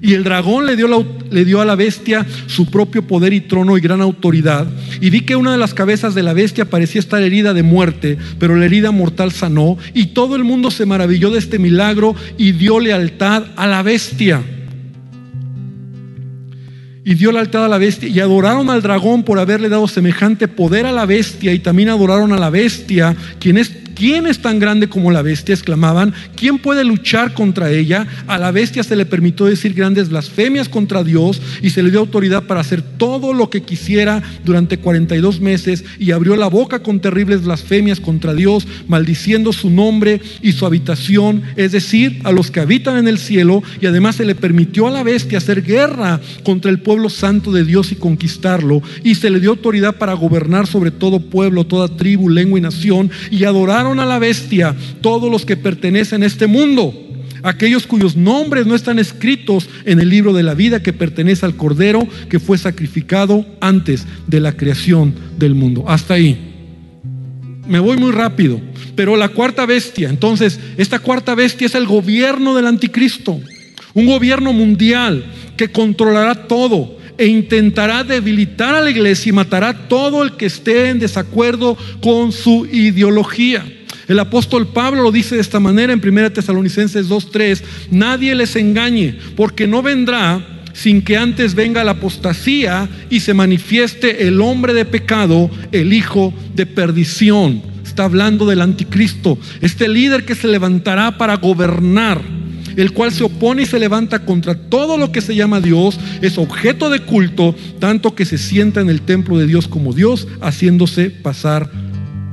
Y 0.00 0.12
el 0.14 0.24
dragón 0.24 0.66
le 0.66 0.76
dio, 0.76 1.06
le 1.30 1.44
dio, 1.44 1.60
a 1.60 1.64
la 1.64 1.76
bestia 1.76 2.26
su 2.46 2.66
propio 2.66 3.06
poder 3.06 3.32
y 3.32 3.40
trono 3.40 3.78
y 3.78 3.80
gran 3.80 4.02
autoridad. 4.02 4.66
Y 5.00 5.08
vi 5.08 5.22
que 5.22 5.36
una 5.36 5.52
de 5.52 5.58
las 5.58 5.72
cabezas 5.72 6.14
de 6.14 6.22
la 6.22 6.34
bestia 6.34 6.68
parecía 6.68 6.98
estar 6.98 7.22
herida 7.22 7.54
de 7.54 7.62
muerte, 7.62 8.18
pero 8.38 8.54
la 8.54 8.66
herida 8.66 8.90
mortal 8.90 9.32
sanó. 9.32 9.78
Y 9.94 10.06
todo 10.06 10.36
el 10.36 10.44
mundo 10.44 10.70
se 10.70 10.84
maravilló 10.84 11.30
de 11.30 11.38
este 11.38 11.58
milagro 11.58 12.14
y 12.36 12.52
dio 12.52 12.80
lealtad 12.80 13.44
a 13.56 13.66
la 13.66 13.82
bestia. 13.82 14.42
Y 17.04 17.14
dio 17.14 17.30
lealtad 17.30 17.66
a 17.66 17.68
la 17.68 17.78
bestia. 17.78 18.08
Y 18.08 18.18
adoraron 18.20 18.70
al 18.70 18.82
dragón 18.82 19.22
por 19.22 19.38
haberle 19.38 19.68
dado 19.68 19.86
semejante 19.86 20.48
poder 20.48 20.86
a 20.86 20.92
la 20.92 21.06
bestia. 21.06 21.52
Y 21.52 21.58
también 21.58 21.90
adoraron 21.90 22.32
a 22.32 22.38
la 22.38 22.50
bestia, 22.50 23.14
quien 23.38 23.58
es 23.58 23.83
¿quién 23.94 24.26
es 24.26 24.40
tan 24.40 24.58
grande 24.58 24.88
como 24.88 25.10
la 25.10 25.22
bestia? 25.22 25.54
exclamaban, 25.54 26.12
¿quién 26.36 26.58
puede 26.58 26.84
luchar 26.84 27.34
contra 27.34 27.70
ella? 27.70 28.06
A 28.26 28.38
la 28.38 28.50
bestia 28.50 28.82
se 28.82 28.96
le 28.96 29.06
permitió 29.06 29.46
decir 29.46 29.74
grandes 29.74 30.08
blasfemias 30.08 30.68
contra 30.68 31.04
Dios 31.04 31.40
y 31.62 31.70
se 31.70 31.82
le 31.82 31.90
dio 31.90 32.00
autoridad 32.00 32.44
para 32.44 32.60
hacer 32.60 32.82
todo 32.82 33.32
lo 33.32 33.50
que 33.50 33.62
quisiera 33.62 34.22
durante 34.44 34.78
42 34.78 35.40
meses 35.40 35.84
y 35.98 36.10
abrió 36.10 36.36
la 36.36 36.48
boca 36.48 36.82
con 36.82 37.00
terribles 37.00 37.44
blasfemias 37.44 38.00
contra 38.00 38.34
Dios, 38.34 38.66
maldiciendo 38.88 39.52
su 39.52 39.70
nombre 39.70 40.20
y 40.42 40.52
su 40.52 40.66
habitación, 40.66 41.42
es 41.56 41.72
decir, 41.72 42.20
a 42.24 42.32
los 42.32 42.50
que 42.50 42.60
habitan 42.60 42.98
en 42.98 43.08
el 43.08 43.18
cielo 43.18 43.62
y 43.80 43.86
además 43.86 44.16
se 44.16 44.24
le 44.24 44.34
permitió 44.34 44.88
a 44.88 44.90
la 44.90 45.02
bestia 45.02 45.38
hacer 45.38 45.62
guerra 45.62 46.20
contra 46.42 46.70
el 46.70 46.80
pueblo 46.80 47.08
santo 47.08 47.52
de 47.52 47.64
Dios 47.64 47.92
y 47.92 47.96
conquistarlo 47.96 48.82
y 49.02 49.14
se 49.14 49.30
le 49.30 49.40
dio 49.40 49.50
autoridad 49.50 49.96
para 49.96 50.12
gobernar 50.14 50.66
sobre 50.66 50.90
todo 50.90 51.20
pueblo, 51.20 51.64
toda 51.64 51.88
tribu, 51.88 52.28
lengua 52.28 52.58
y 52.58 52.62
nación 52.62 53.10
y 53.30 53.44
adorar 53.44 53.83
a 53.86 54.06
la 54.06 54.18
bestia 54.18 54.74
todos 55.00 55.30
los 55.30 55.44
que 55.44 55.56
pertenecen 55.56 56.22
a 56.22 56.26
este 56.26 56.46
mundo, 56.46 56.94
aquellos 57.42 57.86
cuyos 57.86 58.16
nombres 58.16 58.66
no 58.66 58.74
están 58.74 58.98
escritos 58.98 59.68
en 59.84 60.00
el 60.00 60.08
libro 60.08 60.32
de 60.32 60.42
la 60.42 60.54
vida 60.54 60.82
que 60.82 60.92
pertenece 60.92 61.44
al 61.46 61.56
Cordero 61.56 62.08
que 62.28 62.40
fue 62.40 62.58
sacrificado 62.58 63.46
antes 63.60 64.06
de 64.26 64.40
la 64.40 64.56
creación 64.56 65.14
del 65.38 65.54
mundo. 65.54 65.84
Hasta 65.86 66.14
ahí. 66.14 66.52
Me 67.68 67.78
voy 67.78 67.96
muy 67.96 68.12
rápido. 68.12 68.60
Pero 68.96 69.16
la 69.16 69.28
cuarta 69.28 69.66
bestia, 69.66 70.08
entonces, 70.08 70.60
esta 70.76 70.98
cuarta 70.98 71.34
bestia 71.34 71.66
es 71.66 71.74
el 71.74 71.86
gobierno 71.86 72.54
del 72.54 72.66
anticristo. 72.66 73.40
Un 73.92 74.06
gobierno 74.06 74.52
mundial 74.52 75.24
que 75.56 75.68
controlará 75.68 76.46
todo 76.46 76.96
e 77.16 77.26
intentará 77.26 78.04
debilitar 78.04 78.74
a 78.74 78.80
la 78.80 78.90
iglesia 78.90 79.30
y 79.30 79.32
matará 79.32 79.68
a 79.68 79.88
todo 79.88 80.22
el 80.22 80.36
que 80.36 80.46
esté 80.46 80.88
en 80.88 80.98
desacuerdo 80.98 81.76
con 82.00 82.32
su 82.32 82.66
ideología. 82.66 83.64
El 84.08 84.18
apóstol 84.18 84.68
Pablo 84.68 85.02
lo 85.02 85.12
dice 85.12 85.36
de 85.36 85.40
esta 85.40 85.60
manera 85.60 85.92
en 85.92 86.00
1 86.00 86.32
Tesalonicenses 86.32 87.08
2:3, 87.08 87.62
nadie 87.90 88.34
les 88.34 88.54
engañe, 88.56 89.16
porque 89.36 89.66
no 89.66 89.82
vendrá 89.82 90.54
sin 90.74 91.02
que 91.02 91.16
antes 91.16 91.54
venga 91.54 91.84
la 91.84 91.92
apostasía 91.92 92.88
y 93.08 93.20
se 93.20 93.32
manifieste 93.32 94.26
el 94.26 94.40
hombre 94.40 94.74
de 94.74 94.84
pecado, 94.84 95.50
el 95.72 95.92
hijo 95.92 96.34
de 96.54 96.66
perdición. 96.66 97.62
Está 97.84 98.04
hablando 98.04 98.44
del 98.44 98.60
anticristo, 98.60 99.38
este 99.60 99.88
líder 99.88 100.24
que 100.24 100.34
se 100.34 100.48
levantará 100.48 101.16
para 101.16 101.36
gobernar 101.36 102.20
el 102.76 102.92
cual 102.92 103.12
se 103.12 103.24
opone 103.24 103.62
y 103.62 103.66
se 103.66 103.78
levanta 103.78 104.24
contra 104.24 104.54
todo 104.54 104.96
lo 104.96 105.12
que 105.12 105.20
se 105.20 105.34
llama 105.34 105.60
Dios, 105.60 105.98
es 106.22 106.38
objeto 106.38 106.90
de 106.90 107.00
culto, 107.00 107.54
tanto 107.78 108.14
que 108.14 108.24
se 108.24 108.38
sienta 108.38 108.80
en 108.80 108.90
el 108.90 109.02
templo 109.02 109.38
de 109.38 109.46
Dios 109.46 109.68
como 109.68 109.92
Dios, 109.92 110.26
haciéndose 110.40 111.10
pasar 111.10 111.70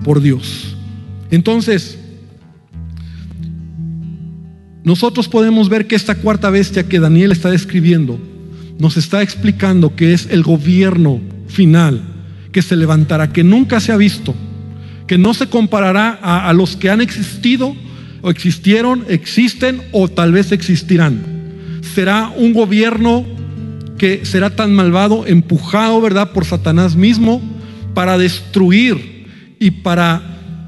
por 0.03 0.21
Dios. 0.21 0.75
Entonces, 1.29 1.97
nosotros 4.83 5.27
podemos 5.29 5.69
ver 5.69 5.87
que 5.87 5.95
esta 5.95 6.15
cuarta 6.15 6.49
bestia 6.49 6.87
que 6.87 6.99
Daniel 6.99 7.31
está 7.31 7.51
describiendo 7.51 8.19
nos 8.79 8.97
está 8.97 9.21
explicando 9.21 9.95
que 9.95 10.13
es 10.13 10.27
el 10.31 10.41
gobierno 10.41 11.21
final 11.47 12.01
que 12.51 12.63
se 12.63 12.75
levantará, 12.75 13.31
que 13.31 13.43
nunca 13.43 13.79
se 13.79 13.91
ha 13.91 13.97
visto, 13.97 14.33
que 15.07 15.19
no 15.19 15.33
se 15.35 15.47
comparará 15.47 16.19
a, 16.21 16.49
a 16.49 16.53
los 16.53 16.75
que 16.75 16.89
han 16.89 16.99
existido 16.99 17.75
o 18.21 18.29
existieron, 18.29 19.05
existen 19.09 19.81
o 19.91 20.07
tal 20.07 20.31
vez 20.31 20.51
existirán. 20.51 21.21
Será 21.93 22.31
un 22.35 22.53
gobierno 22.53 23.25
que 23.97 24.25
será 24.25 24.49
tan 24.55 24.73
malvado, 24.73 25.27
empujado, 25.27 26.01
¿verdad?, 26.01 26.31
por 26.31 26.45
Satanás 26.45 26.95
mismo 26.95 27.41
para 27.93 28.17
destruir 28.17 29.55
y 29.59 29.71
para 29.71 30.21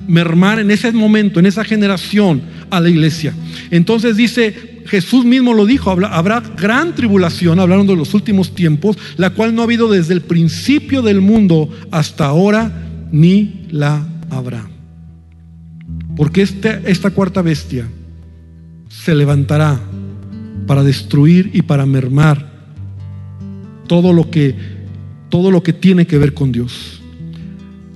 mermar 0.07 0.59
en 0.59 0.69
ese 0.69 0.91
momento, 0.91 1.39
en 1.39 1.45
esa 1.45 1.63
generación, 1.63 2.41
a 2.69 2.79
la 2.79 2.89
iglesia. 2.89 3.33
Entonces 3.71 4.17
dice, 4.17 4.83
Jesús 4.85 5.25
mismo 5.25 5.53
lo 5.53 5.65
dijo, 5.65 5.89
habrá 5.89 6.41
gran 6.57 6.93
tribulación, 6.93 7.59
hablando 7.59 7.93
de 7.93 7.97
los 7.97 8.13
últimos 8.13 8.53
tiempos, 8.53 8.97
la 9.17 9.31
cual 9.31 9.55
no 9.55 9.61
ha 9.61 9.65
habido 9.65 9.89
desde 9.89 10.13
el 10.13 10.21
principio 10.21 11.01
del 11.01 11.21
mundo 11.21 11.69
hasta 11.91 12.25
ahora, 12.25 12.71
ni 13.11 13.65
la 13.71 14.05
habrá. 14.29 14.72
Porque 16.15 16.41
este, 16.41 16.81
esta 16.85 17.11
cuarta 17.11 17.41
bestia 17.41 17.87
se 18.89 19.15
levantará 19.15 19.79
para 20.67 20.83
destruir 20.83 21.51
y 21.53 21.61
para 21.61 21.85
mermar 21.85 22.51
todo 23.87 24.13
lo 24.13 24.29
que, 24.29 24.55
todo 25.29 25.51
lo 25.51 25.63
que 25.63 25.73
tiene 25.73 26.05
que 26.07 26.17
ver 26.17 26.33
con 26.33 26.51
Dios. 26.51 27.01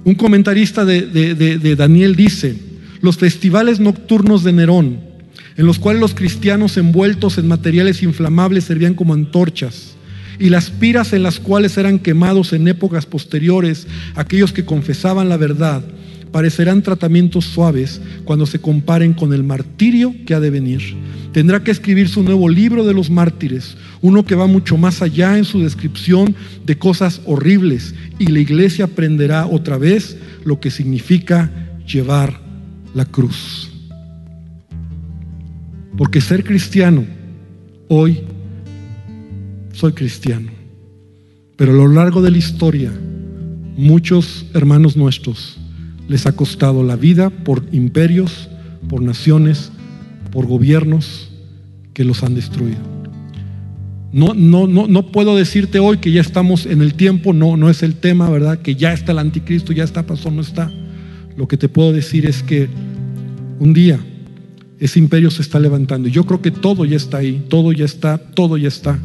Un 0.04 0.16
comentarista 0.16 0.86
de, 0.86 1.02
de 1.06 1.76
Daniel 1.76 2.16
dice, 2.16 2.58
los 3.02 3.18
festivales 3.18 3.80
nocturnos 3.80 4.44
de 4.44 4.54
Nerón, 4.54 5.00
en 5.56 5.66
los 5.66 5.80
cuales 5.80 6.02
los 6.02 6.14
cristianos 6.14 6.78
envueltos 6.78 7.38
en 7.38 7.48
materiales 7.48 8.04
inflamables 8.04 8.64
servían 8.64 8.94
como 8.94 9.14
antorchas, 9.14 9.96
y 10.40 10.50
las 10.50 10.70
piras 10.70 11.14
en 11.14 11.24
las 11.24 11.40
cuales 11.40 11.78
eran 11.78 12.00
quemados 12.00 12.54
en 12.54 12.68
épocas 12.68 13.06
posteriores 13.06 13.88
aquellos 14.16 14.54
que 14.54 14.66
confesaban 14.66 15.30
la 15.30 15.38
verdad, 15.38 15.84
parecerán 16.32 16.82
tratamientos 16.82 17.46
suaves 17.46 18.02
cuando 18.26 18.46
se 18.46 18.60
comparen 18.60 19.14
con 19.14 19.34
el 19.34 19.44
martirio 19.44 20.14
que 20.26 20.34
ha 20.34 20.40
de 20.40 20.50
venir. 20.50 20.82
Tendrá 21.32 21.64
que 21.64 21.72
escribir 21.72 22.10
su 22.10 22.24
nuevo 22.24 22.50
libro 22.50 22.86
de 22.86 22.94
los 22.94 23.10
mártires, 23.10 23.78
uno 24.02 24.26
que 24.26 24.36
va 24.36 24.48
mucho 24.48 24.78
más 24.78 25.02
allá 25.02 25.38
en 25.38 25.46
su 25.46 25.62
descripción 25.62 26.36
de 26.66 26.78
cosas 26.78 27.22
horribles, 27.26 27.94
y 28.20 28.28
la 28.28 28.40
iglesia 28.40 28.86
aprenderá 28.86 29.46
otra 29.46 29.78
vez 29.78 30.18
lo 30.44 30.60
que 30.60 30.72
significa 30.72 31.52
llevar 31.86 32.42
la 32.94 33.06
cruz. 33.06 33.72
Porque 35.98 36.22
ser 36.22 36.44
cristiano, 36.44 37.06
hoy 37.88 38.22
soy 39.74 39.94
cristiano, 39.94 40.52
pero 41.56 41.72
a 41.72 41.76
lo 41.76 41.88
largo 41.88 42.22
de 42.22 42.32
la 42.32 42.38
historia, 42.38 42.92
muchos 43.76 44.46
hermanos 44.54 44.96
nuestros 44.98 45.60
les 46.08 46.26
ha 46.26 46.32
costado 46.32 46.84
la 46.84 46.96
vida 46.96 47.30
por 47.30 47.64
imperios, 47.72 48.50
por 48.90 49.02
naciones, 49.02 49.72
por 50.32 50.46
gobiernos 50.46 51.30
que 51.94 52.04
los 52.04 52.24
han 52.24 52.36
destruido. 52.36 52.80
No, 54.12 54.34
no, 54.34 54.68
no, 54.68 54.88
no 54.88 55.12
puedo 55.12 55.36
decirte 55.36 55.80
hoy 55.80 55.98
que 55.98 56.12
ya 56.12 56.22
estamos 56.22 56.66
en 56.66 56.82
el 56.82 56.94
tiempo, 56.94 57.34
no, 57.34 57.58
no 57.58 57.70
es 57.70 57.84
el 57.84 57.96
tema, 57.96 58.30
¿verdad? 58.30 58.60
Que 58.60 58.76
ya 58.76 58.94
está 58.94 59.12
el 59.12 59.20
anticristo, 59.20 59.74
ya 59.74 59.84
está, 59.84 60.06
pasó, 60.06 60.32
no 60.32 60.42
está. 60.42 60.72
Lo 61.36 61.48
que 61.48 61.58
te 61.58 61.70
puedo 61.70 61.92
decir 61.92 62.26
es 62.26 62.42
que 62.42 62.70
un 63.60 63.74
día 63.74 64.00
ese 64.80 65.00
imperio 65.00 65.30
se 65.30 65.42
está 65.42 65.60
levantando. 65.60 66.08
Yo 66.08 66.26
creo 66.26 66.42
que 66.42 66.52
todo 66.52 66.86
ya 66.86 66.96
está 66.96 67.18
ahí, 67.18 67.46
todo 67.50 67.72
ya 67.74 67.86
está, 67.86 68.18
todo 68.18 68.58
ya 68.58 68.68
está. 68.68 69.00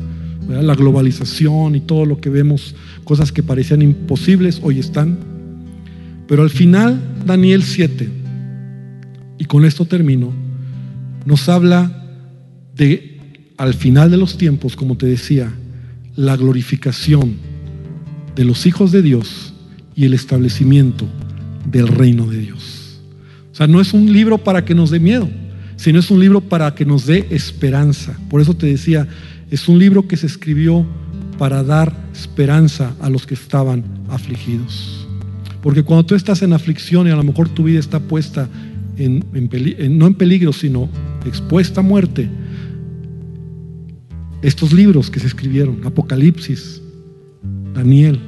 La 0.49 0.75
globalización 0.75 1.77
y 1.77 1.81
todo 1.81 2.05
lo 2.05 2.21
que 2.21 2.29
vemos, 2.29 2.75
cosas 3.05 3.33
que 3.33 3.43
parecían 3.43 3.81
imposibles, 3.81 4.61
hoy 4.63 4.79
están. 4.79 5.19
Pero 6.33 6.45
al 6.45 6.49
final, 6.49 6.99
Daniel 7.27 7.63
7, 7.63 8.09
y 9.37 9.45
con 9.45 9.67
esto 9.67 9.85
termino, 9.85 10.33
nos 11.27 11.47
habla 11.51 12.07
de, 12.75 13.21
al 13.59 13.75
final 13.75 14.11
de 14.11 14.17
los 14.17 14.39
tiempos, 14.39 14.75
como 14.75 14.97
te 14.97 15.05
decía, 15.05 15.53
la 16.17 16.35
glorificación 16.39 17.35
de 18.35 18.47
los 18.47 18.65
hijos 18.65 18.93
de 18.93 19.03
Dios 19.03 19.53
y 19.95 20.07
el 20.07 20.15
establecimiento 20.15 21.07
del 21.71 21.87
reino 21.87 22.27
de 22.27 22.39
Dios. 22.39 23.03
O 23.53 23.55
sea, 23.55 23.67
no 23.67 23.79
es 23.83 23.93
un 23.93 24.11
libro 24.11 24.39
para 24.39 24.65
que 24.65 24.75
nos 24.75 24.89
dé 24.89 25.01
miedo, 25.01 25.29
sino 25.77 25.99
es 25.99 26.11
un 26.11 26.19
libro 26.19 26.41
para 26.41 26.75
que 26.75 26.87
nos 26.87 27.05
dé 27.05 27.27
esperanza. 27.29 28.19
Por 28.31 28.41
eso 28.41 28.55
te 28.55 28.69
decía, 28.69 29.07
es 29.51 29.69
un 29.69 29.79
libro 29.79 30.09
que 30.09 30.17
se 30.17 30.29
escribió 30.29 30.87
para 31.37 31.63
dar 31.63 31.95
esperanza 32.15 32.95
a 33.03 33.11
los 33.11 33.27
que 33.27 33.35
estaban 33.35 33.85
afligidos. 34.09 35.07
Porque 35.63 35.85
cuando 35.85 36.05
tú 36.05 36.15
estás 36.15 36.43
en 36.43 36.53
aflicción 36.53 37.07
y 37.07 37.11
a 37.11 37.17
lo 37.17 37.23
mejor 37.23 37.49
tu 37.49 37.65
vida 37.65 37.79
está 37.79 38.01
puesta 38.01 38.49
en, 38.99 39.25
no 39.97 40.07
en 40.07 40.15
peligro, 40.15 40.53
sino 40.53 40.89
expuesta 41.25 41.81
a 41.81 41.85
muerte, 41.85 42.29
estos 44.43 44.73
libros 44.73 45.09
que 45.09 45.21
se 45.21 45.29
escribieron, 45.29 45.81
Apocalipsis, 45.85 46.83
Daniel, 47.75 48.19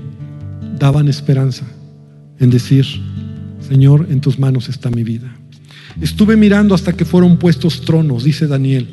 daban 0.78 1.09
esperanza 1.09 1.64
en 2.39 2.51
decir, 2.51 2.87
Señor, 3.61 4.07
en 4.11 4.20
tus 4.20 4.39
manos 4.39 4.68
está 4.68 4.91
mi 4.91 5.03
vida. 5.03 5.37
Estuve 6.01 6.37
mirando 6.37 6.74
hasta 6.74 6.93
que 6.93 7.05
fueron 7.05 7.37
puestos 7.37 7.80
tronos, 7.80 8.24
dice 8.24 8.47
Daniel 8.47 8.89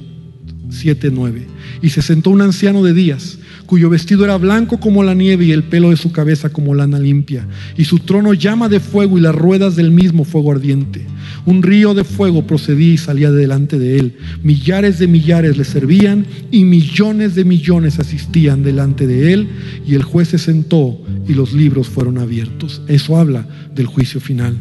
7:9, 0.69 1.45
y 1.81 1.89
se 1.89 2.01
sentó 2.01 2.31
un 2.31 2.41
anciano 2.41 2.83
de 2.83 2.93
días 2.93 3.37
cuyo 3.72 3.89
vestido 3.89 4.26
era 4.26 4.36
blanco 4.36 4.82
como 4.82 5.01
la 5.01 5.13
nieve 5.13 5.45
y 5.45 5.53
el 5.53 5.63
pelo 5.63 5.91
de 5.91 5.95
su 5.95 6.11
cabeza 6.11 6.49
como 6.49 6.76
lana 6.76 6.99
limpia, 6.99 7.47
y 7.78 7.86
su 7.86 7.99
trono 7.99 8.34
llama 8.34 8.67
de 8.67 8.82
fuego 8.82 9.17
y 9.17 9.22
las 9.22 9.34
ruedas 9.34 9.78
del 9.78 9.91
mismo 9.91 10.26
fuego 10.26 10.51
ardiente. 10.51 11.07
Un 11.45 11.63
río 11.63 11.93
de 11.93 12.03
fuego 12.03 12.45
procedía 12.45 12.95
y 12.95 12.97
salía 12.97 13.32
delante 13.32 13.80
de 13.80 13.97
él. 13.97 14.17
Millares 14.43 14.99
de 14.99 15.07
millares 15.07 15.57
le 15.57 15.63
servían 15.63 16.26
y 16.51 16.65
millones 16.65 17.34
de 17.34 17.45
millones 17.45 17.97
asistían 17.97 18.61
delante 18.61 19.07
de 19.07 19.32
él, 19.32 19.47
y 19.88 19.95
el 19.95 20.03
juez 20.03 20.28
se 20.28 20.38
sentó 20.38 20.99
y 21.26 21.34
los 21.34 21.53
libros 21.53 21.88
fueron 21.88 22.17
abiertos. 22.17 22.82
Eso 22.89 23.15
habla 23.15 23.47
del 23.74 23.86
juicio 23.86 24.19
final. 24.19 24.57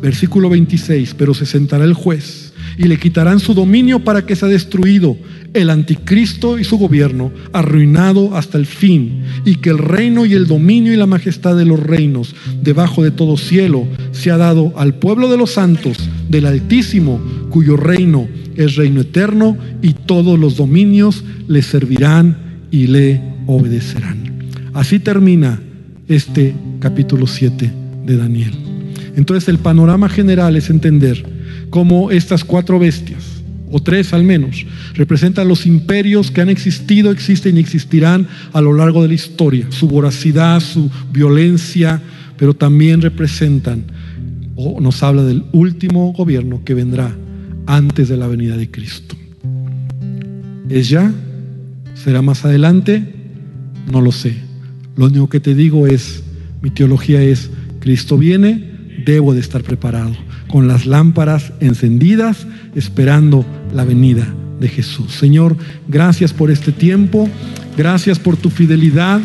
Versículo 0.00 0.48
26, 0.48 1.14
pero 1.14 1.34
se 1.34 1.44
sentará 1.44 1.82
el 1.84 1.94
juez 1.94 2.43
y 2.76 2.84
le 2.84 2.98
quitarán 2.98 3.40
su 3.40 3.54
dominio 3.54 4.00
para 4.00 4.26
que 4.26 4.36
sea 4.36 4.48
destruido 4.48 5.16
el 5.52 5.70
anticristo 5.70 6.58
y 6.58 6.64
su 6.64 6.78
gobierno, 6.78 7.32
arruinado 7.52 8.36
hasta 8.36 8.58
el 8.58 8.66
fin, 8.66 9.22
y 9.44 9.56
que 9.56 9.70
el 9.70 9.78
reino 9.78 10.26
y 10.26 10.34
el 10.34 10.46
dominio 10.46 10.92
y 10.92 10.96
la 10.96 11.06
majestad 11.06 11.56
de 11.56 11.64
los 11.64 11.80
reinos 11.80 12.34
debajo 12.62 13.02
de 13.02 13.12
todo 13.12 13.36
cielo 13.36 13.86
se 14.12 14.30
ha 14.30 14.36
dado 14.36 14.72
al 14.76 14.94
pueblo 14.94 15.28
de 15.28 15.36
los 15.36 15.52
santos 15.52 15.98
del 16.28 16.46
Altísimo, 16.46 17.20
cuyo 17.50 17.76
reino 17.76 18.26
es 18.56 18.74
reino 18.74 19.02
eterno, 19.02 19.56
y 19.80 19.92
todos 19.92 20.38
los 20.38 20.56
dominios 20.56 21.24
le 21.46 21.62
servirán 21.62 22.36
y 22.70 22.88
le 22.88 23.22
obedecerán. 23.46 24.48
Así 24.72 24.98
termina 24.98 25.60
este 26.08 26.54
capítulo 26.80 27.26
7 27.28 27.70
de 28.04 28.16
Daniel. 28.16 28.52
Entonces 29.16 29.48
el 29.48 29.58
panorama 29.58 30.08
general 30.08 30.56
es 30.56 30.70
entender 30.70 31.33
cómo 31.74 32.12
estas 32.12 32.44
cuatro 32.44 32.78
bestias, 32.78 33.24
o 33.68 33.82
tres 33.82 34.12
al 34.12 34.22
menos, 34.22 34.64
representan 34.94 35.48
los 35.48 35.66
imperios 35.66 36.30
que 36.30 36.40
han 36.40 36.48
existido, 36.48 37.10
existen 37.10 37.56
y 37.56 37.60
existirán 37.60 38.28
a 38.52 38.60
lo 38.60 38.74
largo 38.74 39.02
de 39.02 39.08
la 39.08 39.14
historia, 39.14 39.66
su 39.70 39.88
voracidad, 39.88 40.60
su 40.60 40.88
violencia, 41.12 42.00
pero 42.36 42.54
también 42.54 43.02
representan 43.02 43.86
o 44.54 44.80
nos 44.80 45.02
habla 45.02 45.24
del 45.24 45.46
último 45.50 46.12
gobierno 46.12 46.62
que 46.64 46.74
vendrá 46.74 47.12
antes 47.66 48.08
de 48.08 48.18
la 48.18 48.28
venida 48.28 48.56
de 48.56 48.70
Cristo. 48.70 49.16
¿Es 50.68 50.88
ya? 50.88 51.12
¿Será 51.96 52.22
más 52.22 52.44
adelante? 52.44 53.02
No 53.90 54.00
lo 54.00 54.12
sé. 54.12 54.36
Lo 54.94 55.06
único 55.06 55.28
que 55.28 55.40
te 55.40 55.56
digo 55.56 55.88
es, 55.88 56.22
mi 56.62 56.70
teología 56.70 57.20
es, 57.20 57.50
Cristo 57.80 58.16
viene, 58.16 58.62
debo 59.04 59.34
de 59.34 59.40
estar 59.40 59.64
preparado, 59.64 60.14
con 60.54 60.68
las 60.68 60.86
lámparas 60.86 61.52
encendidas, 61.58 62.46
esperando 62.76 63.44
la 63.74 63.84
venida 63.84 64.32
de 64.60 64.68
Jesús. 64.68 65.10
Señor, 65.10 65.56
gracias 65.88 66.32
por 66.32 66.48
este 66.48 66.70
tiempo, 66.70 67.28
gracias 67.76 68.20
por 68.20 68.36
tu 68.36 68.50
fidelidad, 68.50 69.20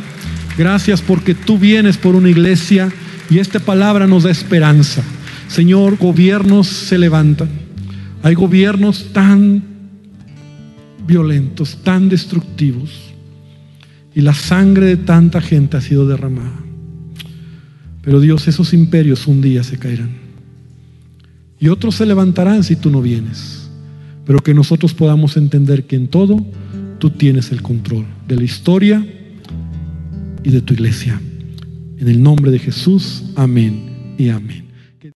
gracias 0.57 1.03
porque 1.03 1.35
tú 1.35 1.59
vienes 1.59 1.97
por 1.97 2.15
una 2.15 2.31
iglesia 2.31 2.91
y 3.29 3.37
esta 3.37 3.59
palabra 3.59 4.07
nos 4.07 4.23
da 4.23 4.31
esperanza. 4.31 5.03
Señor, 5.47 5.97
gobiernos 5.97 6.65
se 6.65 6.97
levantan. 6.97 7.49
Hay 8.23 8.33
gobiernos 8.33 9.13
tan 9.13 9.63
violentos, 11.05 11.77
tan 11.83 12.09
destructivos, 12.09 12.89
y 14.15 14.21
la 14.21 14.33
sangre 14.33 14.87
de 14.87 14.97
tanta 14.97 15.41
gente 15.41 15.77
ha 15.77 15.81
sido 15.81 16.07
derramada. 16.07 16.57
Pero 18.01 18.19
Dios, 18.19 18.47
esos 18.47 18.73
imperios 18.73 19.27
un 19.27 19.41
día 19.41 19.61
se 19.61 19.77
caerán. 19.77 20.28
Y 21.59 21.67
otros 21.67 21.95
se 21.95 22.05
levantarán 22.05 22.63
si 22.63 22.75
tú 22.75 22.89
no 22.89 23.01
vienes. 23.01 23.69
Pero 24.25 24.39
que 24.39 24.53
nosotros 24.53 24.93
podamos 24.93 25.35
entender 25.37 25.85
que 25.85 25.95
en 25.95 26.07
todo 26.07 26.45
tú 26.99 27.09
tienes 27.09 27.51
el 27.51 27.61
control 27.61 28.05
de 28.27 28.35
la 28.35 28.43
historia 28.43 29.05
y 30.43 30.51
de 30.51 30.61
tu 30.61 30.73
iglesia. 30.73 31.19
En 31.97 32.07
el 32.07 32.21
nombre 32.21 32.51
de 32.51 32.59
Jesús, 32.59 33.23
amén 33.35 34.15
y 34.17 34.29
amén. 34.29 34.68